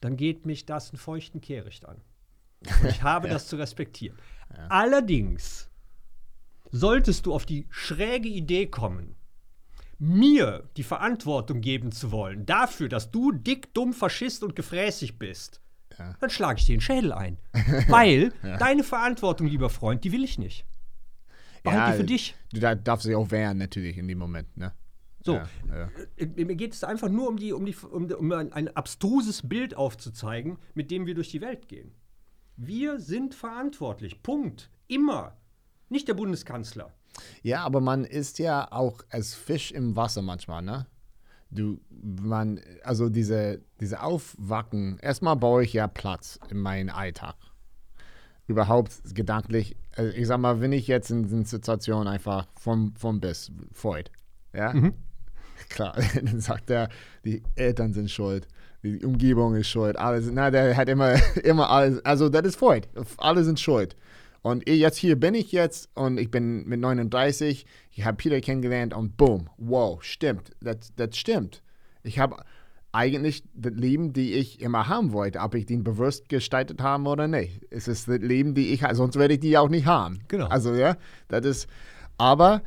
dann 0.00 0.16
geht 0.16 0.46
mich 0.46 0.66
das 0.66 0.90
einen 0.90 0.98
feuchten 0.98 1.40
Kehricht 1.40 1.86
an. 1.86 2.00
Und 2.82 2.88
ich 2.88 3.02
habe 3.04 3.28
das 3.28 3.46
zu 3.46 3.56
respektieren. 3.56 4.18
Allerdings 4.68 5.68
solltest 6.70 7.26
du 7.26 7.34
auf 7.34 7.46
die 7.46 7.66
schräge 7.70 8.28
Idee 8.28 8.66
kommen, 8.66 9.16
mir 9.98 10.68
die 10.76 10.82
Verantwortung 10.82 11.60
geben 11.60 11.92
zu 11.92 12.12
wollen 12.12 12.46
dafür, 12.46 12.88
dass 12.88 13.10
du 13.10 13.32
dick, 13.32 13.72
dumm, 13.74 13.92
faschist 13.92 14.42
und 14.44 14.54
gefräßig 14.54 15.18
bist, 15.18 15.60
Ja. 15.98 16.14
dann 16.20 16.30
schlage 16.30 16.60
ich 16.60 16.66
dir 16.66 16.76
den 16.76 16.80
Schädel 16.80 17.12
ein. 17.12 17.38
Weil 17.88 18.32
deine 18.42 18.84
Verantwortung, 18.84 19.46
lieber 19.48 19.70
Freund, 19.70 20.04
die 20.04 20.12
will 20.12 20.22
ich 20.24 20.38
nicht. 20.38 20.64
Behalt 21.64 21.94
die 21.94 21.98
für 22.00 22.06
dich. 22.06 22.34
Du 22.52 22.60
da- 22.60 22.74
darfst 22.76 23.06
dich 23.06 23.16
auch 23.16 23.30
wehren, 23.32 23.58
natürlich, 23.58 23.98
in 23.98 24.06
dem 24.06 24.18
Moment, 24.18 24.56
ne? 24.56 24.72
So, 25.24 25.34
Ja, 25.34 25.48
ja. 25.68 25.90
äh, 26.16 26.44
mir 26.44 26.54
geht 26.54 26.72
es 26.74 26.84
einfach 26.84 27.08
nur 27.08 27.28
um, 27.28 27.36
die, 27.36 27.52
um, 27.52 27.66
die, 27.66 27.74
um, 27.74 28.08
um 28.12 28.32
ein, 28.32 28.52
ein 28.52 28.68
abstruses 28.76 29.46
Bild 29.48 29.74
aufzuzeigen, 29.76 30.58
mit 30.74 30.92
dem 30.92 31.06
wir 31.06 31.14
durch 31.16 31.30
die 31.30 31.40
Welt 31.40 31.66
gehen. 31.68 31.90
Wir 32.60 32.98
sind 32.98 33.36
verantwortlich. 33.36 34.20
Punkt. 34.20 34.68
Immer. 34.88 35.36
Nicht 35.88 36.08
der 36.08 36.14
Bundeskanzler. 36.14 36.92
Ja, 37.42 37.62
aber 37.64 37.80
man 37.80 38.04
ist 38.04 38.40
ja 38.40 38.70
auch 38.72 39.00
als 39.10 39.34
Fisch 39.34 39.70
im 39.70 39.94
Wasser 39.94 40.22
manchmal, 40.22 40.62
ne? 40.62 40.86
Du, 41.50 41.80
man, 41.88 42.60
also 42.82 43.08
diese, 43.08 43.62
diese 43.80 44.02
Aufwachen, 44.02 44.98
erstmal 44.98 45.36
baue 45.36 45.62
ich 45.62 45.72
ja 45.72 45.86
Platz 45.86 46.40
in 46.50 46.58
meinen 46.58 46.90
Alltag. 46.90 47.36
Überhaupt 48.48 48.92
gedanklich, 49.14 49.76
also 49.94 50.12
ich 50.16 50.26
sag 50.26 50.38
mal, 50.38 50.60
wenn 50.60 50.72
ich 50.72 50.88
jetzt 50.88 51.10
in, 51.10 51.30
in 51.30 51.44
Situation 51.44 52.08
einfach 52.08 52.48
vom, 52.58 52.92
vom 52.96 53.20
bis, 53.20 53.52
Freud, 53.72 54.10
ja? 54.52 54.74
Klar, 55.68 55.96
dann 56.22 56.40
sagt 56.40 56.70
er, 56.70 56.88
die 57.24 57.42
Eltern 57.54 57.92
sind 57.92 58.10
schuld, 58.10 58.48
die 58.82 59.04
Umgebung 59.04 59.54
ist 59.56 59.68
schuld, 59.68 59.96
alles, 59.98 60.28
na, 60.32 60.50
der 60.50 60.76
hat 60.76 60.88
immer, 60.88 61.14
immer 61.44 61.70
alles, 61.70 62.04
also 62.04 62.28
das 62.28 62.42
ist 62.46 62.56
Freud, 62.56 62.86
alle 63.18 63.44
sind 63.44 63.58
schuld. 63.60 63.96
Und 64.42 64.68
ich- 64.68 64.78
jetzt 64.78 64.96
hier 64.96 65.18
bin 65.18 65.34
ich 65.34 65.50
jetzt 65.52 65.88
und 65.94 66.18
ich 66.18 66.30
bin 66.30 66.64
mit 66.66 66.80
39, 66.80 67.66
ich 67.90 68.04
habe 68.04 68.16
Peter 68.16 68.40
kennengelernt 68.40 68.94
und 68.94 69.16
boom, 69.16 69.50
wow, 69.58 70.02
stimmt, 70.02 70.50
das, 70.60 70.76
das 70.96 71.16
stimmt. 71.16 71.62
Ich 72.04 72.18
habe 72.20 72.36
eigentlich 72.92 73.42
das 73.54 73.72
Leben, 73.74 74.12
die 74.12 74.32
ich 74.34 74.60
immer 74.62 74.88
haben 74.88 75.12
wollte, 75.12 75.40
ob 75.40 75.54
ich 75.54 75.66
den 75.66 75.84
bewusst 75.84 76.28
gestaltet 76.28 76.80
habe 76.80 77.08
oder 77.08 77.28
nicht. 77.28 77.60
Es 77.70 77.86
ist 77.88 78.08
das 78.08 78.18
Leben, 78.18 78.54
die 78.54 78.72
ich, 78.72 78.82
sonst 78.92 79.16
werde 79.18 79.34
ich 79.34 79.40
die 79.40 79.58
auch 79.58 79.68
nicht 79.68 79.86
haben. 79.86 80.20
Genau. 80.28 80.46
Also 80.46 80.72
ja, 80.74 80.96
das 81.28 81.44
ist, 81.44 81.68
aber 82.16 82.62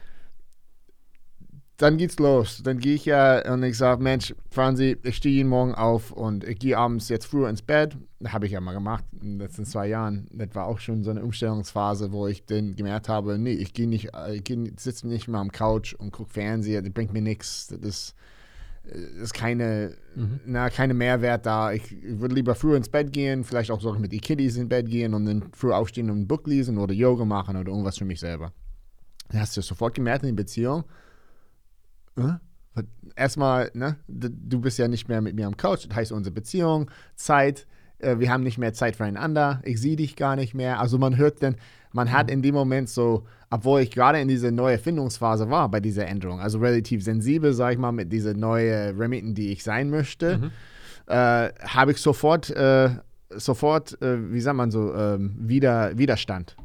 dann 1.81 1.97
geht's 1.97 2.19
los. 2.19 2.61
Dann 2.63 2.77
gehe 2.77 2.93
ich 2.93 3.05
ja 3.05 3.51
und 3.51 3.63
ich 3.63 3.77
sage, 3.77 4.03
Mensch, 4.03 4.35
Franzi, 4.51 4.97
ich 5.03 5.15
stehe 5.17 5.35
jeden 5.35 5.49
Morgen 5.49 5.73
auf 5.73 6.11
und 6.11 6.43
ich 6.43 6.59
gehe 6.59 6.77
abends 6.77 7.09
jetzt 7.09 7.25
früher 7.25 7.49
ins 7.49 7.61
Bett. 7.61 7.97
Habe 8.25 8.45
ich 8.45 8.51
ja 8.51 8.61
mal 8.61 8.73
gemacht 8.73 9.03
in 9.13 9.31
den 9.31 9.39
letzten 9.39 9.65
zwei 9.65 9.87
Jahren. 9.87 10.27
Das 10.31 10.49
war 10.53 10.67
auch 10.67 10.79
schon 10.79 11.03
so 11.03 11.09
eine 11.09 11.23
Umstellungsphase, 11.23 12.11
wo 12.11 12.27
ich 12.27 12.45
dann 12.45 12.75
gemerkt 12.75 13.09
habe, 13.09 13.39
nee, 13.39 13.53
ich 13.53 13.73
gehe 13.73 13.87
nicht, 13.87 14.13
äh, 14.13 14.35
ich 14.35 14.43
geh, 14.43 14.71
sitze 14.77 15.07
nicht 15.07 15.27
mehr 15.27 15.39
am 15.39 15.51
Couch 15.51 15.93
und 15.95 16.11
gucke 16.11 16.31
Fernseher, 16.31 16.83
das 16.83 16.93
bringt 16.93 17.13
mir 17.13 17.21
nichts. 17.23 17.67
Das 17.67 17.79
ist, 17.81 18.15
äh, 18.85 19.23
ist 19.23 19.33
keine, 19.33 19.95
na, 20.45 20.69
keine 20.69 20.93
Mehrwert 20.93 21.47
da. 21.47 21.71
Ich, 21.71 21.95
würde 22.03 22.35
lieber 22.35 22.53
früher 22.53 22.77
ins 22.77 22.89
Bett 22.89 23.11
gehen, 23.11 23.43
vielleicht 23.43 23.71
auch 23.71 23.81
sogar 23.81 23.99
mit 23.99 24.11
den 24.11 24.21
Kiddies 24.21 24.55
ins 24.55 24.69
Bett 24.69 24.87
gehen 24.87 25.15
und 25.15 25.25
dann 25.25 25.45
früh 25.53 25.71
aufstehen 25.71 26.11
und 26.11 26.19
ein 26.19 26.27
Buch 26.27 26.45
lesen 26.45 26.77
oder 26.77 26.93
Yoga 26.93 27.25
machen 27.25 27.57
oder 27.57 27.71
irgendwas 27.71 27.97
für 27.97 28.05
mich 28.05 28.19
selber. 28.19 28.53
Dann 29.29 29.41
hast 29.41 29.57
du 29.57 29.61
sofort 29.61 29.95
gemerkt 29.95 30.23
in 30.23 30.35
der 30.35 30.43
Beziehung, 30.43 30.83
äh, 32.75 32.83
erstmal, 33.15 33.71
ne, 33.73 33.97
du 34.07 34.61
bist 34.61 34.77
ja 34.79 34.87
nicht 34.87 35.07
mehr 35.09 35.21
mit 35.21 35.35
mir 35.35 35.47
am 35.47 35.57
Couch, 35.57 35.85
das 35.87 35.95
heißt 35.95 36.11
unsere 36.11 36.33
Beziehung, 36.33 36.89
Zeit, 37.15 37.67
äh, 37.99 38.19
wir 38.19 38.31
haben 38.31 38.43
nicht 38.43 38.57
mehr 38.57 38.73
Zeit 38.73 38.95
füreinander, 38.95 39.61
ich 39.63 39.79
sehe 39.79 39.95
dich 39.95 40.15
gar 40.15 40.35
nicht 40.35 40.53
mehr. 40.53 40.79
Also 40.79 40.97
man 40.97 41.17
hört 41.17 41.43
dann, 41.43 41.55
man 41.91 42.11
hat 42.11 42.31
in 42.31 42.41
dem 42.41 42.55
Moment 42.55 42.89
so, 42.89 43.25
obwohl 43.49 43.81
ich 43.81 43.91
gerade 43.91 44.19
in 44.19 44.27
dieser 44.27 44.51
neuen 44.51 44.73
Erfindungsphase 44.77 45.49
war 45.49 45.69
bei 45.69 45.79
dieser 45.79 46.07
Änderung, 46.07 46.39
also 46.39 46.59
relativ 46.59 47.03
sensibel, 47.03 47.53
sag 47.53 47.73
ich 47.73 47.77
mal, 47.79 47.91
mit 47.91 48.11
dieser 48.11 48.33
neuen 48.33 48.97
Remington, 48.97 49.35
die 49.35 49.51
ich 49.51 49.63
sein 49.63 49.89
möchte, 49.89 50.51
äh, 51.07 51.49
habe 51.67 51.91
ich 51.91 51.97
sofort, 51.97 52.49
äh, 52.49 52.91
sofort, 53.29 54.01
äh, 54.01 54.31
wie 54.31 54.39
sagt 54.39 54.55
man 54.55 54.71
so, 54.71 54.93
ähm, 54.93 55.35
wieder, 55.37 55.97
Widerstand. 55.97 56.55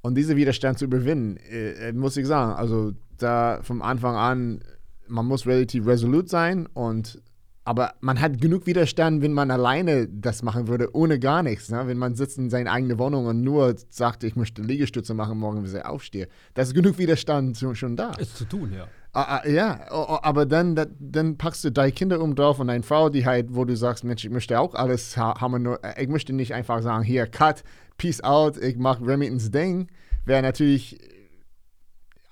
Und 0.00 0.14
diesen 0.16 0.36
Widerstand 0.36 0.78
zu 0.78 0.84
überwinden, 0.84 1.36
äh, 1.50 1.88
äh, 1.88 1.92
muss 1.92 2.16
ich 2.16 2.26
sagen, 2.26 2.52
also 2.52 2.92
da 3.18 3.60
vom 3.62 3.82
Anfang 3.82 4.14
an, 4.16 4.60
man 5.08 5.26
muss 5.26 5.46
relativ 5.46 5.86
resolut 5.86 6.28
sein 6.28 6.66
und 6.66 7.20
aber 7.64 7.92
man 8.00 8.18
hat 8.18 8.40
genug 8.40 8.64
Widerstand, 8.66 9.20
wenn 9.20 9.34
man 9.34 9.50
alleine 9.50 10.08
das 10.08 10.42
machen 10.42 10.68
würde, 10.68 10.88
ohne 10.96 11.18
gar 11.18 11.42
nichts. 11.42 11.68
Ne? 11.68 11.82
Wenn 11.86 11.98
man 11.98 12.14
sitzt 12.14 12.38
in 12.38 12.48
seiner 12.48 12.72
eigenen 12.72 12.98
Wohnung 12.98 13.26
und 13.26 13.42
nur 13.42 13.74
sagt, 13.90 14.24
ich 14.24 14.36
möchte 14.36 14.62
Liegestütze 14.62 15.12
machen 15.12 15.36
morgen, 15.38 15.62
wenn 15.62 15.76
ich 15.76 15.84
aufstehe. 15.84 16.28
Da 16.54 16.62
ist 16.62 16.72
genug 16.74 16.96
Widerstand 16.96 17.58
schon, 17.74 17.94
da. 17.94 18.12
Ist 18.12 18.38
zu 18.38 18.46
tun, 18.46 18.72
ja. 18.74 18.86
Ah, 19.12 19.40
ah, 19.42 19.46
ja, 19.48 19.80
aber 19.90 20.46
dann, 20.46 20.76
da- 20.76 20.86
dann 20.98 21.36
packst 21.36 21.62
du 21.64 21.70
drei 21.70 21.90
Kinder 21.90 22.20
um 22.22 22.34
drauf 22.34 22.58
und 22.58 22.70
eine 22.70 22.82
Frau, 22.84 23.10
die 23.10 23.26
halt, 23.26 23.54
wo 23.54 23.66
du 23.66 23.76
sagst, 23.76 24.02
Mensch, 24.02 24.24
ich 24.24 24.30
möchte 24.30 24.58
auch 24.60 24.74
alles 24.74 25.18
ha 25.18 25.38
haben, 25.38 25.62
nur, 25.62 25.84
äh, 25.84 26.02
ich 26.02 26.08
möchte 26.08 26.32
nicht 26.32 26.54
einfach 26.54 26.80
sagen, 26.82 27.02
hier, 27.04 27.26
cut, 27.26 27.64
peace 27.98 28.22
out, 28.22 28.56
ich 28.56 28.76
mach 28.76 29.00
Remingtons 29.00 29.50
Ding, 29.50 29.88
wäre 30.24 30.42
natürlich 30.42 30.98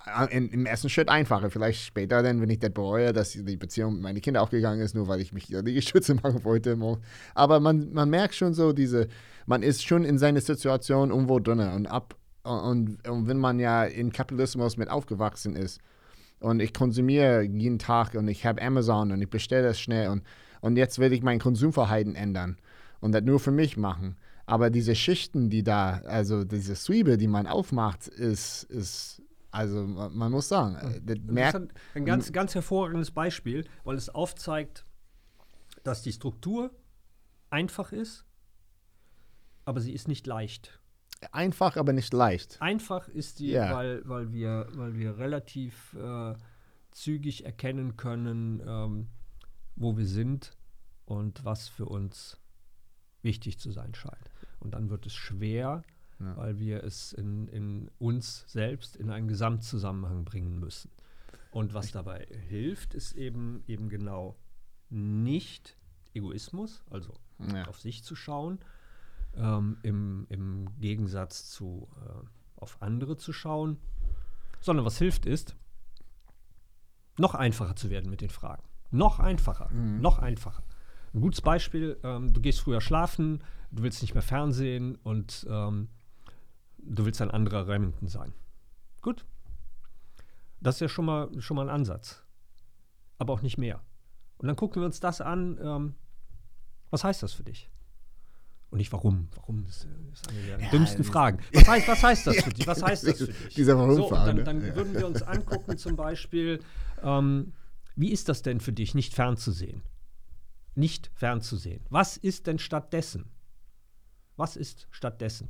äh, 0.05 0.35
in, 0.35 0.49
im 0.49 0.65
ersten 0.65 0.89
Schritt 0.89 1.09
einfacher. 1.09 1.49
Vielleicht 1.49 1.85
später 1.85 2.23
dann, 2.23 2.41
wenn 2.41 2.49
ich 2.49 2.59
das 2.59 2.71
bereue, 2.71 3.13
dass 3.13 3.33
die 3.33 3.57
Beziehung 3.57 3.93
mit 3.93 4.01
meinen 4.01 4.21
Kindern 4.21 4.43
aufgegangen 4.43 4.81
ist, 4.81 4.95
nur 4.95 5.07
weil 5.07 5.21
ich 5.21 5.33
mich 5.33 5.45
hier 5.45 5.61
Liegestütze 5.61 6.15
machen 6.23 6.43
wollte. 6.43 6.77
Aber 7.35 7.59
man, 7.59 7.93
man 7.93 8.09
merkt 8.09 8.35
schon 8.35 8.53
so 8.53 8.73
diese, 8.73 9.07
man 9.45 9.61
ist 9.61 9.85
schon 9.85 10.03
in 10.03 10.17
seiner 10.17 10.41
Situation 10.41 11.11
irgendwo 11.11 11.39
drin 11.39 11.59
und 11.59 11.85
ab, 11.85 12.15
und, 12.43 13.05
und 13.07 13.27
wenn 13.27 13.37
man 13.37 13.59
ja 13.59 13.83
in 13.83 14.11
Kapitalismus 14.11 14.77
mit 14.77 14.89
aufgewachsen 14.89 15.55
ist, 15.55 15.81
und 16.39 16.59
ich 16.59 16.73
konsumiere 16.73 17.41
jeden 17.41 17.79
Tag 17.79 18.13
und 18.13 18.27
ich 18.27 18.45
habe 18.45 18.61
Amazon 18.61 19.11
und 19.11 19.21
ich 19.21 19.29
bestelle 19.29 19.63
das 19.63 19.79
schnell 19.79 20.09
und, 20.09 20.23
und 20.61 20.77
jetzt 20.77 20.99
will 20.99 21.11
ich 21.13 21.23
mein 21.23 21.39
Konsumverhalten 21.39 22.15
ändern 22.15 22.57
und 22.99 23.11
das 23.11 23.23
nur 23.23 23.39
für 23.39 23.51
mich 23.51 23.77
machen. 23.77 24.17
Aber 24.47 24.69
diese 24.69 24.95
Schichten, 24.95 25.49
die 25.49 25.61
da, 25.61 25.99
also 26.05 26.45
diese 26.45 26.73
Zwiebel, 26.73 27.17
die 27.17 27.27
man 27.27 27.47
aufmacht, 27.47 28.07
ist, 28.07 28.63
ist 28.63 29.21
also 29.51 29.85
man, 29.85 30.31
muss 30.31 30.47
sagen, 30.47 30.75
äh, 30.75 31.01
das 31.01 31.01
Das 31.05 31.17
ist 31.17 31.31
merkt, 31.31 31.55
ein, 31.55 31.73
ein 31.95 32.05
ganz, 32.05 32.31
ganz 32.31 32.55
hervorragendes 32.55 33.11
Beispiel, 33.11 33.67
weil 33.83 33.97
es 33.97 34.07
aufzeigt, 34.09 34.85
dass 35.83 36.01
die 36.01 36.13
Struktur 36.13 36.71
einfach 37.49 37.91
ist, 37.91 38.25
aber 39.65 39.81
sie 39.81 39.91
ist 39.93 40.07
nicht 40.07 40.25
leicht. 40.27 40.79
einfach, 41.33 41.75
aber 41.75 41.91
nicht 41.91 42.13
leicht. 42.13 42.61
Einfach 42.61 43.09
ist 43.09 43.39
die, 43.39 43.47
Ja. 43.51 43.73
weil, 43.75 44.01
weil, 44.07 44.31
wir, 44.31 44.67
weil 44.75 44.95
wir 44.95 45.17
relativ 45.17 45.93
äh, 45.93 46.35
zügig 46.91 47.43
erkennen 47.45 47.97
können, 47.97 48.61
ähm, 48.65 49.07
wo 49.75 49.97
wir 49.97 50.05
sind 50.05 50.55
und 51.05 51.43
was 51.43 51.67
für 51.67 51.85
uns 51.85 52.37
wichtig 53.23 53.59
zu 53.59 53.71
sein 53.71 53.93
scheint. 53.93 54.29
Und 54.67 54.71
dann 54.71 54.89
wird 54.89 55.05
es 55.05 55.13
schwer, 55.13 55.81
Ja. 56.19 56.35
weil 56.35 56.59
wir 56.59 56.83
es 56.83 57.13
in, 57.13 57.47
in 57.47 57.89
uns 57.99 58.43
selbst 58.47 58.97
in 58.97 59.09
einen 59.09 59.29
Gesamtzusammenhang 59.29 60.25
bringen 60.25 60.59
müssen. 60.59 60.91
Und 61.51 61.73
was 61.73 61.91
dabei 61.93 62.27
hilft, 62.49 62.93
ist 62.93 63.13
eben, 63.13 63.63
eben 63.67 63.87
genau 63.87 64.35
nicht 64.89 65.77
Egoismus, 66.13 66.83
also 66.89 67.13
Ja. 67.39 67.63
auf 67.69 67.79
sich 67.79 68.03
zu 68.03 68.13
schauen, 68.17 68.59
ähm, 69.37 69.77
im, 69.83 70.25
im 70.27 70.67
Gegensatz 70.81 71.49
zu 71.49 71.87
äh, 72.05 72.25
auf 72.61 72.81
andere 72.81 73.15
zu 73.15 73.31
schauen, 73.31 73.77
sondern 74.59 74.85
was 74.85 74.97
hilft 74.97 75.25
ist, 75.25 75.55
noch 77.17 77.35
einfacher 77.35 77.77
zu 77.77 77.89
werden 77.89 78.09
mit 78.09 78.19
den 78.19 78.29
Fragen. 78.29 78.63
Noch 78.91 79.19
einfacher, 79.19 79.71
noch 79.71 80.19
einfacher. 80.19 80.63
Ein 81.13 81.21
gutes 81.21 81.39
Beispiel, 81.41 81.97
ähm, 82.03 82.33
du 82.33 82.41
gehst 82.41 82.59
früher 82.59 82.81
schlafen, 82.81 83.41
du 83.71 83.83
willst 83.83 84.01
nicht 84.01 84.13
mehr 84.13 84.23
Fernsehen 84.23 84.95
und 85.03 85.45
ähm, 85.49 85.89
du 86.77 87.05
willst 87.05 87.21
ein 87.21 87.31
anderer 87.31 87.67
Remington 87.67 88.07
sein. 88.07 88.33
Gut. 89.01 89.25
Das 90.59 90.75
ist 90.75 90.81
ja 90.81 90.89
schon 90.89 91.05
mal, 91.05 91.29
schon 91.41 91.55
mal 91.55 91.69
ein 91.69 91.73
Ansatz. 91.75 92.23
Aber 93.19 93.33
auch 93.33 93.41
nicht 93.41 93.57
mehr. 93.57 93.81
Und 94.37 94.47
dann 94.47 94.55
gucken 94.55 94.81
wir 94.81 94.85
uns 94.85 94.99
das 94.99 95.21
an, 95.21 95.57
ähm, 95.61 95.95
was 96.89 97.03
heißt 97.03 97.21
das 97.23 97.33
für 97.33 97.43
dich? 97.43 97.69
Und 98.69 98.79
nicht 98.79 98.91
warum. 98.91 99.29
Warum 99.35 99.65
ist, 99.65 99.87
ist 100.11 100.27
eine 100.29 100.41
der 100.41 100.59
Ja, 100.59 100.69
dümmsten 100.69 101.03
Fragen. 101.03 101.39
Was 101.53 101.67
heißt, 101.67 101.87
was 101.87 102.03
heißt 102.03 102.27
das 102.27 102.43
für 102.43 102.49
dich? 102.49 102.67
Was 102.67 102.83
heißt 102.83 103.07
das 103.07 103.17
für 103.17 103.27
dich? 103.27 103.53
Dieser 103.53 103.73
so, 103.77 103.83
und 103.83 103.89
Warum-Frage, 103.89 104.43
dann, 104.43 104.61
dann 104.61 104.67
Ja. 104.69 104.75
würden 104.75 104.93
wir 104.93 105.07
uns 105.07 105.21
angucken, 105.21 105.77
zum 105.77 105.95
Beispiel, 105.95 106.59
ähm, 107.01 107.53
wie 107.95 108.11
ist 108.11 108.27
das 108.27 108.41
denn 108.41 108.59
für 108.59 108.73
dich, 108.73 108.93
nicht 108.93 109.13
fernzusehen? 109.13 109.83
Nicht 110.75 111.09
fernzusehen. 111.15 111.85
Was 111.89 112.17
ist 112.17 112.45
denn 112.45 112.59
stattdessen? 112.59 113.29
Was 114.37 114.55
ist 114.55 114.87
stattdessen? 114.91 115.49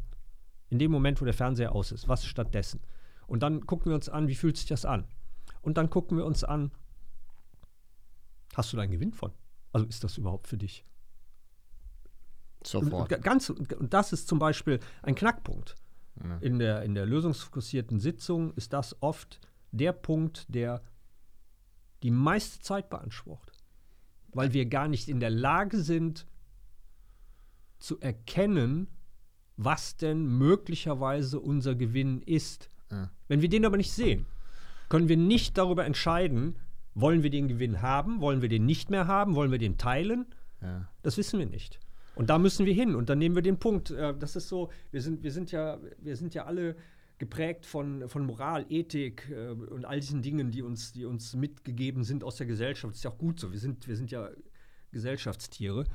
In 0.69 0.79
dem 0.79 0.91
Moment, 0.91 1.21
wo 1.21 1.25
der 1.25 1.33
Fernseher 1.33 1.73
aus 1.73 1.91
ist, 1.91 2.07
was 2.07 2.21
ist 2.21 2.27
stattdessen? 2.27 2.79
Und 3.27 3.43
dann 3.43 3.65
gucken 3.65 3.91
wir 3.91 3.95
uns 3.95 4.09
an, 4.09 4.27
wie 4.27 4.35
fühlt 4.35 4.57
sich 4.57 4.65
das 4.65 4.85
an? 4.85 5.05
Und 5.61 5.77
dann 5.77 5.89
gucken 5.89 6.17
wir 6.17 6.25
uns 6.25 6.43
an, 6.43 6.71
hast 8.55 8.71
du 8.71 8.77
da 8.77 8.83
einen 8.83 8.91
Gewinn 8.91 9.11
von? 9.11 9.31
Also 9.73 9.85
ist 9.85 10.03
das 10.03 10.17
überhaupt 10.17 10.47
für 10.47 10.57
dich? 10.57 10.85
Sofort. 12.65 13.11
Und, 13.11 13.23
ganz, 13.23 13.49
und 13.49 13.93
das 13.93 14.13
ist 14.13 14.27
zum 14.27 14.39
Beispiel 14.39 14.79
ein 15.03 15.15
Knackpunkt. 15.15 15.75
Ja. 16.23 16.37
In, 16.37 16.59
der, 16.59 16.81
in 16.83 16.95
der 16.95 17.05
lösungsfokussierten 17.05 17.99
Sitzung 17.99 18.53
ist 18.53 18.73
das 18.73 19.01
oft 19.01 19.39
der 19.71 19.91
Punkt, 19.91 20.45
der 20.47 20.81
die 22.03 22.11
meiste 22.11 22.59
Zeit 22.61 22.89
beansprucht. 22.89 23.51
Weil 24.29 24.53
wir 24.53 24.65
gar 24.65 24.87
nicht 24.87 25.09
in 25.09 25.19
der 25.19 25.29
Lage 25.29 25.81
sind 25.81 26.25
zu 27.79 27.99
erkennen, 27.99 28.87
was 29.55 29.97
denn 29.97 30.25
möglicherweise 30.37 31.39
unser 31.39 31.75
Gewinn 31.75 32.21
ist. 32.21 32.69
Ja. 32.91 33.11
Wenn 33.27 33.41
wir 33.41 33.49
den 33.49 33.65
aber 33.65 33.77
nicht 33.77 33.91
sehen, 33.91 34.25
können 34.89 35.09
wir 35.09 35.17
nicht 35.17 35.57
darüber 35.57 35.85
entscheiden, 35.85 36.57
wollen 36.93 37.23
wir 37.23 37.29
den 37.29 37.47
Gewinn 37.47 37.81
haben, 37.81 38.21
wollen 38.21 38.41
wir 38.41 38.49
den 38.49 38.65
nicht 38.65 38.89
mehr 38.89 39.07
haben, 39.07 39.35
wollen 39.35 39.51
wir 39.51 39.59
den 39.59 39.77
teilen. 39.77 40.25
Ja. 40.61 40.89
Das 41.03 41.17
wissen 41.17 41.39
wir 41.39 41.45
nicht. 41.45 41.79
Und 42.15 42.29
da 42.31 42.39
müssen 42.39 42.65
wir 42.65 42.73
hin. 42.73 42.95
Und 42.95 43.09
dann 43.09 43.19
nehmen 43.19 43.35
wir 43.35 43.43
den 43.43 43.59
Punkt. 43.59 43.91
Äh, 43.91 44.15
Das 44.17 44.35
ist 44.35 44.47
so, 44.47 44.71
wir 44.91 45.01
sind, 45.01 45.23
wir 45.23 45.31
sind, 45.31 45.51
ja, 45.51 45.77
wir 45.99 46.15
sind 46.15 46.33
ja 46.33 46.45
alle 46.45 46.75
geprägt 47.19 47.65
von, 47.65 48.07
von 48.09 48.25
Moral, 48.25 48.65
Ethik 48.69 49.29
äh, 49.29 49.49
und 49.49 49.85
all 49.85 49.99
diesen 49.99 50.21
Dingen, 50.21 50.51
die 50.51 50.61
uns, 50.61 50.93
die 50.93 51.05
uns 51.05 51.35
mitgegeben 51.35 52.03
sind 52.03 52.23
aus 52.23 52.37
der 52.37 52.47
Gesellschaft. 52.47 52.93
Das 52.93 52.97
ist 52.99 53.03
ja 53.03 53.11
auch 53.11 53.17
gut 53.17 53.39
so. 53.39 53.51
Wir 53.51 53.59
sind, 53.59 53.87
wir 53.87 53.95
sind 53.95 54.11
ja 54.11 54.29
Gesellschaftstiere. 54.91 55.85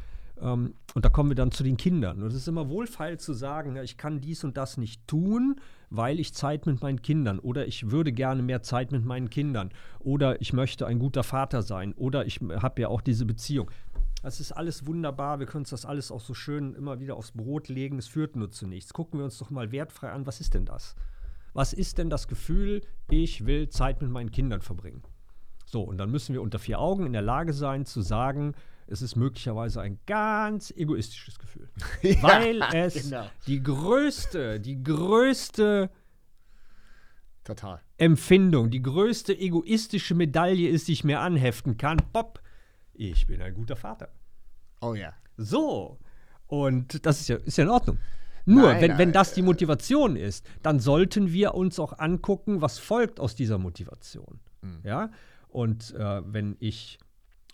Ähm, 0.40 0.74
und 0.94 1.04
da 1.04 1.08
kommen 1.08 1.30
wir 1.30 1.34
dann 1.34 1.50
zu 1.50 1.62
den 1.62 1.76
Kindern. 1.76 2.22
Und 2.22 2.28
es 2.28 2.34
ist 2.34 2.48
immer 2.48 2.68
wohlfeil 2.68 3.18
zu 3.18 3.32
sagen, 3.32 3.76
ich 3.76 3.96
kann 3.96 4.20
dies 4.20 4.44
und 4.44 4.56
das 4.56 4.76
nicht 4.76 5.06
tun, 5.06 5.56
weil 5.90 6.20
ich 6.20 6.34
Zeit 6.34 6.66
mit 6.66 6.80
meinen 6.82 7.02
Kindern 7.02 7.38
oder 7.38 7.66
ich 7.66 7.90
würde 7.90 8.12
gerne 8.12 8.42
mehr 8.42 8.62
Zeit 8.62 8.92
mit 8.92 9.04
meinen 9.04 9.30
Kindern 9.30 9.70
oder 9.98 10.40
ich 10.40 10.52
möchte 10.52 10.86
ein 10.86 10.98
guter 10.98 11.22
Vater 11.22 11.62
sein 11.62 11.92
oder 11.94 12.26
ich 12.26 12.40
habe 12.40 12.82
ja 12.82 12.88
auch 12.88 13.00
diese 13.00 13.26
Beziehung. 13.26 13.70
Das 14.22 14.38
ist 14.38 14.52
alles 14.52 14.86
wunderbar. 14.86 15.40
Wir 15.40 15.46
können 15.46 15.62
uns 15.62 15.70
das 15.70 15.84
alles 15.84 16.12
auch 16.12 16.20
so 16.20 16.32
schön 16.32 16.74
immer 16.74 17.00
wieder 17.00 17.16
aufs 17.16 17.32
Brot 17.32 17.68
legen. 17.68 17.98
Es 17.98 18.06
führt 18.06 18.36
nur 18.36 18.50
zu 18.50 18.66
nichts. 18.66 18.92
Gucken 18.92 19.18
wir 19.18 19.24
uns 19.24 19.38
doch 19.38 19.50
mal 19.50 19.72
wertfrei 19.72 20.10
an, 20.10 20.26
was 20.26 20.40
ist 20.40 20.54
denn 20.54 20.64
das? 20.64 20.94
Was 21.54 21.72
ist 21.72 21.98
denn 21.98 22.08
das 22.08 22.28
Gefühl, 22.28 22.82
ich 23.10 23.44
will 23.46 23.68
Zeit 23.68 24.00
mit 24.00 24.10
meinen 24.10 24.30
Kindern 24.30 24.62
verbringen? 24.62 25.02
So, 25.66 25.82
und 25.82 25.98
dann 25.98 26.10
müssen 26.10 26.32
wir 26.34 26.42
unter 26.42 26.58
vier 26.58 26.78
Augen 26.78 27.04
in 27.04 27.12
der 27.12 27.22
Lage 27.22 27.52
sein 27.52 27.84
zu 27.84 28.00
sagen, 28.00 28.54
es 28.92 29.00
ist 29.00 29.16
möglicherweise 29.16 29.80
ein 29.80 29.98
ganz 30.06 30.70
egoistisches 30.70 31.38
Gefühl. 31.38 31.68
Ja, 32.02 32.22
weil 32.22 32.62
es 32.74 32.94
genau. 33.10 33.26
die 33.46 33.62
größte, 33.62 34.60
die 34.60 34.82
größte 34.82 35.90
Total. 37.42 37.80
Empfindung, 37.96 38.70
die 38.70 38.82
größte 38.82 39.36
egoistische 39.36 40.14
Medaille 40.14 40.68
ist, 40.68 40.88
die 40.88 40.92
ich 40.92 41.04
mir 41.04 41.20
anheften 41.20 41.76
kann. 41.76 42.00
Bob, 42.12 42.40
ich 42.92 43.26
bin 43.26 43.40
ein 43.40 43.54
guter 43.54 43.76
Vater. 43.76 44.12
Oh 44.80 44.94
ja. 44.94 45.14
So. 45.36 45.98
Und 46.46 47.04
das 47.06 47.20
ist 47.20 47.28
ja, 47.28 47.36
ist 47.36 47.56
ja 47.56 47.64
in 47.64 47.70
Ordnung. 47.70 47.98
Nur, 48.44 48.72
Nein, 48.72 48.82
wenn, 48.82 48.98
wenn 48.98 49.08
äh, 49.10 49.12
das 49.12 49.32
die 49.32 49.42
Motivation 49.42 50.16
ist, 50.16 50.44
dann 50.62 50.80
sollten 50.80 51.32
wir 51.32 51.54
uns 51.54 51.78
auch 51.78 51.98
angucken, 51.98 52.60
was 52.60 52.78
folgt 52.78 53.20
aus 53.20 53.34
dieser 53.34 53.58
Motivation. 53.58 54.40
Mhm. 54.60 54.80
Ja? 54.84 55.10
Und 55.48 55.94
äh, 55.94 56.22
wenn 56.24 56.56
ich 56.60 56.98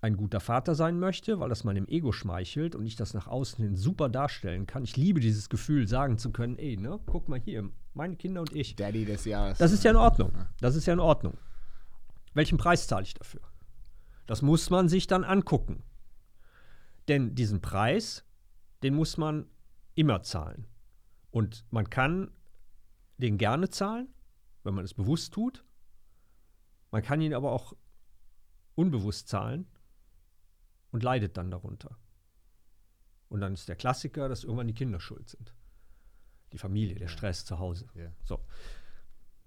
ein 0.01 0.17
guter 0.17 0.41
Vater 0.41 0.75
sein 0.75 0.99
möchte, 0.99 1.41
weil 1.41 1.49
das 1.49 1.65
meinem 1.65 1.87
Ego 1.89 2.13
schmeichelt 2.13 2.77
und 2.77 2.87
ich 2.87 2.95
das 2.95 3.15
nach 3.15 3.27
außen 3.27 3.65
hin 3.65 3.77
super 3.77 4.09
darstellen 4.09 4.67
kann, 4.67 4.85
ich 4.85 4.97
liebe 4.97 5.19
dieses 5.21 5.49
Gefühl, 5.49 5.89
sagen 5.89 6.19
zu 6.19 6.31
können, 6.31 6.57
ey, 6.57 6.77
ne, 6.77 7.01
guck 7.07 7.29
mal 7.29 7.41
hier, 7.41 7.69
meine 7.95 8.17
Kinder 8.17 8.43
und 8.43 8.55
ich. 8.55 8.77
Daddy 8.77 9.05
des 9.05 9.25
Jahres. 9.25 9.59
Das 9.59 9.73
ist 9.73 9.83
ja 9.83 9.91
in 9.91 9.97
Ordnung. 9.97 10.33
Das 10.61 10.77
ist 10.77 10.87
ja 10.87 10.93
in 10.93 11.01
Ordnung. 11.01 11.37
Welchen 12.35 12.59
Preis 12.59 12.87
zahle 12.87 13.03
ich 13.03 13.15
dafür? 13.15 13.41
Das 14.27 14.43
muss 14.43 14.71
man 14.71 14.89
sich 14.89 15.09
dann 15.09 15.25
angucken. 15.25 15.83
Denn 17.09 17.35
diesen 17.35 17.61
Preis, 17.61 18.25
den 18.83 18.95
muss 18.95 19.17
man 19.17 19.47
immer 19.95 20.23
zahlen. 20.23 20.67
Und 21.31 21.65
man 21.71 21.91
kann 21.91 22.31
den 23.17 23.37
gerne 23.37 23.69
zahlen, 23.71 24.09
wenn 24.63 24.75
man 24.75 24.85
es 24.85 24.95
bewusst 24.95 25.33
tut. 25.33 25.65
Man 26.93 27.03
kann 27.03 27.21
ihn 27.21 27.35
aber 27.35 27.51
auch 27.51 27.75
unbewusst 28.77 29.29
zahlen 29.29 29.67
und 30.91 31.03
leidet 31.03 31.37
dann 31.37 31.51
darunter. 31.51 31.97
Und 33.29 33.41
dann 33.41 33.53
ist 33.53 33.69
der 33.69 33.77
Klassiker, 33.77 34.29
dass 34.29 34.45
irgendwann 34.45 34.69
die 34.69 34.75
Kinder 34.75 35.01
schuld 35.01 35.29
sind. 35.29 35.53
Die 36.53 36.59
Familie, 36.59 36.95
der 36.95 37.09
Stress 37.09 37.45
zu 37.45 37.59
Hause. 37.59 37.87
Ja. 37.95 38.11
So. 38.25 38.41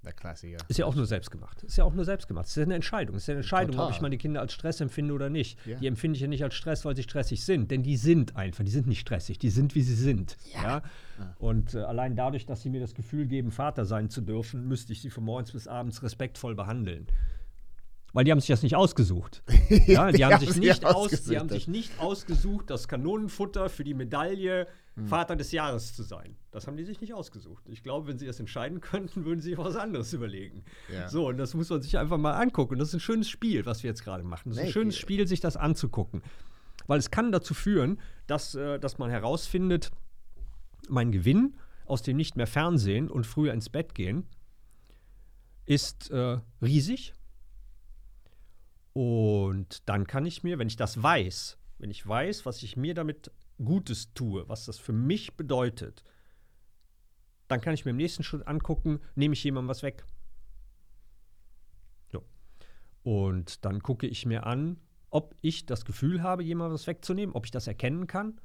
Der 0.03 0.13
Klassiker. 0.13 0.57
Ist 0.67 0.77
ja 0.79 0.85
auch 0.85 0.95
nur 0.95 1.05
selbst 1.05 1.29
gemacht. 1.29 1.61
Ist 1.61 1.77
ja 1.77 1.83
auch 1.83 1.93
nur 1.93 2.05
selbst 2.05 2.27
gemacht. 2.27 2.45
Es 2.45 2.51
ist 2.51 2.57
ja 2.57 2.63
eine 2.63 2.73
Entscheidung. 2.73 3.15
Es 3.15 3.23
ist 3.23 3.27
ja 3.27 3.33
eine 3.33 3.41
Entscheidung, 3.41 3.73
Total. 3.73 3.87
ob 3.87 3.93
ich 3.93 4.01
meine 4.01 4.17
Kinder 4.17 4.41
als 4.41 4.51
Stress 4.53 4.81
empfinde 4.81 5.13
oder 5.13 5.29
nicht. 5.29 5.63
Ja. 5.65 5.77
Die 5.77 5.85
empfinde 5.85 6.15
ich 6.15 6.21
ja 6.21 6.27
nicht 6.27 6.43
als 6.43 6.55
Stress, 6.55 6.85
weil 6.85 6.95
sie 6.95 7.03
stressig 7.03 7.43
sind. 7.45 7.69
Denn 7.69 7.83
die 7.83 7.97
sind 7.97 8.35
einfach, 8.35 8.63
die 8.63 8.71
sind 8.71 8.87
nicht 8.87 8.99
stressig. 8.99 9.37
Die 9.37 9.51
sind, 9.51 9.75
wie 9.75 9.83
sie 9.83 9.93
sind. 9.93 10.37
Ja. 10.53 10.81
Und 11.37 11.75
äh, 11.75 11.81
allein 11.81 12.15
dadurch, 12.15 12.47
dass 12.47 12.63
sie 12.63 12.71
mir 12.71 12.81
das 12.81 12.95
Gefühl 12.95 13.27
geben, 13.27 13.51
Vater 13.51 13.85
sein 13.85 14.09
zu 14.09 14.21
dürfen, 14.21 14.67
müsste 14.67 14.91
ich 14.93 15.01
sie 15.01 15.11
von 15.11 15.23
morgens 15.23 15.51
bis 15.51 15.67
abends 15.67 16.01
respektvoll 16.01 16.55
behandeln. 16.55 17.05
Weil 18.13 18.25
die 18.25 18.31
haben 18.31 18.39
sich 18.39 18.49
das 18.49 18.63
nicht 18.63 18.75
ausgesucht. 18.75 19.43
Ja, 19.87 20.11
die, 20.11 20.17
Die 20.17 20.25
haben, 20.25 20.33
haben 20.33 20.45
sich 20.45 20.57
nicht 20.57 20.83
aus, 20.85 20.95
ausgesucht, 20.95 21.31
die 21.31 21.39
haben 21.39 21.47
das. 21.47 21.55
sich 21.57 21.67
nicht 21.69 21.99
ausgesucht, 21.99 22.69
das 22.69 22.87
Kanonenfutter 22.89 23.69
für 23.69 23.83
die 23.85 23.93
Medaille 23.93 24.67
Hm. 24.95 25.07
Vater 25.07 25.37
des 25.37 25.53
Jahres 25.53 25.95
zu 25.95 26.03
sein. 26.03 26.35
Das 26.51 26.67
haben 26.67 26.75
die 26.75 26.83
sich 26.83 26.99
nicht 26.99 27.13
ausgesucht. 27.13 27.63
Ich 27.69 27.81
glaube, 27.81 28.07
wenn 28.07 28.17
sie 28.17 28.25
das 28.25 28.39
entscheiden 28.41 28.81
könnten, 28.81 29.23
würden 29.23 29.39
sie 29.39 29.51
sich 29.51 29.57
was 29.57 29.77
anderes 29.77 30.11
überlegen. 30.11 30.65
Ja. 30.91 31.07
So, 31.07 31.29
und 31.29 31.37
das 31.37 31.53
muss 31.53 31.69
man 31.69 31.81
sich 31.81 31.97
einfach 31.97 32.17
mal 32.17 32.33
angucken. 32.33 32.73
Und 32.73 32.79
das 32.79 32.89
ist 32.89 32.95
ein 32.95 32.99
schönes 32.99 33.29
Spiel, 33.29 33.65
was 33.65 33.83
wir 33.83 33.89
jetzt 33.89 34.03
gerade 34.03 34.23
machen. 34.23 34.49
Das 34.49 34.57
ist 34.57 34.65
ein 34.65 34.71
schönes 34.71 34.97
Spiel, 34.97 35.27
sich 35.27 35.39
das 35.39 35.55
anzugucken. 35.55 36.21
Weil 36.87 36.99
es 36.99 37.09
kann 37.09 37.31
dazu 37.31 37.53
führen, 37.53 37.99
dass, 38.27 38.53
äh, 38.55 38.79
dass 38.79 38.97
man 38.97 39.09
herausfindet, 39.09 39.91
mein 40.89 41.11
Gewinn 41.13 41.55
aus 41.85 42.01
dem 42.01 42.17
nicht 42.17 42.35
mehr 42.35 42.47
Fernsehen 42.47 43.09
und 43.09 43.25
früher 43.25 43.53
ins 43.53 43.69
Bett 43.69 43.95
gehen 43.95 44.25
ist 45.65 46.11
äh, 46.11 46.39
riesig. 46.61 47.13
Und 48.93 49.87
dann 49.87 50.05
kann 50.05 50.25
ich 50.25 50.43
mir, 50.43 50.59
wenn 50.59 50.67
ich 50.67 50.75
das 50.75 51.01
weiß, 51.01 51.57
wenn 51.77 51.91
ich 51.91 52.05
weiß, 52.05 52.45
was 52.45 52.61
ich 52.63 52.77
mir 52.77 52.93
damit 52.93 53.31
Gutes 53.63 54.13
tue, 54.13 54.47
was 54.49 54.65
das 54.65 54.77
für 54.77 54.93
mich 54.93 55.35
bedeutet, 55.37 56.03
dann 57.47 57.61
kann 57.61 57.73
ich 57.73 57.85
mir 57.85 57.91
im 57.91 57.97
nächsten 57.97 58.23
Schritt 58.23 58.47
angucken, 58.47 58.99
nehme 59.15 59.33
ich 59.33 59.43
jemandem 59.43 59.69
was 59.69 59.83
weg. 59.83 60.05
So. 62.11 62.23
Und 63.03 63.65
dann 63.65 63.81
gucke 63.81 64.07
ich 64.07 64.25
mir 64.25 64.45
an, 64.45 64.79
ob 65.09 65.35
ich 65.41 65.65
das 65.65 65.85
Gefühl 65.85 66.23
habe, 66.23 66.43
jemandem 66.43 66.75
was 66.75 66.87
wegzunehmen, 66.87 67.35
ob 67.35 67.45
ich 67.45 67.51
das 67.51 67.67
erkennen 67.67 68.07
kann. 68.07 68.39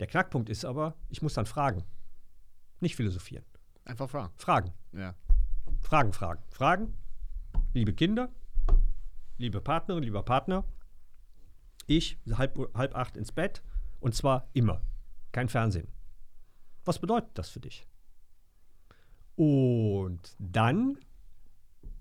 Der 0.00 0.08
Knackpunkt 0.08 0.48
ist 0.48 0.64
aber, 0.64 0.96
ich 1.08 1.22
muss 1.22 1.34
dann 1.34 1.46
fragen. 1.46 1.84
Nicht 2.80 2.96
philosophieren. 2.96 3.44
Einfach 3.84 4.10
fragen. 4.10 4.32
Fragen. 4.36 4.72
Ja. 4.92 5.14
Fragen, 5.80 6.12
Fragen. 6.12 6.42
Fragen. 6.50 6.94
Liebe 7.72 7.92
Kinder, 7.92 8.32
liebe 9.38 9.60
Partnerin, 9.60 10.02
lieber 10.02 10.22
Partner, 10.22 10.64
ich 11.86 12.18
halb, 12.32 12.58
halb 12.74 12.94
acht 12.94 13.16
ins 13.16 13.32
Bett 13.32 13.62
und 14.00 14.14
zwar 14.14 14.48
immer. 14.52 14.82
Kein 15.32 15.48
Fernsehen. 15.48 15.88
Was 16.84 16.98
bedeutet 16.98 17.30
das 17.34 17.48
für 17.48 17.60
dich? 17.60 17.86
Und 19.36 20.36
dann 20.38 20.98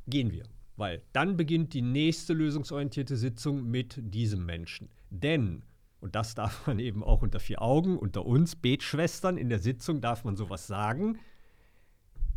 gehen 0.07 0.31
wir, 0.31 0.43
weil 0.75 1.01
dann 1.13 1.35
beginnt 1.35 1.73
die 1.73 1.81
nächste 1.81 2.33
lösungsorientierte 2.33 3.17
Sitzung 3.17 3.69
mit 3.69 3.95
diesem 3.97 4.45
Menschen. 4.45 4.89
Denn, 5.09 5.63
und 5.99 6.15
das 6.15 6.35
darf 6.35 6.67
man 6.67 6.79
eben 6.79 7.03
auch 7.03 7.21
unter 7.21 7.39
vier 7.39 7.61
Augen, 7.61 7.97
unter 7.97 8.25
uns 8.25 8.55
Betschwestern 8.55 9.37
in 9.37 9.49
der 9.49 9.59
Sitzung 9.59 10.01
darf 10.01 10.23
man 10.23 10.35
sowas 10.35 10.67
sagen, 10.67 11.17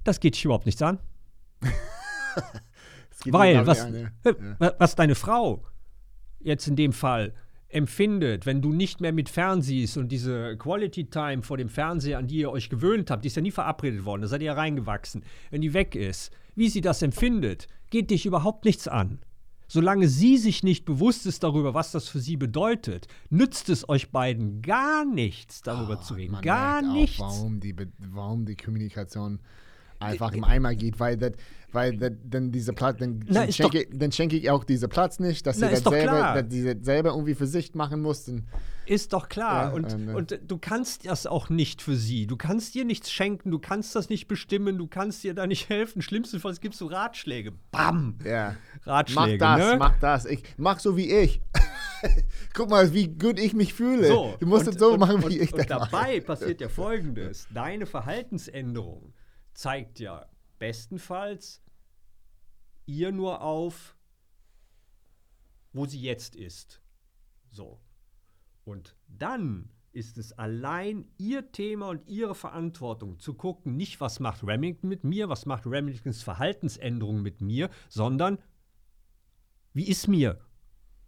das 0.04 0.20
geht 0.20 0.34
dich 0.34 0.44
überhaupt 0.44 0.66
nichts 0.66 0.82
an. 0.82 0.98
Weil, 3.24 3.66
was, 3.66 3.80
eine- 3.80 4.12
ja. 4.24 4.34
wa- 4.58 4.74
was 4.78 4.94
deine 4.94 5.14
Frau 5.14 5.64
jetzt 6.40 6.66
in 6.68 6.76
dem 6.76 6.92
Fall 6.92 7.32
empfindet, 7.68 8.46
wenn 8.46 8.62
du 8.62 8.72
nicht 8.72 9.00
mehr 9.00 9.12
mit 9.12 9.28
fernsiehst 9.28 9.96
und 9.96 10.08
diese 10.12 10.56
Quality 10.56 11.10
Time 11.10 11.42
vor 11.42 11.56
dem 11.56 11.68
Fernseher, 11.68 12.18
an 12.18 12.28
die 12.28 12.36
ihr 12.36 12.50
euch 12.50 12.68
gewöhnt 12.70 13.10
habt, 13.10 13.24
die 13.24 13.28
ist 13.28 13.36
ja 13.36 13.42
nie 13.42 13.50
verabredet 13.50 14.04
worden, 14.04 14.22
da 14.22 14.28
seid 14.28 14.40
ihr 14.40 14.46
ja 14.46 14.52
reingewachsen, 14.54 15.24
wenn 15.50 15.60
die 15.62 15.74
weg 15.74 15.94
ist, 15.96 16.30
wie 16.54 16.68
sie 16.68 16.80
das 16.80 17.02
empfindet, 17.02 17.66
geht 17.90 18.10
dich 18.10 18.24
überhaupt 18.24 18.64
nichts 18.64 18.86
an. 18.86 19.18
Solange 19.68 20.06
sie 20.06 20.36
sich 20.38 20.62
nicht 20.62 20.84
bewusst 20.84 21.26
ist 21.26 21.42
darüber, 21.42 21.74
was 21.74 21.90
das 21.90 22.08
für 22.08 22.20
sie 22.20 22.36
bedeutet, 22.36 23.08
nützt 23.30 23.68
es 23.68 23.88
euch 23.88 24.12
beiden 24.12 24.62
gar 24.62 25.04
nichts, 25.04 25.60
darüber 25.62 26.00
zu 26.00 26.14
reden. 26.14 26.40
Gar 26.40 26.82
merkt 26.82 26.88
auch, 26.88 26.92
nichts. 26.94 27.18
Warum 27.18 27.58
die, 27.58 27.74
warum 27.98 28.46
die 28.46 28.54
Kommunikation 28.54 29.40
einfach 30.00 30.32
im 30.32 30.44
Eimer 30.44 30.74
geht, 30.74 31.00
weil, 31.00 31.16
das, 31.16 31.32
weil 31.72 31.96
dann 31.96 32.52
diese 32.52 32.72
Platz, 32.72 32.98
dann, 32.98 33.24
Na, 33.28 33.50
schenke, 33.50 33.86
dann 33.92 34.12
schenke 34.12 34.36
ich 34.36 34.50
auch 34.50 34.64
diese 34.64 34.88
Platz 34.88 35.18
nicht, 35.18 35.46
dass 35.46 35.58
Na, 35.58 35.68
sie 35.68 35.82
das 35.82 35.84
selber, 35.84 36.42
dass 36.42 36.84
selber 36.84 37.10
irgendwie 37.10 37.34
für 37.34 37.46
sich 37.46 37.74
machen 37.74 38.02
mussten. 38.02 38.46
Ist 38.86 39.12
doch 39.12 39.28
klar. 39.28 39.68
Ja, 39.68 39.74
und, 39.74 39.92
ähm, 39.92 40.14
und 40.14 40.38
du 40.46 40.58
kannst 40.58 41.06
das 41.06 41.26
auch 41.26 41.48
nicht 41.48 41.82
für 41.82 41.96
sie. 41.96 42.26
Du 42.26 42.36
kannst 42.36 42.74
dir 42.74 42.84
nichts 42.84 43.10
schenken, 43.10 43.50
du 43.50 43.58
kannst 43.58 43.96
das 43.96 44.08
nicht 44.08 44.28
bestimmen, 44.28 44.78
du 44.78 44.86
kannst 44.86 45.24
dir 45.24 45.34
da 45.34 45.46
nicht 45.46 45.68
helfen. 45.68 46.02
Schlimmstenfalls 46.02 46.60
gibst 46.60 46.80
du 46.80 46.86
Ratschläge. 46.86 47.52
Bam! 47.72 48.18
Ja. 48.24 48.54
Ratschläge, 48.84 49.38
Mach 49.40 49.58
das, 49.58 49.72
ne? 49.72 49.76
mach 49.78 49.98
das. 49.98 50.24
Ich, 50.26 50.42
mach 50.56 50.78
so 50.78 50.96
wie 50.96 51.10
ich. 51.10 51.40
Guck 52.54 52.70
mal, 52.70 52.92
wie 52.92 53.08
gut 53.08 53.40
ich 53.40 53.54
mich 53.54 53.74
fühle. 53.74 54.06
So, 54.06 54.36
du 54.38 54.46
musst 54.46 54.68
und, 54.68 54.74
es 54.74 54.80
so 54.80 54.92
und, 54.92 55.00
machen, 55.00 55.16
und, 55.16 55.30
wie 55.30 55.38
ich 55.38 55.52
und 55.52 55.58
das 55.58 55.66
dabei 55.66 56.16
mache. 56.16 56.20
passiert 56.20 56.60
ja 56.60 56.68
Folgendes. 56.68 57.48
Deine 57.52 57.86
Verhaltensänderung 57.86 59.12
zeigt 59.56 60.00
ja 60.00 60.26
bestenfalls 60.58 61.62
ihr 62.84 63.10
nur 63.10 63.40
auf, 63.40 63.96
wo 65.72 65.86
sie 65.86 66.00
jetzt 66.00 66.36
ist. 66.36 66.80
So. 67.50 67.80
Und 68.64 68.96
dann 69.08 69.70
ist 69.92 70.18
es 70.18 70.32
allein 70.32 71.08
ihr 71.16 71.52
Thema 71.52 71.88
und 71.88 72.06
ihre 72.06 72.34
Verantwortung 72.34 73.18
zu 73.18 73.34
gucken, 73.34 73.76
nicht 73.76 74.00
was 74.00 74.20
macht 74.20 74.44
Remington 74.46 74.88
mit 74.88 75.04
mir, 75.04 75.28
was 75.28 75.46
macht 75.46 75.66
Remingtons 75.66 76.22
Verhaltensänderung 76.22 77.22
mit 77.22 77.40
mir, 77.40 77.70
sondern 77.88 78.38
wie 79.72 79.88
ist 79.88 80.06
mir? 80.06 80.38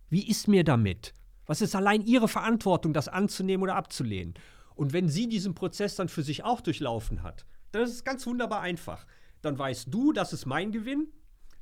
Wie 0.09 0.27
ist 0.27 0.49
mir 0.49 0.65
damit? 0.65 1.13
Was 1.47 1.61
ist 1.61 1.75
allein 1.75 2.03
ihre 2.03 2.29
Verantwortung, 2.29 2.93
das 2.93 3.09
anzunehmen 3.09 3.63
oder 3.63 3.77
abzulehnen? 3.77 4.35
Und 4.75 4.93
wenn 4.93 5.09
sie 5.09 5.29
diesen 5.29 5.55
Prozess 5.55 5.97
dann 5.97 6.09
für 6.09 6.23
sich 6.23 6.45
auch 6.45 6.61
durchlaufen 6.61 7.23
hat, 7.23 7.45
dann 7.73 7.83
ist 7.83 7.93
es 7.93 8.05
ganz 8.05 8.27
wunderbar 8.27 8.61
einfach. 8.61 9.07
Dann 9.43 9.59
weißt 9.59 9.93
du, 9.93 10.13
das 10.13 10.33
ist 10.33 10.47
mein 10.47 10.73
Gewinn. 10.73 11.09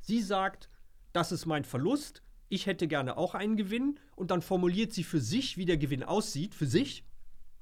Sie 0.01 0.23
sagt, 0.23 0.69
das 1.13 1.33
ist 1.33 1.47
mein 1.47 1.65
Verlust. 1.65 2.23
Ich 2.49 2.67
hätte 2.67 2.89
gerne 2.89 3.17
auch 3.17 3.35
einen 3.35 3.57
Gewinn. 3.57 3.99
Und 4.15 4.31
dann 4.31 4.43
formuliert 4.43 4.93
sie 4.93 5.05
für 5.05 5.21
sich, 5.21 5.57
wie 5.57 5.65
der 5.65 5.79
Gewinn 5.79 6.03
aussieht, 6.03 6.55
für 6.55 6.67
sich. 6.67 7.05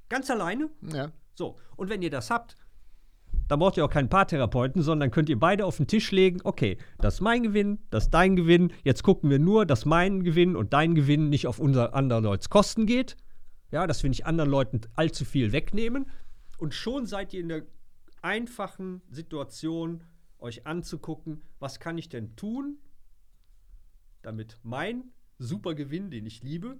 Ganz 0.09 0.31
alleine. 0.31 0.71
Ja. 0.83 1.13
So, 1.35 1.59
und 1.77 1.89
wenn 1.89 2.03
ihr 2.03 2.11
das 2.11 2.31
habt, 2.31 2.57
dann 3.49 3.59
braucht 3.59 3.77
ihr 3.77 3.85
auch 3.85 3.91
keinen 3.91 4.09
Paartherapeuten, 4.09 4.83
sondern 4.83 5.11
könnt 5.11 5.29
ihr 5.29 5.39
beide 5.39 5.67
auf 5.67 5.77
den 5.77 5.87
Tisch 5.87 6.11
legen, 6.13 6.41
okay, 6.45 6.79
das 6.99 7.15
ist 7.15 7.21
mein 7.21 7.43
Gewinn, 7.43 7.79
das 7.91 8.05
ist 8.05 8.11
dein 8.11 8.37
Gewinn, 8.37 8.73
jetzt 8.85 9.03
gucken 9.03 9.29
wir 9.29 9.39
nur, 9.39 9.67
dass 9.67 9.85
mein 9.85 10.23
Gewinn 10.23 10.57
und 10.57 10.73
dein 10.73 10.95
Gewinn 10.95 11.29
nicht 11.29 11.47
auf 11.47 11.59
unser 11.59 11.95
anderen 11.95 12.25
Leuten 12.25 12.49
Kosten 12.49 12.87
geht, 12.87 13.17
ja, 13.71 13.87
dass 13.87 14.03
wir 14.03 14.09
nicht 14.09 14.25
anderen 14.27 14.51
Leuten 14.51 14.81
allzu 14.95 15.25
viel 15.25 15.53
wegnehmen 15.53 16.07
und 16.59 16.75
schon 16.75 17.07
seid 17.07 17.35
ihr 17.35 17.41
in 17.41 17.49
der 17.49 17.63
einfachen 18.25 19.03
Situation, 19.11 20.03
euch 20.39 20.67
anzugucken, 20.67 21.43
was 21.59 21.79
kann 21.79 21.99
ich 21.99 22.09
denn 22.09 22.37
tun, 22.37 22.79
damit 24.23 24.59
mein 24.63 25.13
super 25.39 25.75
Gewinn, 25.75 26.11
den 26.11 26.27
ich 26.27 26.43
liebe, 26.43 26.79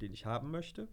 den 0.00 0.12
ich 0.12 0.26
haben 0.26 0.50
möchte, 0.50 0.88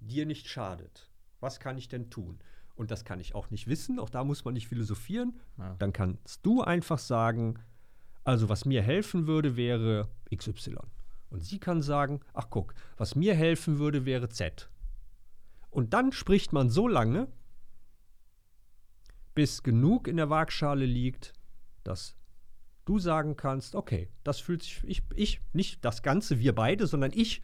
dir 0.00 0.26
nicht 0.26 0.48
schadet. 0.48 1.10
Was 1.40 1.60
kann 1.60 1.76
ich 1.76 1.88
denn 1.88 2.10
tun? 2.10 2.38
Und 2.76 2.90
das 2.90 3.04
kann 3.04 3.20
ich 3.20 3.34
auch 3.34 3.50
nicht 3.50 3.66
wissen, 3.66 3.98
auch 3.98 4.10
da 4.10 4.24
muss 4.24 4.44
man 4.44 4.54
nicht 4.54 4.68
philosophieren. 4.68 5.38
Ja. 5.58 5.74
Dann 5.78 5.92
kannst 5.92 6.44
du 6.46 6.62
einfach 6.62 6.98
sagen, 6.98 7.58
also 8.24 8.48
was 8.48 8.64
mir 8.64 8.82
helfen 8.82 9.26
würde, 9.26 9.56
wäre 9.56 10.08
XY. 10.34 10.76
Und 11.30 11.40
sie 11.44 11.58
kann 11.58 11.82
sagen, 11.82 12.20
ach 12.32 12.48
guck, 12.50 12.74
was 12.96 13.16
mir 13.16 13.34
helfen 13.34 13.78
würde, 13.78 14.06
wäre 14.06 14.28
Z. 14.28 14.70
Und 15.70 15.92
dann 15.92 16.12
spricht 16.12 16.52
man 16.52 16.70
so 16.70 16.86
lange, 16.88 17.28
bis 19.34 19.62
genug 19.62 20.08
in 20.08 20.16
der 20.16 20.30
Waagschale 20.30 20.86
liegt, 20.86 21.32
dass 21.82 22.16
du 22.84 22.98
sagen 22.98 23.36
kannst, 23.36 23.74
okay, 23.74 24.08
das 24.22 24.40
fühlt 24.40 24.62
sich, 24.62 24.82
ich, 24.84 25.02
ich, 25.14 25.40
nicht 25.52 25.84
das 25.84 26.02
Ganze, 26.02 26.38
wir 26.38 26.54
beide, 26.54 26.86
sondern 26.86 27.12
ich 27.14 27.42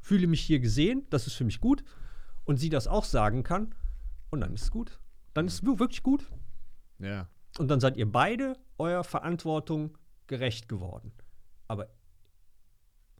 fühle 0.00 0.26
mich 0.26 0.40
hier 0.40 0.60
gesehen, 0.60 1.06
das 1.10 1.26
ist 1.26 1.34
für 1.34 1.44
mich 1.44 1.60
gut. 1.60 1.84
Und 2.44 2.56
sie 2.56 2.68
das 2.68 2.88
auch 2.88 3.04
sagen 3.04 3.42
kann, 3.42 3.74
und 4.30 4.40
dann 4.40 4.54
ist 4.54 4.62
es 4.62 4.70
gut. 4.70 4.98
Dann 5.34 5.46
ist 5.46 5.62
es 5.62 5.64
wirklich 5.64 6.02
gut. 6.02 6.26
Ja. 6.98 7.28
Und 7.58 7.68
dann 7.68 7.80
seid 7.80 7.96
ihr 7.96 8.10
beide 8.10 8.54
eurer 8.78 9.04
Verantwortung 9.04 9.96
gerecht 10.26 10.68
geworden. 10.68 11.12
Aber 11.68 11.88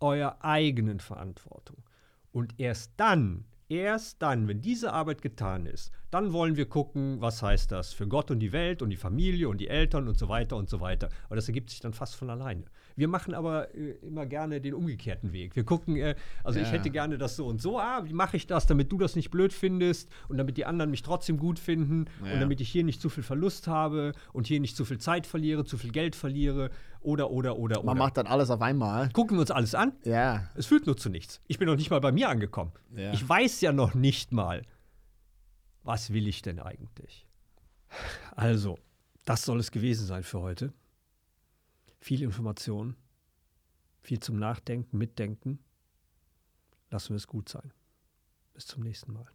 eurer 0.01 0.43
eigenen 0.45 1.01
Verantwortung. 1.01 1.85
Und 2.33 2.59
erst 2.59 2.93
dann, 2.97 3.45
erst 3.73 4.21
dann, 4.21 4.49
wenn 4.49 4.61
diese 4.61 4.93
Arbeit 4.93 5.23
getan 5.23 5.67
ist, 5.67 5.93
dann 6.11 6.33
wollen 6.33 6.57
wir 6.57 6.67
gucken, 6.67 7.21
was 7.21 7.43
heißt 7.43 7.73
das 7.73 7.93
für 7.93 8.07
Gott 8.07 8.31
und 8.31 8.41
die 8.41 8.53
Welt 8.53 8.83
und 8.83 8.91
die 8.91 8.97
Familie 8.97 9.49
und 9.49 9.59
die 9.59 9.69
Eltern 9.69 10.09
und 10.09 10.19
so 10.19 10.29
weiter 10.29 10.57
und 10.57 10.69
so 10.69 10.81
weiter. 10.81 11.09
Aber 11.27 11.37
das 11.37 11.49
ergibt 11.49 11.71
sich 11.71 11.81
dann 11.81 11.95
fast 11.95 12.17
von 12.17 12.31
alleine. 12.31 12.65
Wir 12.97 13.09
machen 13.09 13.35
aber 13.35 13.75
äh, 13.75 13.93
immer 14.03 14.27
gerne 14.27 14.61
den 14.61 14.75
umgekehrten 14.75 15.33
Weg. 15.33 15.57
Wir 15.57 15.65
gucken, 15.65 15.97
äh, 15.97 16.15
also 16.45 16.59
ich 16.61 16.67
Ja. 16.67 16.73
hätte 16.73 16.91
gerne 16.91 17.19
das 17.19 17.37
so 17.37 17.47
und 17.47 17.61
so. 17.61 17.79
Ah, 17.79 18.03
wie 18.05 18.13
mache 18.13 18.37
ich 18.37 18.47
das, 18.47 18.67
damit 18.67 18.91
du 18.93 18.99
das 18.99 19.17
nicht 19.17 19.31
blöd 19.31 19.53
findest 19.53 20.11
und 20.29 20.37
damit 20.39 20.57
die 20.57 20.65
anderen 20.67 20.91
mich 20.91 21.03
trotzdem 21.03 21.37
gut 21.39 21.59
finden 21.59 22.07
Ja. 22.25 22.35
und 22.35 22.41
damit 22.41 22.61
ich 22.61 22.69
hier 22.69 22.85
nicht 22.85 23.01
zu 23.01 23.09
viel 23.09 23.23
Verlust 23.23 23.67
habe 23.69 24.13
und 24.33 24.47
hier 24.47 24.61
nicht 24.61 24.77
zu 24.77 24.85
viel 24.85 24.99
Zeit 24.99 25.27
verliere, 25.27 25.65
zu 25.65 25.79
viel 25.79 25.93
Geld 25.93 26.17
verliere 26.17 26.71
oder, 27.01 27.31
oder, 27.31 27.57
oder, 27.59 27.77
Man 27.83 27.97
oder. 27.97 28.05
macht 28.05 28.17
dann 28.17 28.27
alles 28.27 28.51
auf 28.51 28.63
einmal. 28.63 29.09
Gucken 29.11 29.37
wir 29.37 29.41
uns 29.41 29.51
alles 29.51 29.75
an. 29.75 29.93
Ja. 30.05 30.49
Es 30.55 30.67
führt 30.67 30.87
nur 30.87 30.97
zu 30.97 31.09
nichts. 31.11 31.41
Ich 31.49 31.59
bin 31.59 31.67
noch 31.69 31.77
nicht 31.77 31.91
mal 31.91 32.01
bei 32.01 32.13
mir 32.13 32.29
angekommen. 32.29 32.73
Ja. 32.97 33.13
Ich 33.13 33.29
weiß 33.29 33.61
ja 33.63 33.73
noch 33.73 33.95
nicht 33.95 34.33
mal, 34.33 34.63
was 35.83 36.13
will 36.13 36.29
ich 36.29 36.43
denn 36.43 36.61
eigentlich? 36.61 37.27
Also, 38.37 38.79
das 39.25 39.45
soll 39.45 39.59
es 39.61 39.71
gewesen 39.71 40.07
sein 40.07 40.23
für 40.23 40.41
heute. 40.41 40.73
Viel 42.03 42.23
Information, 42.23 42.97
viel 44.01 44.19
zum 44.19 44.37
Nachdenken, 44.37 44.99
Mitdenken. 44.99 45.61
Lassen 46.91 47.11
wir 47.11 47.17
es 47.17 47.29
gut 47.29 47.49
sein. 47.49 47.73
Bis 48.55 48.67
zum 48.67 48.83
nächsten 48.83 49.13
Mal. 49.13 49.31